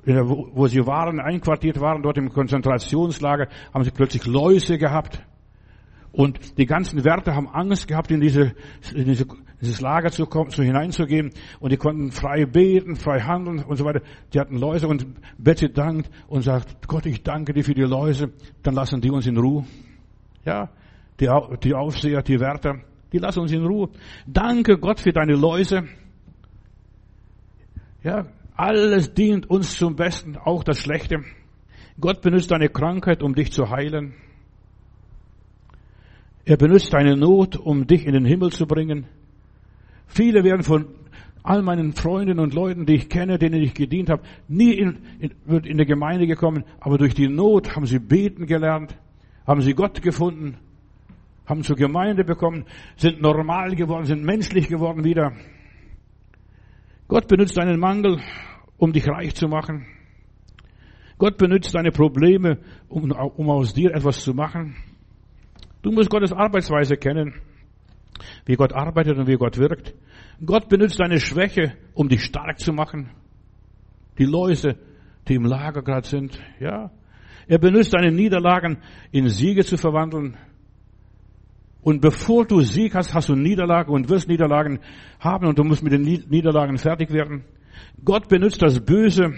wo 0.05 0.67
sie 0.67 0.87
waren, 0.87 1.21
einquartiert 1.21 1.81
waren, 1.81 2.03
dort 2.03 2.19
im 2.19 2.31
Konzentrationslager, 2.31 3.49
haben 3.73 3.85
sie 3.85 3.91
plötzlich 3.91 4.27
Läuse 4.27 4.79
gehabt. 4.79 5.25
Und 6.15 6.59
die 6.59 6.67
ganzen 6.67 7.05
Wärter 7.05 7.35
haben 7.35 7.49
Angst 7.49 7.89
gehabt, 7.89 8.13
in, 8.13 8.21
diese, 8.21 8.53
in 8.95 9.05
diese, 9.05 9.27
dieses 9.61 9.81
Lager 9.81 10.13
zu 10.13 10.27
kommen, 10.27 10.51
zu 10.51 10.63
hineinzugehen. 10.63 11.33
Und 11.59 11.73
die 11.73 11.77
konnten 11.77 12.13
frei 12.13 12.47
beten, 12.47 12.95
frei 12.95 13.21
handeln 13.21 13.65
und 13.65 13.77
so 13.77 13.85
weiter. 13.85 14.01
Die 14.33 14.39
hatten 14.39 14.57
Läuse 14.57 14.87
und 14.87 15.07
Betsy 15.39 15.73
dankt 15.73 16.09
und 16.29 16.43
sagt, 16.43 16.87
Gott, 16.87 17.07
ich 17.07 17.25
danke 17.25 17.53
dir 17.53 17.65
für 17.65 17.75
die 17.75 17.83
Läuse. 17.83 18.31
Dann 18.63 18.75
lassen 18.75 19.01
die 19.01 19.11
uns 19.11 19.27
in 19.27 19.37
Ruhe. 19.37 19.65
Ja, 20.45 20.71
die, 21.19 21.29
die 21.65 21.75
Aufseher, 21.75 22.23
die 22.23 22.39
Wärter, 22.39 22.77
die 23.13 23.19
lassen 23.19 23.41
uns 23.41 23.51
in 23.51 23.67
Ruhe. 23.67 23.89
Danke 24.25 24.79
Gott 24.79 25.01
für 25.01 25.13
deine 25.13 25.35
Läuse. 25.35 25.83
Ja, 28.05 28.27
alles 28.55 29.15
dient 29.15 29.51
uns 29.51 29.77
zum 29.77 29.97
Besten, 29.97 30.37
auch 30.37 30.63
das 30.63 30.79
Schlechte. 30.79 31.25
Gott 32.01 32.23
benutzt 32.23 32.53
deine 32.53 32.69
Krankheit, 32.69 33.21
um 33.21 33.35
dich 33.35 33.51
zu 33.51 33.69
heilen. 33.71 34.15
Er 36.47 36.57
benutzt 36.59 36.93
deine 36.93 37.17
Not, 37.17 37.57
um 37.57 37.87
dich 37.87 38.07
in 38.07 38.13
den 38.13 38.27
Himmel 38.27 38.53
zu 38.53 38.67
bringen. 38.67 39.07
Viele 40.07 40.45
werden 40.45 40.63
von 40.63 40.87
all 41.43 41.63
meinen 41.63 41.93
Freunden 41.93 42.39
und 42.39 42.55
Leuten, 42.55 42.87
die 42.87 42.95
ich 42.95 43.09
kenne, 43.09 43.39
denen 43.39 43.63
ich 43.63 43.75
gedient 43.75 44.11
habe, 44.11 44.23
nie 44.49 44.73
in, 44.73 44.99
in, 45.21 45.31
in 45.65 45.77
der 45.77 45.87
Gemeinde 45.87 46.27
gekommen, 46.27 46.65
aber 46.81 46.99
durch 46.99 47.15
die 47.15 47.29
Not 47.29 47.75
haben 47.77 47.87
sie 47.87 47.99
beten 47.99 48.47
gelernt, 48.47 48.97
haben 49.47 49.61
sie 49.61 49.75
Gott 49.75 50.01
gefunden, 50.03 50.57
haben 51.47 51.63
zur 51.63 51.77
Gemeinde 51.77 52.25
bekommen, 52.25 52.65
sind 52.97 53.21
normal 53.21 53.75
geworden, 53.75 54.05
sind 54.05 54.25
menschlich 54.25 54.69
geworden 54.69 55.05
wieder. 55.05 55.33
Gott 57.09 57.29
benutzt 57.29 57.57
deinen 57.57 57.79
Mangel, 57.79 58.21
um 58.79 58.93
dich 58.93 59.07
reich 59.07 59.35
zu 59.35 59.49
machen. 59.49 59.87
Gott 61.19 61.37
benutzt 61.37 61.75
deine 61.75 61.91
Probleme, 61.91 62.59
um, 62.89 63.11
um 63.13 63.51
aus 63.51 63.75
dir 63.75 63.95
etwas 63.95 64.23
zu 64.23 64.35
machen. 64.35 64.77
Du 65.85 65.93
musst 65.93 66.09
Gottes 66.09 66.33
Arbeitsweise 66.33 66.97
kennen, 66.97 67.35
wie 68.47 68.55
Gott 68.55 68.73
arbeitet 68.73 69.19
und 69.19 69.27
wie 69.27 69.37
Gott 69.37 69.59
wirkt. 69.59 69.93
Gott 70.43 70.71
benutzt 70.71 70.99
deine 70.99 71.21
Schwäche, 71.21 71.75
um 71.93 72.09
dich 72.09 72.25
stark 72.25 72.59
zu 72.59 72.73
machen. 72.73 73.11
Die 74.17 74.25
Läuse, 74.25 74.79
die 75.29 75.35
im 75.35 75.45
Lager 75.45 75.83
gerade 75.83 76.07
sind, 76.09 76.41
ja. 76.59 76.91
Er 77.47 77.59
benutzt 77.59 77.93
deine 77.93 78.11
Niederlagen 78.11 78.79
in 79.13 79.29
Siege 79.29 79.63
zu 79.63 79.77
verwandeln. 79.77 80.39
Und 81.83 82.01
bevor 82.01 82.47
du 82.47 82.63
Sieg 82.63 82.95
hast, 82.95 83.13
hast 83.13 83.29
du 83.29 83.35
Niederlagen 83.35 83.93
und 83.93 84.09
wirst 84.09 84.27
Niederlagen 84.27 84.81
haben 85.21 85.47
und 85.47 85.59
du 85.59 85.65
musst 85.65 85.83
mit 85.83 85.93
den 85.93 86.01
Niederlagen 86.01 86.79
fertig 86.79 87.13
werden. 87.13 87.45
Gott 88.03 88.31
benutzt 88.31 88.63
das 88.63 88.81
Böse, 88.81 89.35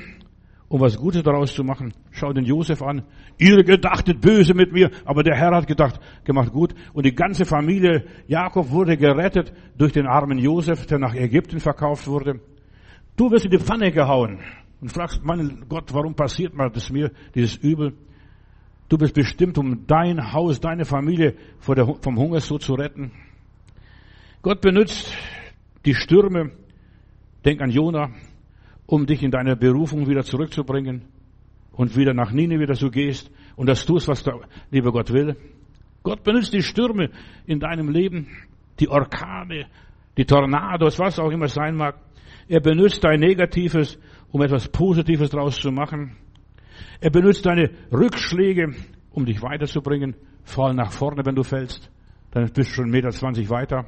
um 0.69 0.81
was 0.81 0.97
Gutes 0.97 1.23
daraus 1.23 1.55
zu 1.55 1.63
machen. 1.63 1.93
Schau 2.11 2.33
den 2.33 2.45
Josef 2.45 2.83
an. 2.83 3.03
Ihr 3.39 3.63
gedachtet 3.63 4.21
böse 4.21 4.55
mit 4.55 4.73
mir, 4.73 4.91
aber 5.05 5.23
der 5.23 5.37
Herr 5.37 5.55
hat 5.55 5.67
gedacht, 5.67 6.01
gemacht 6.25 6.53
gut. 6.53 6.75
Und 6.93 7.07
die 7.07 7.15
ganze 7.15 7.45
Familie 7.45 8.05
Jakob 8.27 8.71
wurde 8.71 8.97
gerettet 8.97 9.53
durch 9.79 9.93
den 9.93 10.07
armen 10.07 10.39
Josef, 10.39 10.87
der 10.87 10.99
nach 10.99 11.15
Ägypten 11.15 11.61
verkauft 11.61 12.07
wurde. 12.09 12.41
Du 13.17 13.31
wirst 13.31 13.45
in 13.45 13.51
die 13.53 13.59
Pfanne 13.59 13.93
gehauen 13.93 14.41
und 14.81 14.91
fragst, 14.91 15.25
mein 15.25 15.65
Gott, 15.69 15.93
warum 15.95 16.15
passiert 16.15 16.55
mir 16.55 16.71
das 16.71 16.91
mir, 16.91 17.11
dieses 17.35 17.57
Übel? 17.57 17.95
Du 18.89 18.99
bist 18.99 19.15
bestimmt, 19.15 19.59
um 19.59 19.87
dein 19.87 20.33
Haus, 20.33 20.61
deine 20.61 20.85
Familie 20.85 21.35
vom 21.59 22.19
Hungersnot 22.19 22.63
zu 22.63 22.75
retten. 22.75 23.11
Gott 24.43 24.61
benutzt 24.61 25.13
die 25.85 25.95
Stürme. 25.95 26.53
Denk 27.45 27.61
an 27.61 27.71
Jona 27.71 28.11
um 28.87 29.07
dich 29.07 29.23
in 29.23 29.31
deine 29.31 29.57
Berufung 29.57 30.09
wieder 30.09 30.23
zurückzubringen 30.23 31.03
und 31.73 31.97
wieder 31.97 32.15
nach 32.15 32.33
Nineveh 32.33 32.67
du 32.67 32.91
gehst 32.91 33.31
und 33.57 33.69
das 33.69 33.85
tust, 33.85 34.09
was 34.09 34.23
der 34.23 34.41
liebe 34.71 34.93
Gott 34.93 35.13
will. 35.13 35.37
Gott 36.03 36.23
benutzt 36.23 36.53
die 36.53 36.63
Stürme 36.63 37.11
in 37.47 37.59
deinem 37.59 37.91
Leben, 37.91 38.29
die 38.79 38.89
Orkane, 38.89 39.67
die 40.17 40.25
Tornados, 40.25 40.99
was 40.99 41.19
auch 41.19 41.31
immer 41.31 41.49
sein 41.49 41.75
mag. 41.75 41.97
Er 42.49 42.61
benutzt 42.61 43.03
dein 43.03 43.21
Negatives, 43.21 43.99
um 44.31 44.41
etwas 44.43 44.69
Positives 44.69 45.31
draus 45.31 45.57
zu 45.59 45.73
machen. 45.73 46.17
Er 47.01 47.11
benutzt 47.11 47.45
deine 47.45 47.71
Rückschläge, 47.93 48.75
um 49.11 49.27
dich 49.27 49.43
weiterzubringen. 49.43 50.15
Fall 50.45 50.75
nach 50.75 50.93
vorne, 50.93 51.27
wenn 51.27 51.35
du 51.35 51.43
fällst. 51.43 51.91
Dann 52.31 52.45
bist 52.53 52.71
du 52.71 52.75
schon 52.75 52.91
1,20 52.93 53.39
Meter 53.39 53.51
weiter. 53.51 53.87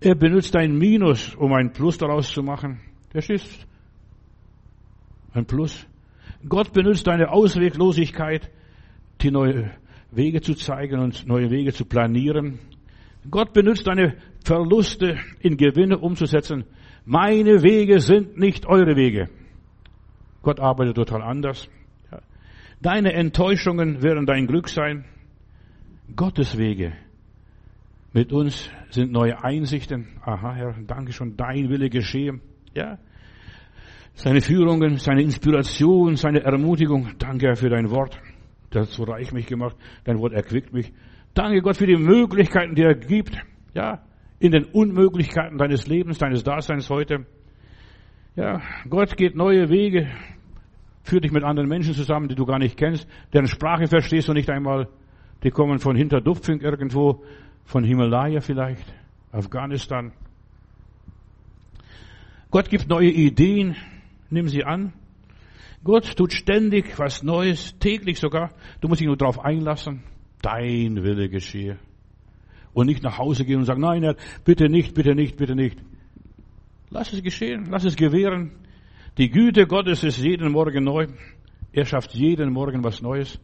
Er 0.00 0.14
benutzt 0.14 0.54
dein 0.54 0.76
Minus, 0.76 1.34
um 1.34 1.52
ein 1.52 1.72
Plus 1.72 1.98
daraus 1.98 2.30
zu 2.30 2.42
machen. 2.42 2.80
Verstehst? 3.10 3.66
Ein 5.32 5.46
Plus. 5.46 5.86
Gott 6.48 6.72
benutzt 6.72 7.06
deine 7.06 7.30
Ausweglosigkeit, 7.30 8.50
die 9.20 9.30
neue 9.30 9.70
Wege 10.10 10.40
zu 10.40 10.54
zeigen 10.54 11.00
und 11.00 11.26
neue 11.26 11.50
Wege 11.50 11.72
zu 11.72 11.84
planieren. 11.84 12.58
Gott 13.30 13.52
benutzt 13.52 13.86
deine 13.86 14.16
Verluste 14.44 15.18
in 15.40 15.56
Gewinne 15.56 15.98
umzusetzen. 15.98 16.64
Meine 17.04 17.62
Wege 17.62 18.00
sind 18.00 18.38
nicht 18.38 18.66
eure 18.66 18.96
Wege. 18.96 19.28
Gott 20.42 20.60
arbeitet 20.60 20.96
total 20.96 21.22
anders. 21.22 21.68
Deine 22.80 23.12
Enttäuschungen 23.14 24.02
werden 24.02 24.26
dein 24.26 24.46
Glück 24.46 24.68
sein. 24.68 25.04
Gottes 26.14 26.56
Wege 26.56 26.92
mit 28.12 28.32
uns 28.32 28.70
sind 28.90 29.12
neue 29.12 29.42
Einsichten. 29.44 30.08
Aha, 30.22 30.54
Herr, 30.54 30.74
danke 30.86 31.12
schon, 31.12 31.36
dein 31.36 31.68
Wille 31.68 31.90
geschehe. 31.90 32.40
Ja. 32.76 32.98
Seine 34.12 34.42
Führungen, 34.42 34.98
seine 34.98 35.22
Inspiration, 35.22 36.16
seine 36.16 36.42
Ermutigung. 36.42 37.08
Danke 37.18 37.46
Herr 37.46 37.56
für 37.56 37.70
dein 37.70 37.90
Wort. 37.90 38.18
Das 38.70 38.88
hat 38.88 38.94
so 38.94 39.04
reich 39.04 39.32
mich 39.32 39.46
gemacht. 39.46 39.76
Dein 40.04 40.18
Wort 40.18 40.34
erquickt 40.34 40.74
mich. 40.74 40.92
Danke 41.32 41.62
Gott 41.62 41.78
für 41.78 41.86
die 41.86 41.96
Möglichkeiten, 41.96 42.74
die 42.74 42.82
er 42.82 42.94
gibt. 42.94 43.38
Ja. 43.74 44.02
In 44.38 44.52
den 44.52 44.64
Unmöglichkeiten 44.64 45.56
deines 45.56 45.86
Lebens, 45.86 46.18
deines 46.18 46.44
Daseins 46.44 46.90
heute. 46.90 47.24
Ja. 48.34 48.60
Gott 48.90 49.16
geht 49.16 49.36
neue 49.36 49.70
Wege. 49.70 50.08
Führt 51.02 51.24
dich 51.24 51.32
mit 51.32 51.44
anderen 51.44 51.68
Menschen 51.68 51.94
zusammen, 51.94 52.28
die 52.28 52.34
du 52.34 52.44
gar 52.44 52.58
nicht 52.58 52.76
kennst. 52.76 53.08
Deren 53.32 53.46
Sprache 53.46 53.86
verstehst 53.86 54.28
du 54.28 54.34
nicht 54.34 54.50
einmal. 54.50 54.88
Die 55.44 55.50
kommen 55.50 55.78
von 55.78 55.96
hinter 55.96 56.20
Dupfing 56.20 56.60
irgendwo. 56.60 57.22
Von 57.64 57.84
Himalaya 57.84 58.40
vielleicht. 58.40 58.94
Afghanistan. 59.32 60.12
Gott 62.50 62.70
gibt 62.70 62.88
neue 62.88 63.10
Ideen, 63.10 63.76
nimm 64.30 64.48
sie 64.48 64.64
an. 64.64 64.92
Gott 65.84 66.16
tut 66.16 66.32
ständig 66.32 66.98
was 66.98 67.22
Neues, 67.22 67.78
täglich 67.78 68.18
sogar. 68.18 68.50
Du 68.80 68.88
musst 68.88 69.00
dich 69.00 69.06
nur 69.06 69.16
darauf 69.16 69.44
einlassen. 69.44 70.02
Dein 70.42 71.02
Wille 71.02 71.28
geschehe. 71.28 71.78
Und 72.72 72.86
nicht 72.86 73.02
nach 73.02 73.18
Hause 73.18 73.44
gehen 73.44 73.58
und 73.58 73.64
sagen, 73.64 73.80
nein, 73.80 74.02
Herr, 74.02 74.16
bitte 74.44 74.68
nicht, 74.68 74.94
bitte 74.94 75.14
nicht, 75.14 75.36
bitte 75.36 75.54
nicht. 75.54 75.78
Lass 76.90 77.12
es 77.12 77.22
geschehen, 77.22 77.66
lass 77.70 77.84
es 77.84 77.96
gewähren. 77.96 78.52
Die 79.18 79.30
Güte 79.30 79.66
Gottes 79.66 80.04
ist 80.04 80.18
jeden 80.18 80.52
Morgen 80.52 80.84
neu. 80.84 81.06
Er 81.72 81.84
schafft 81.84 82.12
jeden 82.12 82.52
Morgen 82.52 82.84
was 82.84 83.00
Neues. 83.00 83.40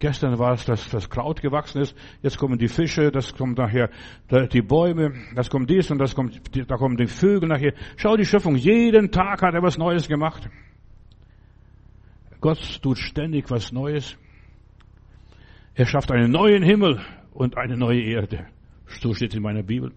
Gestern 0.00 0.38
war 0.38 0.52
es, 0.52 0.64
dass 0.64 0.88
das 0.90 1.10
Kraut 1.10 1.42
gewachsen 1.42 1.80
ist. 1.80 1.96
Jetzt 2.22 2.38
kommen 2.38 2.56
die 2.56 2.68
Fische, 2.68 3.10
das 3.10 3.34
kommt 3.34 3.58
nachher 3.58 3.90
die 4.52 4.62
Bäume, 4.62 5.12
das 5.34 5.50
kommt 5.50 5.68
dies 5.68 5.90
und 5.90 5.98
das 5.98 6.14
kommt, 6.14 6.40
da 6.54 6.76
kommen 6.76 6.96
die 6.96 7.08
Vögel 7.08 7.48
nachher. 7.48 7.72
Schau 7.96 8.16
die 8.16 8.24
Schöpfung. 8.24 8.54
Jeden 8.54 9.10
Tag 9.10 9.42
hat 9.42 9.54
er 9.54 9.62
was 9.62 9.76
Neues 9.76 10.06
gemacht. 10.06 10.48
Gott 12.40 12.80
tut 12.80 12.98
ständig 12.98 13.50
was 13.50 13.72
Neues. 13.72 14.16
Er 15.74 15.86
schafft 15.86 16.12
einen 16.12 16.30
neuen 16.30 16.62
Himmel 16.62 17.00
und 17.32 17.56
eine 17.56 17.76
neue 17.76 18.02
Erde. 18.02 18.46
So 18.86 19.14
steht 19.14 19.30
es 19.30 19.36
in 19.36 19.42
meiner 19.42 19.64
Bibel. 19.64 19.92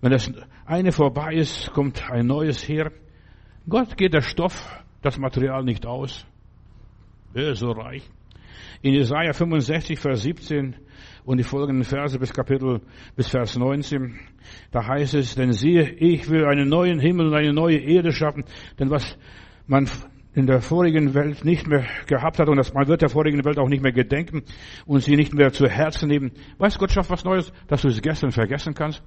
Wenn 0.00 0.12
das 0.12 0.32
eine 0.64 0.92
vorbei 0.92 1.34
ist, 1.34 1.72
kommt 1.72 2.10
ein 2.10 2.26
neues 2.26 2.66
her. 2.66 2.90
Gott 3.68 3.98
geht 3.98 4.14
der 4.14 4.22
Stoff, 4.22 4.82
das 5.02 5.18
Material 5.18 5.62
nicht 5.62 5.84
aus. 5.84 6.26
Er 7.34 7.52
ist 7.52 7.58
so 7.58 7.72
reich. 7.72 8.08
In 8.82 8.94
Jesaja 8.94 9.34
65, 9.34 9.98
Vers 9.98 10.22
17 10.22 10.74
und 11.24 11.36
die 11.36 11.44
folgenden 11.44 11.84
Verse 11.84 12.18
bis 12.18 12.32
Kapitel, 12.32 12.80
bis 13.14 13.28
Vers 13.28 13.58
19, 13.58 14.18
da 14.70 14.86
heißt 14.86 15.14
es, 15.14 15.34
denn 15.34 15.52
siehe, 15.52 15.82
ich 15.82 16.30
will 16.30 16.46
einen 16.46 16.70
neuen 16.70 16.98
Himmel 16.98 17.26
und 17.26 17.34
eine 17.34 17.52
neue 17.52 17.76
Erde 17.76 18.10
schaffen, 18.10 18.44
denn 18.78 18.88
was 18.88 19.18
man 19.66 19.86
in 20.32 20.46
der 20.46 20.60
vorigen 20.60 21.12
Welt 21.14 21.44
nicht 21.44 21.66
mehr 21.66 21.84
gehabt 22.06 22.38
hat 22.38 22.48
und 22.48 22.56
das, 22.56 22.72
man 22.72 22.86
wird 22.86 23.02
der 23.02 23.08
vorigen 23.08 23.44
Welt 23.44 23.58
auch 23.58 23.68
nicht 23.68 23.82
mehr 23.82 23.92
gedenken 23.92 24.42
und 24.86 25.02
sie 25.02 25.16
nicht 25.16 25.34
mehr 25.34 25.52
zu 25.52 25.66
Herzen 25.66 26.08
nehmen. 26.08 26.30
Weißt 26.58 26.78
Gott 26.78 26.92
schafft 26.92 27.10
was 27.10 27.24
Neues, 27.24 27.52
dass 27.66 27.82
du 27.82 27.88
es 27.88 28.00
gestern 28.00 28.30
vergessen 28.30 28.74
kannst. 28.74 29.02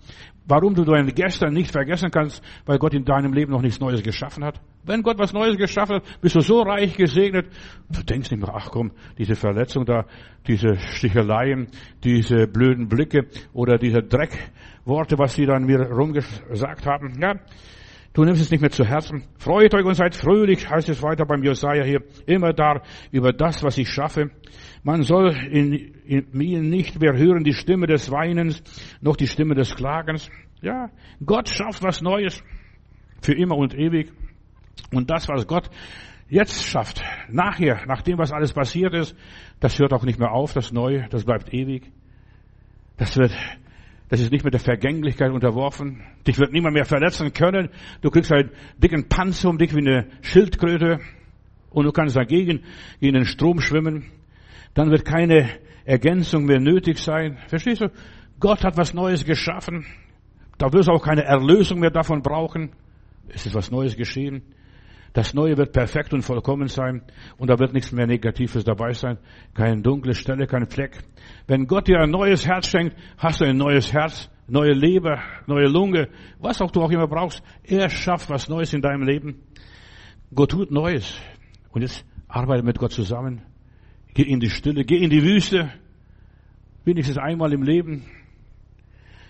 Warum 0.45 0.75
du 0.75 0.83
dein 0.83 1.07
Gestern 1.07 1.53
nicht 1.53 1.71
vergessen 1.71 2.11
kannst, 2.11 2.43
weil 2.65 2.77
Gott 2.77 2.93
in 2.93 3.05
deinem 3.05 3.31
Leben 3.31 3.51
noch 3.51 3.61
nichts 3.61 3.79
Neues 3.79 4.03
geschaffen 4.03 4.43
hat. 4.43 4.59
Wenn 4.83 5.01
Gott 5.01 5.17
was 5.17 5.31
Neues 5.31 5.57
geschaffen 5.57 5.97
hat, 5.97 6.03
bist 6.21 6.35
du 6.35 6.41
so 6.41 6.61
reich 6.61 6.97
gesegnet, 6.97 7.47
du 7.89 8.03
denkst 8.03 8.31
nicht 8.31 8.41
mehr, 8.41 8.53
ach 8.53 8.69
komm, 8.69 8.91
diese 9.17 9.35
Verletzung 9.35 9.85
da, 9.85 10.05
diese 10.45 10.75
Sticheleien, 10.75 11.67
diese 12.03 12.47
blöden 12.47 12.89
Blicke 12.89 13.27
oder 13.53 13.77
diese 13.77 14.01
Dreckworte, 14.01 15.17
was 15.17 15.35
sie 15.35 15.45
dann 15.45 15.63
mir 15.63 15.89
rumgesagt 15.89 16.85
haben, 16.85 17.13
ja, 17.21 17.35
Du 18.13 18.23
nimmst 18.23 18.41
es 18.41 18.51
nicht 18.51 18.61
mehr 18.61 18.69
zu 18.69 18.85
Herzen. 18.85 19.23
Freut 19.39 19.73
euch 19.73 19.85
und 19.85 19.95
seid 19.95 20.15
fröhlich, 20.15 20.69
heißt 20.69 20.87
es 20.89 21.01
weiter 21.01 21.25
beim 21.25 21.43
Jesaja 21.43 21.83
hier. 21.83 22.03
Immer 22.27 22.53
da 22.53 22.83
über 23.11 23.33
das, 23.33 23.63
was 23.63 23.77
ich 23.79 23.89
schaffe. 23.89 24.29
Man 24.83 25.01
soll 25.01 25.35
in, 25.49 25.73
in 26.05 26.27
mir 26.31 26.61
nicht 26.61 27.01
mehr 27.01 27.17
hören 27.17 27.43
die 27.43 27.53
Stimme 27.53 27.87
des 27.87 28.11
Weinens, 28.11 28.61
noch 29.01 29.15
die 29.15 29.27
Stimme 29.27 29.55
des 29.55 29.73
Klagens. 29.73 30.29
Ja, 30.61 30.91
Gott 31.25 31.49
schafft 31.49 31.81
was 31.81 32.01
Neues. 32.01 32.43
Für 33.21 33.33
immer 33.33 33.57
und 33.57 33.73
ewig. 33.73 34.11
Und 34.91 35.09
das, 35.09 35.27
was 35.27 35.47
Gott 35.47 35.71
jetzt 36.29 36.63
schafft, 36.63 37.01
nachher, 37.29 37.81
nachdem 37.87 38.19
was 38.19 38.31
alles 38.31 38.53
passiert 38.53 38.93
ist, 38.93 39.15
das 39.59 39.79
hört 39.79 39.91
auch 39.91 40.03
nicht 40.03 40.19
mehr 40.19 40.31
auf, 40.31 40.53
das 40.53 40.71
Neue, 40.71 41.07
das 41.09 41.25
bleibt 41.25 41.51
ewig. 41.51 41.91
Das 42.97 43.17
wird 43.17 43.31
das 44.13 44.21
ist 44.21 44.31
nicht 44.31 44.45
mit 44.45 44.53
der 44.53 44.61
Vergänglichkeit 44.61 45.31
unterworfen. 45.31 46.03
Dich 46.27 46.37
wird 46.37 46.53
niemand 46.53 46.75
mehr 46.75 46.85
verletzen 46.85 47.33
können. 47.33 47.69
Du 48.01 48.11
kriegst 48.11 48.31
einen 48.31 48.51
dicken 48.77 49.09
Panzer 49.09 49.49
um 49.49 49.57
dich 49.57 49.73
wie 49.73 49.79
eine 49.79 50.05
Schildkröte 50.21 50.99
und 51.71 51.85
du 51.85 51.91
kannst 51.91 52.15
dagegen 52.15 52.61
gegen 52.99 53.15
den 53.15 53.25
Strom 53.25 53.59
schwimmen. 53.59 54.11
Dann 54.75 54.91
wird 54.91 55.03
keine 55.03 55.49
Ergänzung 55.83 56.45
mehr 56.45 56.59
nötig 56.59 56.99
sein. 56.99 57.39
Verstehst 57.47 57.81
du? 57.81 57.87
Gott 58.39 58.63
hat 58.63 58.77
was 58.77 58.93
Neues 58.93 59.25
geschaffen. 59.25 59.83
Da 60.59 60.71
wirst 60.71 60.89
du 60.89 60.91
auch 60.91 61.03
keine 61.03 61.23
Erlösung 61.23 61.79
mehr 61.79 61.89
davon 61.89 62.21
brauchen. 62.21 62.69
Es 63.29 63.47
ist 63.47 63.55
was 63.55 63.71
Neues 63.71 63.97
geschehen. 63.97 64.43
Das 65.13 65.33
Neue 65.33 65.57
wird 65.57 65.73
perfekt 65.73 66.13
und 66.13 66.21
vollkommen 66.21 66.67
sein 66.67 67.01
und 67.37 67.49
da 67.49 67.57
wird 67.57 67.73
nichts 67.73 67.91
mehr 67.91 68.05
Negatives 68.05 68.63
dabei 68.63 68.93
sein. 68.93 69.17
Keine 69.55 69.81
dunkle 69.81 70.13
Stelle, 70.13 70.45
kein 70.45 70.67
Fleck. 70.67 70.99
Wenn 71.47 71.67
Gott 71.67 71.87
dir 71.87 71.99
ein 71.99 72.09
neues 72.09 72.47
Herz 72.47 72.67
schenkt, 72.67 72.95
hast 73.17 73.41
du 73.41 73.45
ein 73.45 73.57
neues 73.57 73.91
Herz, 73.91 74.29
neue 74.47 74.73
Leber, 74.73 75.21
neue 75.45 75.67
Lunge, 75.67 76.09
was 76.39 76.61
auch 76.61 76.71
du 76.71 76.81
auch 76.81 76.91
immer 76.91 77.07
brauchst. 77.07 77.43
Er 77.63 77.89
schafft 77.89 78.29
was 78.29 78.47
Neues 78.47 78.73
in 78.73 78.81
deinem 78.81 79.03
Leben. 79.03 79.41
Gott 80.33 80.51
tut 80.51 80.71
Neues. 80.71 81.19
Und 81.71 81.81
jetzt 81.81 82.05
arbeite 82.27 82.63
mit 82.63 82.79
Gott 82.79 82.91
zusammen. 82.91 83.41
Geh 84.13 84.23
in 84.23 84.39
die 84.39 84.49
Stille, 84.49 84.85
geh 84.85 84.97
in 84.97 85.09
die 85.09 85.23
Wüste. 85.23 85.71
Wenigstens 86.85 87.17
einmal 87.17 87.51
im 87.53 87.63
Leben. 87.63 88.05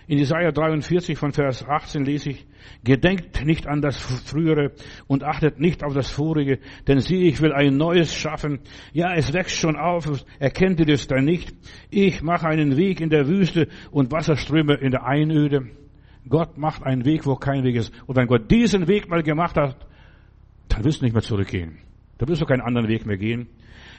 In 0.07 0.17
Jesaja 0.17 0.51
43 0.51 1.17
von 1.17 1.31
Vers 1.31 1.65
18 1.65 2.03
lese 2.03 2.31
ich, 2.31 2.45
Gedenkt 2.83 3.45
nicht 3.45 3.67
an 3.67 3.81
das 3.81 3.97
Frühere 3.97 4.71
und 5.07 5.23
achtet 5.23 5.59
nicht 5.59 5.83
auf 5.83 5.93
das 5.93 6.11
Vorige, 6.11 6.59
denn 6.87 6.99
sieh, 6.99 7.27
ich 7.27 7.41
will 7.41 7.53
ein 7.53 7.77
Neues 7.77 8.13
schaffen. 8.13 8.59
Ja, 8.91 9.13
es 9.13 9.33
wächst 9.33 9.55
schon 9.55 9.77
auf, 9.77 10.25
erkennt 10.39 10.79
ihr 10.79 10.85
das 10.85 11.07
dann 11.07 11.25
nicht? 11.25 11.53
Ich 11.89 12.21
mache 12.21 12.47
einen 12.47 12.75
Weg 12.77 12.99
in 12.99 13.09
der 13.09 13.27
Wüste 13.27 13.67
und 13.91 14.11
Wasserströme 14.11 14.75
in 14.75 14.91
der 14.91 15.05
Einöde. 15.05 15.69
Gott 16.27 16.57
macht 16.57 16.83
einen 16.83 17.05
Weg, 17.05 17.25
wo 17.25 17.35
kein 17.35 17.63
Weg 17.63 17.75
ist. 17.75 17.93
Und 18.05 18.15
wenn 18.15 18.27
Gott 18.27 18.49
diesen 18.49 18.87
Weg 18.87 19.09
mal 19.09 19.23
gemacht 19.23 19.57
hat, 19.57 19.77
dann 20.69 20.83
wirst 20.83 21.01
du 21.01 21.05
nicht 21.05 21.13
mehr 21.13 21.21
zurückgehen. 21.21 21.79
Da 22.17 22.27
wirst 22.27 22.41
du 22.41 22.45
keinen 22.45 22.61
anderen 22.61 22.87
Weg 22.87 23.05
mehr 23.05 23.17
gehen. 23.17 23.47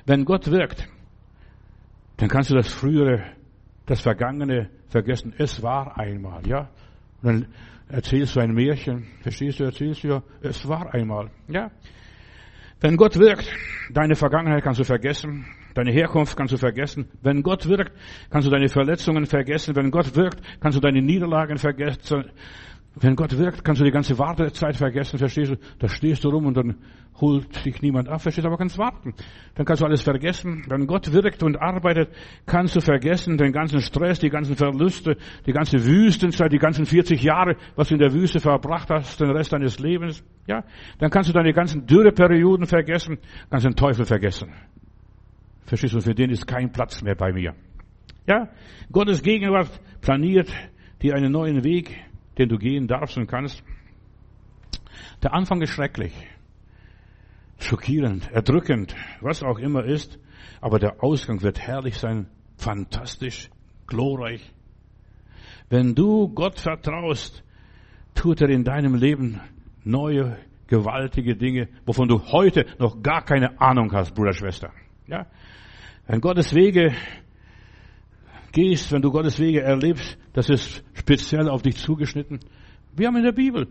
Wenn 0.06 0.24
Gott 0.24 0.50
wirkt, 0.50 0.88
dann 2.16 2.28
kannst 2.28 2.50
du 2.50 2.54
das 2.54 2.68
Frühere, 2.68 3.24
das 3.86 4.00
Vergangene 4.00 4.70
vergessen. 4.88 5.34
Es 5.36 5.62
war 5.62 5.98
einmal, 5.98 6.46
ja. 6.46 6.70
Und 7.24 7.32
dann 7.32 7.46
erzählst 7.88 8.36
du 8.36 8.40
ein 8.40 8.52
Märchen. 8.52 9.06
Verstehst 9.22 9.58
du, 9.58 9.64
erzählst 9.64 10.04
du 10.04 10.08
ja, 10.08 10.22
es 10.42 10.68
war 10.68 10.92
einmal, 10.92 11.30
ja. 11.48 11.70
Wenn 12.80 12.98
Gott 12.98 13.18
wirkt, 13.18 13.50
deine 13.90 14.14
Vergangenheit 14.14 14.62
kannst 14.62 14.78
du 14.78 14.84
vergessen, 14.84 15.46
deine 15.72 15.90
Herkunft 15.90 16.36
kannst 16.36 16.52
du 16.52 16.58
vergessen. 16.58 17.08
Wenn 17.22 17.42
Gott 17.42 17.66
wirkt, 17.66 17.92
kannst 18.28 18.46
du 18.46 18.50
deine 18.50 18.68
Verletzungen 18.68 19.24
vergessen. 19.24 19.74
Wenn 19.74 19.90
Gott 19.90 20.14
wirkt, 20.16 20.42
kannst 20.60 20.76
du 20.76 20.82
deine 20.82 21.00
Niederlagen 21.00 21.56
vergessen. 21.56 22.30
Wenn 22.96 23.16
Gott 23.16 23.36
wirkt, 23.36 23.64
kannst 23.64 23.80
du 23.80 23.84
die 23.84 23.90
ganze 23.90 24.18
Wartezeit 24.18 24.76
vergessen, 24.76 25.18
verstehst 25.18 25.50
du? 25.50 25.56
Da 25.80 25.88
stehst 25.88 26.22
du 26.22 26.28
rum 26.28 26.46
und 26.46 26.56
dann 26.56 26.76
holt 27.20 27.64
dich 27.64 27.82
niemand 27.82 28.08
ab, 28.08 28.20
verstehst 28.20 28.44
du, 28.44 28.48
aber 28.48 28.56
kannst 28.56 28.78
warten. 28.78 29.14
Dann 29.56 29.66
kannst 29.66 29.82
du 29.82 29.86
alles 29.86 30.02
vergessen. 30.02 30.64
Wenn 30.68 30.86
Gott 30.86 31.12
wirkt 31.12 31.42
und 31.42 31.60
arbeitet, 31.60 32.10
kannst 32.46 32.76
du 32.76 32.80
vergessen 32.80 33.36
den 33.36 33.52
ganzen 33.52 33.80
Stress, 33.80 34.20
die 34.20 34.30
ganzen 34.30 34.54
Verluste, 34.54 35.16
die 35.44 35.52
ganze 35.52 35.84
Wüstenzeit, 35.84 36.52
die 36.52 36.58
ganzen 36.58 36.86
40 36.86 37.20
Jahre, 37.20 37.56
was 37.74 37.88
du 37.88 37.94
in 37.94 38.00
der 38.00 38.12
Wüste 38.12 38.38
verbracht 38.38 38.88
hast, 38.90 39.20
den 39.20 39.30
Rest 39.30 39.52
deines 39.52 39.80
Lebens. 39.80 40.22
Ja, 40.46 40.62
dann 40.98 41.10
kannst 41.10 41.28
du 41.28 41.32
deine 41.32 41.52
ganzen 41.52 41.86
Dürreperioden 41.86 42.66
vergessen, 42.66 43.18
kannst 43.50 43.66
den 43.66 43.74
Teufel 43.74 44.04
vergessen. 44.04 44.52
Verstehst 45.66 45.94
du, 45.94 46.00
für 46.00 46.14
den 46.14 46.30
ist 46.30 46.46
kein 46.46 46.70
Platz 46.70 47.02
mehr 47.02 47.16
bei 47.16 47.32
mir. 47.32 47.54
Ja, 48.26 48.48
Gottes 48.92 49.22
Gegenwart 49.22 49.80
planiert 50.00 50.52
dir 51.02 51.14
einen 51.14 51.32
neuen 51.32 51.64
Weg, 51.64 51.94
den 52.38 52.48
du 52.48 52.58
gehen 52.58 52.86
darfst 52.86 53.16
und 53.16 53.26
kannst. 53.26 53.62
Der 55.22 55.32
Anfang 55.34 55.60
ist 55.62 55.70
schrecklich, 55.70 56.12
schockierend, 57.58 58.30
erdrückend, 58.30 58.94
was 59.20 59.42
auch 59.42 59.58
immer 59.58 59.84
ist, 59.84 60.18
aber 60.60 60.78
der 60.78 61.02
Ausgang 61.02 61.42
wird 61.42 61.60
herrlich 61.60 61.98
sein, 61.98 62.26
fantastisch, 62.56 63.50
glorreich. 63.86 64.52
Wenn 65.68 65.94
du 65.94 66.28
Gott 66.28 66.60
vertraust, 66.60 67.42
tut 68.14 68.40
er 68.42 68.48
in 68.48 68.64
deinem 68.64 68.94
Leben 68.94 69.40
neue, 69.84 70.38
gewaltige 70.66 71.36
Dinge, 71.36 71.68
wovon 71.84 72.08
du 72.08 72.20
heute 72.32 72.66
noch 72.78 73.02
gar 73.02 73.24
keine 73.24 73.60
Ahnung 73.60 73.92
hast, 73.92 74.14
Bruder, 74.14 74.32
Schwester. 74.32 74.72
Ja? 75.06 75.26
Wenn 76.06 76.20
Gottes 76.20 76.54
Wege 76.54 76.94
gehst, 78.54 78.90
wenn 78.92 79.02
du 79.02 79.10
Gottes 79.10 79.38
Wege 79.38 79.60
erlebst, 79.60 80.16
das 80.32 80.48
ist 80.48 80.82
speziell 80.94 81.48
auf 81.50 81.60
dich 81.60 81.76
zugeschnitten. 81.76 82.40
Wir 82.96 83.08
haben 83.08 83.16
in 83.16 83.24
der 83.24 83.32
Bibel, 83.32 83.68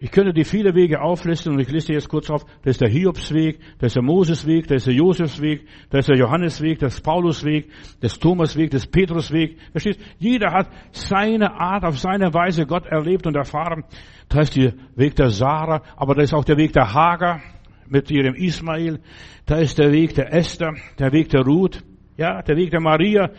ich 0.00 0.10
könnte 0.10 0.34
die 0.34 0.44
viele 0.44 0.74
Wege 0.74 1.00
auflisten 1.00 1.52
und 1.52 1.60
ich 1.60 1.70
liste 1.70 1.92
jetzt 1.92 2.08
kurz 2.08 2.28
auf. 2.28 2.44
Da 2.62 2.70
ist 2.70 2.80
der 2.80 2.90
Hiobsweg, 2.90 3.60
da 3.78 3.86
ist 3.86 3.96
der 3.96 4.02
Mosesweg, 4.02 4.66
da 4.66 4.74
ist 4.74 4.86
der 4.86 4.92
Josefsweg, 4.92 5.66
da 5.88 5.98
ist 5.98 6.08
der 6.08 6.18
Johannesweg, 6.18 6.78
das 6.80 7.00
Paulusweg, 7.00 7.70
das 8.00 8.18
Thomasweg, 8.18 8.70
das 8.70 8.86
Petrusweg. 8.86 9.56
Verstehst? 9.70 10.00
Jeder 10.18 10.52
hat 10.52 10.68
seine 10.90 11.54
Art, 11.54 11.84
auf 11.84 11.98
seine 11.98 12.34
Weise 12.34 12.66
Gott 12.66 12.86
erlebt 12.86 13.26
und 13.26 13.36
erfahren. 13.36 13.84
Da 14.28 14.40
ist 14.40 14.56
der 14.56 14.74
Weg 14.96 15.14
der 15.14 15.30
Sarah, 15.30 15.82
aber 15.96 16.14
da 16.14 16.22
ist 16.22 16.34
auch 16.34 16.44
der 16.44 16.58
Weg 16.58 16.72
der 16.72 16.92
Hager 16.92 17.40
mit 17.88 18.10
ihrem 18.10 18.34
Ismael. 18.34 19.00
Da 19.46 19.56
ist 19.56 19.78
der 19.78 19.92
Weg 19.92 20.14
der 20.16 20.34
Esther, 20.34 20.74
der 20.98 21.12
Weg 21.12 21.28
der 21.28 21.42
Ruth, 21.42 21.82
ja, 22.16 22.42
der 22.42 22.56
Weg 22.56 22.70
der 22.72 22.80
Maria, 22.80 23.30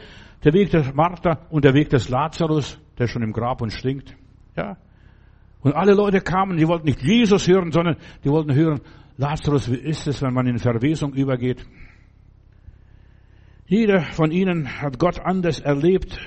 der 0.45 0.53
Weg 0.53 0.69
der 0.69 0.93
Martha 0.93 1.39
und 1.49 1.65
der 1.65 1.73
Weg 1.73 1.89
des 1.89 2.07
Lazarus, 2.07 2.79
der 2.99 3.07
schon 3.07 3.23
im 3.23 3.33
Grab 3.33 3.61
und 3.61 3.71
stinkt. 3.71 4.15
Ja. 4.55 4.77
Und 5.61 5.73
alle 5.73 5.93
Leute 5.93 6.21
kamen, 6.21 6.57
die 6.57 6.67
wollten 6.67 6.85
nicht 6.85 7.01
Jesus 7.01 7.47
hören, 7.47 7.71
sondern 7.71 7.97
die 8.23 8.29
wollten 8.29 8.53
hören, 8.53 8.81
Lazarus, 9.17 9.71
wie 9.71 9.77
ist 9.77 10.07
es, 10.07 10.21
wenn 10.21 10.33
man 10.33 10.45
in 10.45 10.59
Verwesung 10.59 11.13
übergeht? 11.13 11.65
Jeder 13.65 14.01
von 14.01 14.29
ihnen 14.29 14.79
hat 14.81 14.99
Gott 14.99 15.19
anders 15.19 15.59
erlebt, 15.59 16.19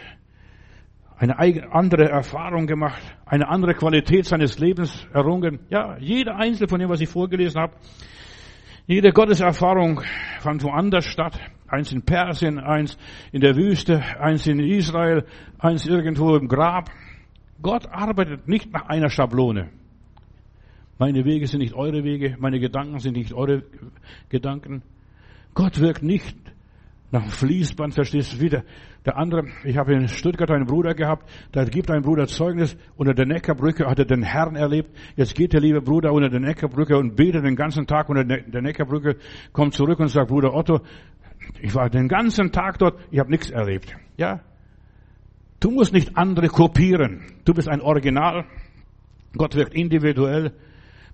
eine 1.16 1.39
andere 1.73 2.09
Erfahrung 2.09 2.66
gemacht, 2.66 3.01
eine 3.27 3.49
andere 3.49 3.75
Qualität 3.75 4.25
seines 4.25 4.59
Lebens 4.59 5.07
errungen. 5.12 5.61
Ja, 5.71 5.97
jeder 5.99 6.37
einzelne 6.37 6.69
von 6.69 6.81
dem, 6.81 6.89
was 6.89 7.01
ich 7.01 7.09
vorgelesen 7.09 7.61
habe, 7.61 7.75
jede 8.89 9.12
Gotteserfahrung 9.12 10.01
fand 10.41 10.64
woanders 10.64 11.05
statt. 11.05 11.39
Eins 11.68 11.93
in 11.93 12.03
Persien, 12.03 12.59
eins 12.59 12.97
in 13.30 13.43
der 13.43 13.55
Wüste, 13.55 14.03
eins 14.18 14.47
in 14.47 14.59
Israel, 14.59 15.26
eins 15.59 15.86
irgendwo 15.86 16.34
im 16.34 16.49
Grab. 16.49 16.91
Gott 17.61 17.86
arbeitet 17.86 18.49
nicht 18.49 18.72
nach 18.72 18.89
einer 18.89 19.11
Schablone. 19.11 19.68
Meine 20.99 21.26
Wege 21.26 21.47
sind 21.47 21.61
nicht 21.61 21.74
eure 21.74 22.03
Wege, 22.03 22.36
meine 22.41 22.59
Gedanken 22.59 22.99
sind 22.99 23.16
nicht 23.16 23.34
eure 23.34 23.62
Gedanken. 24.30 24.82
Gott 25.53 25.78
wirkt 25.78 26.03
nicht 26.03 26.36
nach 27.11 27.22
dem 27.22 27.30
Fließband, 27.30 27.94
verstehst 27.94 28.34
du 28.34 28.40
wieder. 28.40 28.64
Der 29.06 29.16
andere, 29.16 29.46
ich 29.64 29.76
habe 29.76 29.94
in 29.94 30.09
Stuttgart 30.09 30.50
einen 30.50 30.66
Bruder 30.66 30.94
gehabt, 30.94 31.30
da 31.52 31.64
gibt 31.64 31.90
ein 31.90 32.02
Bruder 32.02 32.26
Zeugnis, 32.26 32.76
unter 32.96 33.14
der 33.14 33.26
Neckarbrücke 33.26 33.86
hat 33.86 33.98
er 33.98 34.04
den 34.04 34.22
Herrn 34.22 34.56
erlebt. 34.56 34.90
Jetzt 35.16 35.34
geht 35.34 35.52
der 35.52 35.61
liebe 35.61 35.80
Bruder 35.80 36.12
unter 36.12 36.28
der 36.28 36.40
Neckarbrücke 36.40 36.98
und 36.98 37.16
betet 37.16 37.44
den 37.44 37.56
ganzen 37.56 37.86
Tag 37.86 38.09
unter 38.09 38.24
der 38.24 38.62
Neckarbrücke, 38.62 39.16
kommt 39.52 39.74
zurück 39.74 40.00
und 40.00 40.09
sagt, 40.09 40.28
Bruder 40.28 40.54
Otto, 40.54 40.80
Ich 41.61 41.74
war 41.74 41.88
den 41.88 42.09
ganzen 42.09 42.52
Tag 42.52 42.78
dort, 42.78 42.98
ich 43.11 43.18
habe 43.18 43.30
nichts 43.30 43.50
erlebt. 43.50 43.96
Ja, 44.16 44.40
Du 45.61 45.72
musst 45.72 45.92
nicht 45.92 46.16
andere 46.16 46.48
kopieren. 46.48 47.24
Du 47.44 47.52
bist 47.52 47.68
ein 47.68 47.80
Original. 47.80 48.44
Gott 49.36 49.56
wirkt 49.56 49.74
individuell. 49.74 50.52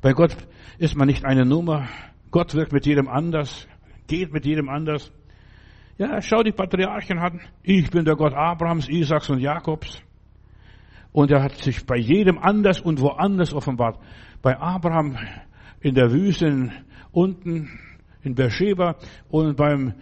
Bei 0.03 0.13
Gott 0.13 0.37
ist 0.79 0.97
man 0.97 1.07
nicht 1.07 1.25
eine 1.25 1.47
Nummer. 1.47 1.89
Gott 2.31 2.55
wirkt 2.55 2.73
mit 2.73 2.85
jedem 2.85 3.09
anders, 3.09 3.67
geht 4.07 4.33
mit 4.35 4.45
jedem 4.45 4.69
anders. 4.69 5.11
Ja, 5.97 6.21
schau 6.21 6.43
die 6.43 6.51
Patriarchen 6.51 7.19
an. 7.19 7.41
Ich 7.63 7.89
bin 7.89 8.05
der 8.05 8.17
Gott 8.17 8.35
Abrahams, 8.35 8.89
Isaaks 8.89 9.31
und 9.31 9.39
Jakobs. 9.39 10.03
Und 11.13 11.31
er 11.31 11.45
hat 11.45 11.55
sich 11.55 11.87
bei 11.87 11.97
jedem 11.97 12.37
anders 12.39 12.81
und 12.81 13.01
woanders 13.01 13.55
offenbart. 13.55 14.01
Bei 14.43 14.59
Abraham 14.59 15.17
in 15.81 15.95
der 15.95 16.11
Wüste 16.11 16.73
unten 17.13 17.71
in 18.25 18.35
Beersheba 18.35 18.97
und 19.29 19.57
beim 19.57 19.95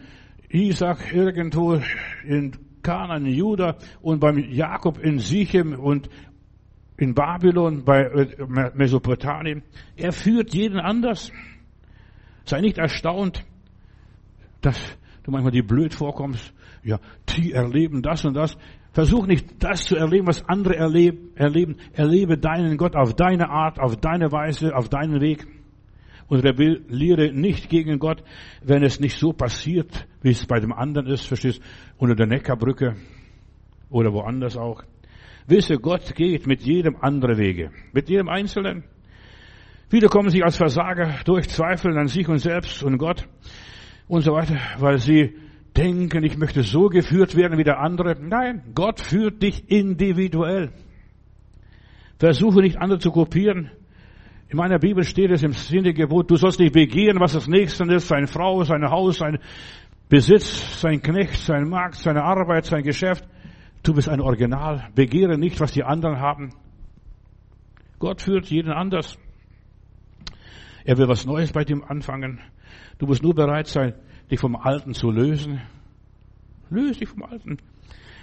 Isaac 0.48 1.12
irgendwo 1.12 1.78
in 2.24 2.52
Kanaan 2.82 3.26
in 3.26 3.34
Juda 3.34 3.76
und 4.00 4.18
beim 4.18 4.38
Jakob 4.38 4.98
in 4.98 5.18
Sichem 5.18 5.78
und 5.78 6.08
in 6.96 7.14
Babylon, 7.14 7.84
bei 7.84 8.28
Mesopotamien. 8.74 9.62
Er 9.96 10.12
führt 10.12 10.54
jeden 10.54 10.80
anders. 10.80 11.30
Sei 12.44 12.62
nicht 12.62 12.78
erstaunt, 12.78 13.44
dass 14.62 14.96
du 15.24 15.30
manchmal 15.30 15.52
dir 15.52 15.66
blöd 15.66 15.94
vorkommst. 15.94 16.52
Ja, 16.82 16.98
die 17.28 17.52
erleben 17.52 18.02
das 18.02 18.24
und 18.24 18.34
das. 18.34 18.56
Versuch 18.92 19.26
nicht 19.26 19.62
das 19.62 19.84
zu 19.84 19.96
erleben, 19.96 20.26
was 20.26 20.46
andere 20.48 20.76
erleben. 20.76 21.76
Erlebe 21.92 22.38
deinen 22.38 22.76
Gott 22.76 22.94
auf 22.94 23.14
deine 23.14 23.48
Art, 23.48 23.80
auf 23.80 23.96
deine 23.96 24.32
Weise, 24.32 24.74
auf 24.74 24.88
deinen 24.88 25.20
Weg 25.20 25.46
und 26.28 26.40
rebelliere 26.40 27.32
nicht 27.32 27.68
gegen 27.68 27.98
Gott, 27.98 28.22
wenn 28.62 28.82
es 28.82 29.00
nicht 29.00 29.18
so 29.18 29.32
passiert, 29.32 30.06
wie 30.22 30.30
es 30.30 30.46
bei 30.46 30.60
dem 30.60 30.72
anderen 30.72 31.06
ist, 31.08 31.26
verstehst, 31.26 31.60
unter 31.98 32.14
der 32.14 32.26
Neckarbrücke 32.26 32.96
oder 33.90 34.12
woanders 34.12 34.56
auch. 34.56 34.82
Wisse, 35.46 35.76
Gott 35.76 36.14
geht 36.14 36.46
mit 36.46 36.62
jedem 36.62 36.96
andere 37.00 37.36
Wege, 37.36 37.70
mit 37.92 38.08
jedem 38.08 38.28
Einzelnen. 38.28 38.84
Viele 39.90 40.08
kommen 40.08 40.30
sich 40.30 40.42
als 40.42 40.56
Versager 40.56 41.16
durch 41.26 41.48
Zweifel 41.50 41.98
an 41.98 42.06
sich 42.06 42.26
und 42.28 42.38
selbst 42.38 42.82
und 42.82 42.96
Gott 42.96 43.28
und 44.12 44.20
so 44.20 44.34
weiter, 44.34 44.58
weil 44.78 44.98
sie 44.98 45.38
denken, 45.74 46.22
ich 46.22 46.36
möchte 46.36 46.62
so 46.62 46.90
geführt 46.90 47.34
werden 47.34 47.56
wie 47.56 47.64
der 47.64 47.80
andere. 47.80 48.14
Nein, 48.20 48.62
Gott 48.74 49.00
führt 49.00 49.42
dich 49.42 49.70
individuell. 49.70 50.70
Versuche 52.18 52.60
nicht 52.60 52.76
andere 52.76 52.98
zu 52.98 53.10
kopieren. 53.10 53.70
In 54.50 54.58
meiner 54.58 54.78
Bibel 54.78 55.02
steht 55.04 55.30
es 55.30 55.42
im 55.42 55.54
Sinne 55.54 55.94
Gebot, 55.94 56.30
du 56.30 56.36
sollst 56.36 56.60
nicht 56.60 56.74
begehren, 56.74 57.20
was 57.20 57.32
das 57.32 57.48
Nächste 57.48 57.84
ist, 57.84 58.08
seine 58.08 58.26
Frau, 58.26 58.62
sein 58.64 58.84
Haus, 58.90 59.16
sein 59.16 59.38
Besitz, 60.10 60.78
sein 60.78 61.00
Knecht, 61.00 61.38
sein 61.38 61.70
Markt, 61.70 61.94
seine 61.94 62.22
Arbeit, 62.22 62.66
sein 62.66 62.82
Geschäft. 62.82 63.26
Du 63.82 63.94
bist 63.94 64.10
ein 64.10 64.20
Original. 64.20 64.90
Begehre 64.94 65.38
nicht, 65.38 65.58
was 65.58 65.72
die 65.72 65.84
anderen 65.84 66.20
haben. 66.20 66.50
Gott 67.98 68.20
führt 68.20 68.44
jeden 68.50 68.72
anders. 68.72 69.18
Er 70.84 70.98
will 70.98 71.08
was 71.08 71.24
Neues 71.24 71.50
bei 71.50 71.64
dir 71.64 71.80
anfangen. 71.88 72.42
Du 73.02 73.08
musst 73.08 73.24
nur 73.24 73.34
bereit 73.34 73.66
sein, 73.66 73.94
dich 74.30 74.38
vom 74.38 74.54
Alten 74.54 74.94
zu 74.94 75.10
lösen. 75.10 75.60
Löse 76.70 77.00
dich 77.00 77.08
vom 77.08 77.24
Alten. 77.24 77.58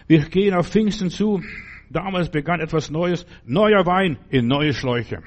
Wir 0.07 0.21
gehen 0.29 0.53
auf 0.53 0.69
Pfingsten 0.69 1.09
zu. 1.09 1.41
Damals 1.89 2.29
begann 2.29 2.61
etwas 2.61 2.89
Neues. 2.89 3.25
Neuer 3.45 3.85
Wein 3.85 4.17
in 4.29 4.47
neue 4.47 4.71
Schläuche. 4.71 5.21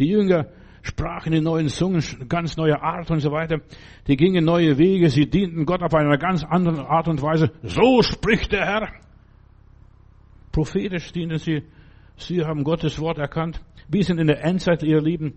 Die 0.00 0.08
Jünger 0.08 0.48
sprachen 0.82 1.34
in 1.34 1.44
neuen 1.44 1.68
Zungen, 1.68 2.02
ganz 2.28 2.56
neue 2.56 2.82
Art 2.82 3.12
und 3.12 3.20
so 3.20 3.30
weiter. 3.30 3.60
Die 4.08 4.16
gingen 4.16 4.44
neue 4.44 4.76
Wege, 4.76 5.08
sie 5.08 5.30
dienten 5.30 5.64
Gott 5.64 5.84
auf 5.84 5.94
eine 5.94 6.18
ganz 6.18 6.42
andere 6.42 6.88
Art 6.88 7.06
und 7.06 7.22
Weise. 7.22 7.52
So 7.62 8.02
spricht 8.02 8.50
der 8.50 8.66
Herr. 8.66 8.88
Prophetisch 10.50 11.12
dienten 11.12 11.38
sie. 11.38 11.62
Sie 12.16 12.44
haben 12.44 12.64
Gottes 12.64 12.98
Wort 12.98 13.18
erkannt. 13.18 13.60
Wir 13.86 14.02
sind 14.02 14.18
in 14.18 14.26
der 14.26 14.42
Endzeit, 14.42 14.82
ihr 14.82 15.00
Lieben. 15.00 15.34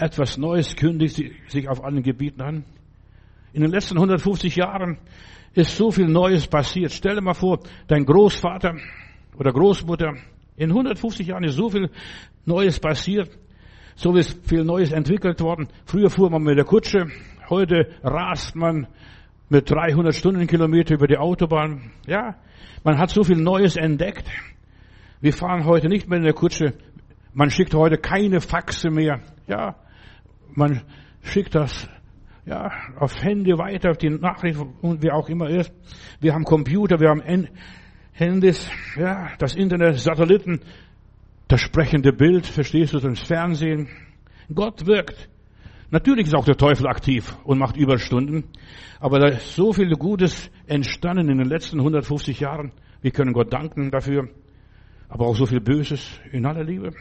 Etwas 0.00 0.38
Neues 0.38 0.76
kündigt 0.76 1.20
sich 1.48 1.68
auf 1.68 1.82
allen 1.82 2.02
Gebieten 2.02 2.40
an. 2.40 2.64
In 3.52 3.62
den 3.62 3.70
letzten 3.70 3.96
150 3.96 4.54
Jahren 4.54 4.98
ist 5.54 5.76
so 5.76 5.90
viel 5.90 6.06
Neues 6.06 6.46
passiert. 6.46 6.92
Stell 6.92 7.16
dir 7.16 7.20
mal 7.20 7.34
vor, 7.34 7.60
dein 7.88 8.04
Großvater 8.04 8.76
oder 9.36 9.52
Großmutter, 9.52 10.14
in 10.56 10.70
150 10.70 11.26
Jahren 11.26 11.44
ist 11.44 11.56
so 11.56 11.68
viel 11.68 11.90
Neues 12.44 12.78
passiert. 12.78 13.30
So 13.96 14.14
ist 14.14 14.46
viel 14.48 14.62
Neues 14.62 14.92
entwickelt 14.92 15.40
worden. 15.40 15.68
Früher 15.84 16.10
fuhr 16.10 16.30
man 16.30 16.42
mit 16.42 16.56
der 16.56 16.64
Kutsche, 16.64 17.06
heute 17.48 17.88
rast 18.04 18.54
man 18.54 18.86
mit 19.48 19.68
300 19.68 20.14
Stundenkilometer 20.14 20.94
über 20.94 21.08
die 21.08 21.16
Autobahn. 21.16 21.90
Ja, 22.06 22.36
man 22.84 22.98
hat 22.98 23.10
so 23.10 23.24
viel 23.24 23.38
Neues 23.38 23.76
entdeckt. 23.76 24.28
Wir 25.20 25.32
fahren 25.32 25.64
heute 25.64 25.88
nicht 25.88 26.08
mehr 26.08 26.18
in 26.18 26.24
der 26.24 26.34
Kutsche. 26.34 26.74
Man 27.34 27.50
schickt 27.50 27.74
heute 27.74 27.98
keine 27.98 28.40
Faxe 28.40 28.90
mehr. 28.90 29.20
Ja, 29.48 29.74
man 30.58 30.82
schickt 31.22 31.54
das 31.54 31.88
ja, 32.44 32.70
auf 32.98 33.22
Handy 33.22 33.56
weiter, 33.56 33.90
auf 33.90 33.98
die 33.98 34.10
Nachricht 34.10 34.58
und 34.82 35.02
wie 35.02 35.10
auch 35.10 35.28
immer 35.28 35.48
ist. 35.48 35.72
Wir 36.20 36.34
haben 36.34 36.44
Computer, 36.44 36.98
wir 37.00 37.10
haben 37.10 37.48
Handys, 38.12 38.70
ja, 38.96 39.30
das 39.38 39.54
Internet, 39.54 39.98
Satelliten 39.98 40.60
das 41.48 41.62
sprechende 41.62 42.12
Bild, 42.12 42.46
verstehst 42.46 42.92
du, 42.92 42.98
das 42.98 43.20
Fernsehen. 43.20 43.88
Gott 44.54 44.86
wirkt. 44.86 45.30
Natürlich 45.90 46.26
ist 46.26 46.34
auch 46.34 46.44
der 46.44 46.56
Teufel 46.56 46.86
aktiv 46.86 47.34
und 47.44 47.58
macht 47.58 47.78
Überstunden, 47.78 48.44
aber 49.00 49.18
da 49.18 49.28
ist 49.28 49.54
so 49.54 49.72
viel 49.72 49.90
Gutes 49.94 50.50
entstanden 50.66 51.30
in 51.30 51.38
den 51.38 51.48
letzten 51.48 51.78
150 51.78 52.40
Jahren. 52.40 52.72
Wir 53.00 53.10
können 53.10 53.32
Gott 53.32 53.50
danken 53.50 53.90
dafür, 53.90 54.28
aber 55.08 55.26
auch 55.26 55.36
so 55.36 55.46
viel 55.46 55.60
Böses 55.60 56.20
in 56.30 56.44
aller 56.44 56.64
Liebe. 56.64 56.92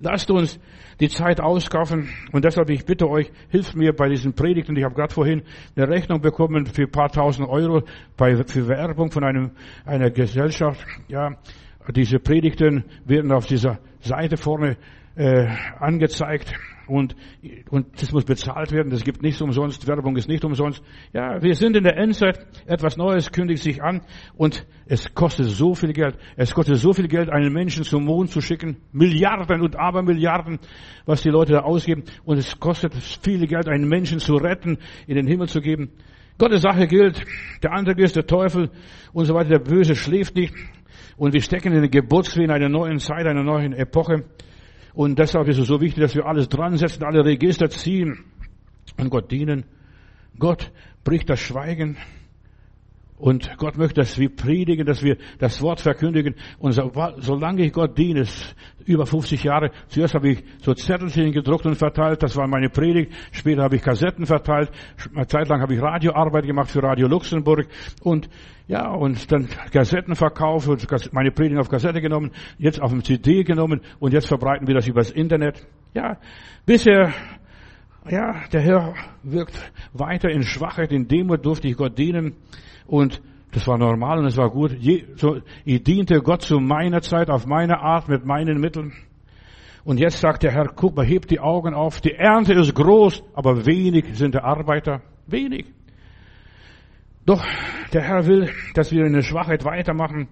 Lasst 0.00 0.30
uns 0.30 0.60
die 1.00 1.08
Zeit 1.08 1.40
auskaufen 1.40 2.08
und 2.32 2.44
deshalb 2.44 2.70
ich 2.70 2.84
bitte 2.84 3.08
euch, 3.08 3.30
hilft 3.48 3.74
mir 3.74 3.92
bei 3.92 4.08
diesen 4.08 4.34
Predigten. 4.34 4.76
Ich 4.76 4.84
habe 4.84 4.94
gerade 4.94 5.12
vorhin 5.12 5.42
eine 5.76 5.88
Rechnung 5.88 6.20
bekommen 6.20 6.66
für 6.66 6.82
ein 6.82 6.90
paar 6.90 7.10
tausend 7.10 7.48
Euro 7.48 7.82
bei, 8.16 8.36
für 8.44 8.68
Werbung 8.68 9.10
von 9.10 9.24
einem, 9.24 9.50
einer 9.84 10.10
Gesellschaft. 10.10 10.84
Ja, 11.08 11.36
diese 11.94 12.18
Predigten 12.18 12.84
werden 13.04 13.32
auf 13.32 13.46
dieser 13.46 13.78
Seite 14.00 14.36
vorne 14.36 14.76
äh, 15.16 15.48
angezeigt 15.80 16.54
und, 16.88 17.14
und 17.70 18.00
das 18.00 18.12
muss 18.12 18.24
bezahlt 18.24 18.72
werden. 18.72 18.90
Das 18.90 19.04
gibt 19.04 19.22
nichts 19.22 19.40
umsonst. 19.40 19.86
Werbung 19.86 20.16
ist 20.16 20.28
nicht 20.28 20.44
umsonst. 20.44 20.82
Ja, 21.12 21.42
wir 21.42 21.54
sind 21.54 21.76
in 21.76 21.84
der 21.84 21.96
Endzeit. 21.96 22.38
Etwas 22.66 22.96
Neues 22.96 23.30
kündigt 23.30 23.62
sich 23.62 23.82
an 23.82 24.02
und 24.36 24.66
es 24.86 25.14
kostet 25.14 25.46
so 25.46 25.74
viel 25.74 25.92
Geld. 25.92 26.16
Es 26.36 26.54
kostet 26.54 26.76
so 26.76 26.92
viel 26.92 27.08
Geld, 27.08 27.30
einen 27.30 27.52
Menschen 27.52 27.84
zum 27.84 28.04
Mond 28.04 28.30
zu 28.30 28.40
schicken. 28.40 28.78
Milliarden 28.92 29.60
und 29.60 29.76
Abermilliarden, 29.76 30.58
was 31.04 31.22
die 31.22 31.30
Leute 31.30 31.52
da 31.52 31.60
ausgeben. 31.60 32.04
Und 32.24 32.38
es 32.38 32.58
kostet 32.58 32.94
viel 32.94 33.46
Geld, 33.46 33.68
einen 33.68 33.88
Menschen 33.88 34.18
zu 34.18 34.34
retten, 34.36 34.78
in 35.06 35.16
den 35.16 35.26
Himmel 35.26 35.48
zu 35.48 35.60
geben. 35.60 35.90
Gottes 36.38 36.62
Sache 36.62 36.86
gilt. 36.86 37.24
Der 37.62 37.72
andere 37.72 38.00
ist 38.00 38.16
der 38.16 38.26
Teufel 38.26 38.70
und 39.12 39.24
so 39.24 39.34
weiter. 39.34 39.50
Der 39.50 39.58
Böse 39.58 39.94
schläft 39.94 40.36
nicht. 40.36 40.54
Und 41.16 41.32
wir 41.34 41.42
stecken 41.42 41.72
in 41.72 41.80
der 41.80 41.90
Geburtswehen 41.90 42.50
einer 42.50 42.68
neuen 42.68 43.00
Zeit, 43.00 43.26
einer 43.26 43.42
neuen 43.42 43.72
Epoche. 43.72 44.24
Und 44.98 45.16
deshalb 45.20 45.46
ist 45.46 45.58
es 45.58 45.68
so 45.68 45.80
wichtig, 45.80 46.02
dass 46.02 46.16
wir 46.16 46.26
alles 46.26 46.48
dran 46.48 46.76
setzen, 46.76 47.04
alle 47.04 47.24
Register 47.24 47.70
ziehen 47.70 48.24
und 48.98 49.10
Gott 49.10 49.30
dienen. 49.30 49.64
Gott 50.40 50.72
bricht 51.04 51.30
das 51.30 51.38
Schweigen. 51.38 51.96
Und 53.18 53.56
Gott 53.56 53.76
möchte, 53.76 54.00
dass 54.00 54.18
wir 54.18 54.34
predigen, 54.34 54.86
dass 54.86 55.02
wir 55.02 55.16
das 55.38 55.60
Wort 55.60 55.80
verkündigen. 55.80 56.34
Und 56.58 56.72
so, 56.72 56.92
solange 57.18 57.64
ich 57.64 57.72
Gott 57.72 57.98
diene, 57.98 58.24
über 58.84 59.06
50 59.06 59.42
Jahre, 59.42 59.70
zuerst 59.88 60.14
habe 60.14 60.30
ich 60.30 60.44
so 60.62 60.72
Zettelchen 60.72 61.32
gedruckt 61.32 61.66
und 61.66 61.74
verteilt, 61.74 62.22
das 62.22 62.36
war 62.36 62.46
meine 62.46 62.70
Predigt. 62.70 63.12
Später 63.32 63.62
habe 63.62 63.76
ich 63.76 63.82
Kassetten 63.82 64.24
verteilt. 64.24 64.70
Eine 65.14 65.26
Zeit 65.26 65.48
lang 65.48 65.60
habe 65.60 65.74
ich 65.74 65.82
Radioarbeit 65.82 66.46
gemacht 66.46 66.70
für 66.70 66.82
Radio 66.82 67.08
Luxemburg. 67.08 67.66
Und 68.02 68.28
ja, 68.68 68.88
und 68.90 69.32
dann 69.32 69.48
Kassetten 69.72 70.14
verkauft 70.14 70.68
und 70.68 71.12
meine 71.12 71.30
Predigt 71.30 71.58
auf 71.58 71.68
Kassette 71.68 72.00
genommen, 72.00 72.30
jetzt 72.58 72.80
auf 72.80 72.90
dem 72.90 73.02
CD 73.02 73.42
genommen 73.42 73.80
und 73.98 74.12
jetzt 74.12 74.28
verbreiten 74.28 74.66
wir 74.66 74.74
das 74.74 74.86
übers 74.86 75.10
Internet. 75.10 75.66
Ja, 75.94 76.18
bisher 76.66 77.12
ja, 78.10 78.36
der 78.52 78.60
Herr 78.60 78.94
wirkt 79.22 79.70
weiter 79.92 80.30
in 80.30 80.42
Schwachheit, 80.42 80.92
in 80.92 81.08
Demut 81.08 81.44
durfte 81.44 81.68
ich 81.68 81.76
Gott 81.76 81.98
dienen. 81.98 82.36
Und 82.88 83.22
das 83.52 83.66
war 83.68 83.78
normal 83.78 84.18
und 84.18 84.26
es 84.26 84.36
war 84.36 84.50
gut. 84.50 84.76
Ich 84.80 85.82
diente 85.84 86.20
Gott 86.20 86.42
zu 86.42 86.58
meiner 86.58 87.00
Zeit, 87.00 87.30
auf 87.30 87.46
meine 87.46 87.78
Art, 87.78 88.08
mit 88.08 88.24
meinen 88.24 88.60
Mitteln. 88.60 88.92
Und 89.84 89.98
jetzt 89.98 90.20
sagt 90.20 90.42
der 90.42 90.50
Herr, 90.50 90.66
guck 90.74 90.96
mal, 90.96 91.06
hebt 91.06 91.30
die 91.30 91.40
Augen 91.40 91.74
auf. 91.74 92.00
Die 92.00 92.14
Ernte 92.14 92.54
ist 92.54 92.74
groß, 92.74 93.22
aber 93.34 93.64
wenig 93.64 94.18
sind 94.18 94.34
die 94.34 94.40
Arbeiter. 94.40 95.02
Wenig. 95.26 95.66
Doch 97.24 97.44
der 97.92 98.02
Herr 98.02 98.26
will, 98.26 98.50
dass 98.74 98.90
wir 98.90 99.04
in 99.04 99.12
der 99.12 99.22
Schwachheit 99.22 99.64
weitermachen. 99.64 100.28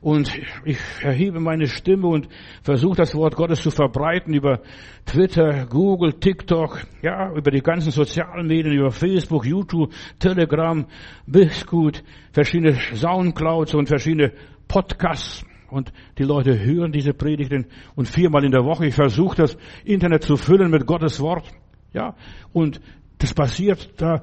Und 0.00 0.32
ich 0.64 0.78
erhebe 1.02 1.40
meine 1.40 1.66
Stimme 1.66 2.08
und 2.08 2.28
versuche 2.62 2.96
das 2.96 3.14
Wort 3.14 3.36
Gottes 3.36 3.60
zu 3.60 3.70
verbreiten 3.70 4.32
über 4.32 4.60
Twitter, 5.04 5.66
Google, 5.66 6.14
TikTok, 6.14 6.86
ja, 7.02 7.30
über 7.34 7.50
die 7.50 7.60
ganzen 7.60 7.90
sozialen 7.90 8.46
Medien, 8.46 8.74
über 8.74 8.90
Facebook, 8.90 9.44
YouTube, 9.44 9.92
Telegram, 10.18 10.86
Biscuit, 11.26 12.02
verschiedene 12.32 12.74
Soundclouds 12.94 13.74
und 13.74 13.88
verschiedene 13.88 14.32
Podcasts. 14.68 15.44
Und 15.68 15.92
die 16.18 16.24
Leute 16.24 16.58
hören 16.58 16.92
diese 16.92 17.12
Predigten 17.12 17.66
und 17.94 18.08
viermal 18.08 18.44
in 18.44 18.50
der 18.50 18.64
Woche. 18.64 18.86
Ich 18.86 18.94
versuche 18.94 19.36
das 19.36 19.56
Internet 19.84 20.24
zu 20.24 20.36
füllen 20.36 20.70
mit 20.70 20.86
Gottes 20.86 21.20
Wort. 21.20 21.44
Ja, 21.92 22.16
und 22.52 22.80
das 23.18 23.34
passiert 23.34 24.00
da 24.00 24.22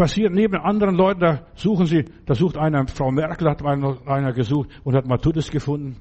passiert 0.00 0.32
neben 0.32 0.56
anderen 0.56 0.94
Leuten, 0.94 1.20
da 1.20 1.46
suchen 1.54 1.84
sie, 1.84 2.06
da 2.24 2.34
sucht 2.34 2.56
einer, 2.56 2.88
Frau 2.88 3.10
Merkel 3.10 3.50
hat 3.50 3.62
einer 3.62 4.32
gesucht 4.32 4.70
und 4.82 4.94
hat 4.94 5.06
Matthäus 5.06 5.50
gefunden. 5.50 5.96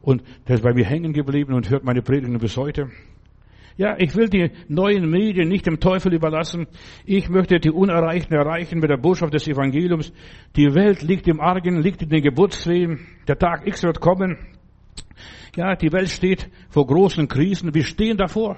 Und 0.00 0.22
der 0.48 0.54
ist 0.54 0.62
bei 0.62 0.72
mir 0.72 0.86
hängen 0.86 1.12
geblieben 1.12 1.52
und 1.52 1.68
hört 1.68 1.84
meine 1.84 2.00
Predigten 2.00 2.38
bis 2.38 2.56
heute. 2.56 2.88
Ja, 3.76 3.94
ich 3.98 4.16
will 4.16 4.30
die 4.30 4.52
neuen 4.68 5.10
Medien 5.10 5.48
nicht 5.48 5.66
dem 5.66 5.80
Teufel 5.80 6.14
überlassen. 6.14 6.66
Ich 7.04 7.28
möchte 7.28 7.60
die 7.60 7.70
Unerreichten 7.70 8.34
erreichen 8.34 8.78
mit 8.78 8.88
der 8.88 8.96
Botschaft 8.96 9.34
des 9.34 9.46
Evangeliums. 9.48 10.10
Die 10.56 10.74
Welt 10.74 11.02
liegt 11.02 11.28
im 11.28 11.40
Argen, 11.40 11.82
liegt 11.82 12.00
in 12.00 12.08
den 12.08 12.22
Geburtswehen. 12.22 13.00
Der 13.28 13.36
Tag 13.36 13.66
X 13.66 13.82
wird 13.82 14.00
kommen. 14.00 14.38
Ja, 15.56 15.76
die 15.76 15.92
Welt 15.92 16.08
steht 16.08 16.48
vor 16.70 16.86
großen 16.86 17.28
Krisen. 17.28 17.74
Wir 17.74 17.84
stehen 17.84 18.16
davor. 18.16 18.56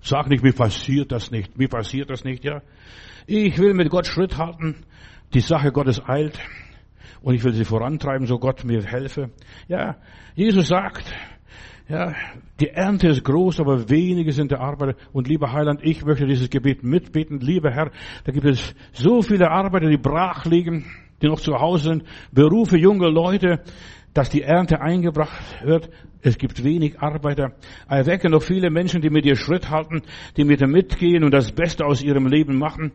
Sag 0.00 0.28
nicht, 0.28 0.42
mir 0.42 0.52
passiert 0.52 1.12
das 1.12 1.30
nicht, 1.30 1.56
mir 1.58 1.68
passiert 1.68 2.10
das 2.10 2.24
nicht, 2.24 2.44
ja. 2.44 2.62
Ich 3.26 3.58
will 3.58 3.74
mit 3.74 3.90
Gott 3.90 4.06
Schritt 4.06 4.38
halten. 4.38 4.76
Die 5.34 5.40
Sache 5.40 5.72
Gottes 5.72 6.00
eilt. 6.06 6.38
Und 7.22 7.34
ich 7.34 7.42
will 7.42 7.52
sie 7.52 7.64
vorantreiben, 7.64 8.26
so 8.26 8.38
Gott 8.38 8.64
mir 8.64 8.84
helfe. 8.84 9.30
Ja, 9.66 9.96
Jesus 10.36 10.68
sagt, 10.68 11.12
ja, 11.88 12.14
die 12.60 12.68
Ernte 12.68 13.08
ist 13.08 13.24
groß, 13.24 13.60
aber 13.60 13.88
wenige 13.88 14.32
sind 14.32 14.50
der 14.50 14.60
Arbeiter. 14.60 14.96
Und 15.12 15.28
lieber 15.28 15.52
Heiland, 15.52 15.80
ich 15.82 16.04
möchte 16.04 16.26
dieses 16.26 16.50
Gebet 16.50 16.82
mitbeten. 16.82 17.40
Lieber 17.40 17.70
Herr, 17.70 17.90
da 18.24 18.32
gibt 18.32 18.46
es 18.46 18.74
so 18.92 19.22
viele 19.22 19.50
Arbeiter, 19.50 19.88
die 19.88 19.96
brach 19.96 20.44
liegen, 20.44 20.84
die 21.22 21.26
noch 21.26 21.40
zu 21.40 21.54
Hause 21.54 21.90
sind. 21.90 22.04
Berufe 22.32 22.76
junge 22.76 23.08
Leute, 23.08 23.60
dass 24.16 24.30
die 24.30 24.42
Ernte 24.42 24.80
eingebracht 24.80 25.62
wird. 25.62 25.90
Es 26.22 26.38
gibt 26.38 26.64
wenig 26.64 27.00
Arbeiter. 27.00 27.52
Erwecke 27.86 28.30
noch 28.30 28.42
viele 28.42 28.70
Menschen, 28.70 29.02
die 29.02 29.10
mit 29.10 29.26
dir 29.26 29.36
Schritt 29.36 29.68
halten, 29.68 30.02
die 30.36 30.44
mit 30.44 30.60
dir 30.60 30.66
mitgehen 30.66 31.22
und 31.22 31.32
das 31.32 31.52
Beste 31.52 31.84
aus 31.84 32.02
ihrem 32.02 32.26
Leben 32.26 32.58
machen. 32.58 32.92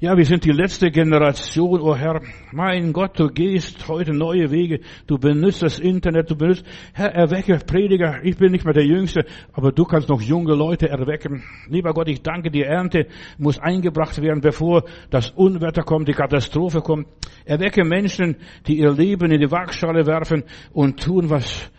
Ja, 0.00 0.16
wir 0.16 0.24
sind 0.24 0.44
die 0.44 0.50
letzte 0.50 0.90
Generation, 0.90 1.80
oh 1.80 1.94
Herr. 1.94 2.20
Mein 2.50 2.92
Gott, 2.92 3.16
du 3.16 3.28
gehst 3.28 3.86
heute 3.86 4.12
neue 4.12 4.50
Wege. 4.50 4.80
Du 5.06 5.18
benutzt 5.18 5.62
das 5.62 5.78
Internet, 5.78 6.28
du 6.28 6.36
benutzt, 6.36 6.64
Herr, 6.92 7.14
erwecke 7.14 7.58
Prediger. 7.64 8.18
Ich 8.24 8.36
bin 8.36 8.50
nicht 8.50 8.64
mehr 8.64 8.74
der 8.74 8.84
Jüngste, 8.84 9.24
aber 9.52 9.70
du 9.70 9.84
kannst 9.84 10.08
noch 10.08 10.20
junge 10.20 10.54
Leute 10.54 10.88
erwecken. 10.88 11.44
Lieber 11.68 11.92
Gott, 11.92 12.08
ich 12.08 12.22
danke, 12.22 12.50
die 12.50 12.62
Ernte 12.62 13.06
muss 13.38 13.60
eingebracht 13.60 14.20
werden, 14.20 14.40
bevor 14.40 14.82
das 15.10 15.30
Unwetter 15.30 15.82
kommt, 15.82 16.08
die 16.08 16.12
Katastrophe 16.12 16.80
kommt. 16.80 17.06
Erwecke 17.44 17.84
Menschen, 17.84 18.36
die 18.66 18.80
ihr 18.80 18.90
Leben 18.90 19.30
in 19.30 19.40
die 19.40 19.50
Waagschale 19.50 20.06
werfen 20.06 20.42
und 20.72 21.00
tun, 21.04 21.30
was 21.30 21.70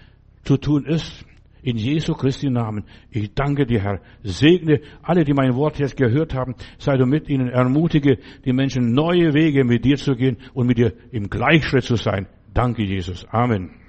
zu 0.46 0.56
tun 0.56 0.86
ist. 0.86 1.26
In 1.66 1.78
Jesu 1.78 2.14
Christi 2.14 2.52
Namen. 2.52 2.84
Ich 3.10 3.34
danke 3.34 3.66
dir, 3.66 3.82
Herr. 3.82 4.00
Segne 4.22 4.82
alle, 5.02 5.24
die 5.24 5.34
mein 5.34 5.56
Wort 5.56 5.80
jetzt 5.80 5.98
gehört 5.98 6.36
haben. 6.36 6.54
Sei 6.78 6.96
du 6.96 7.08
mit 7.08 7.28
ihnen. 7.28 7.50
Ermutige 7.50 8.20
die 8.46 8.54
Menschen, 8.54 8.94
neue 8.94 9.34
Wege 9.34 9.64
mit 9.64 9.84
dir 9.84 9.98
zu 9.98 10.16
gehen 10.16 10.38
und 10.54 10.68
mit 10.68 10.78
dir 10.78 10.94
im 11.12 11.28
Gleichschritt 11.28 11.84
zu 11.84 11.96
sein. 11.96 12.28
Danke, 12.54 12.84
Jesus. 12.84 13.26
Amen. 13.32 13.85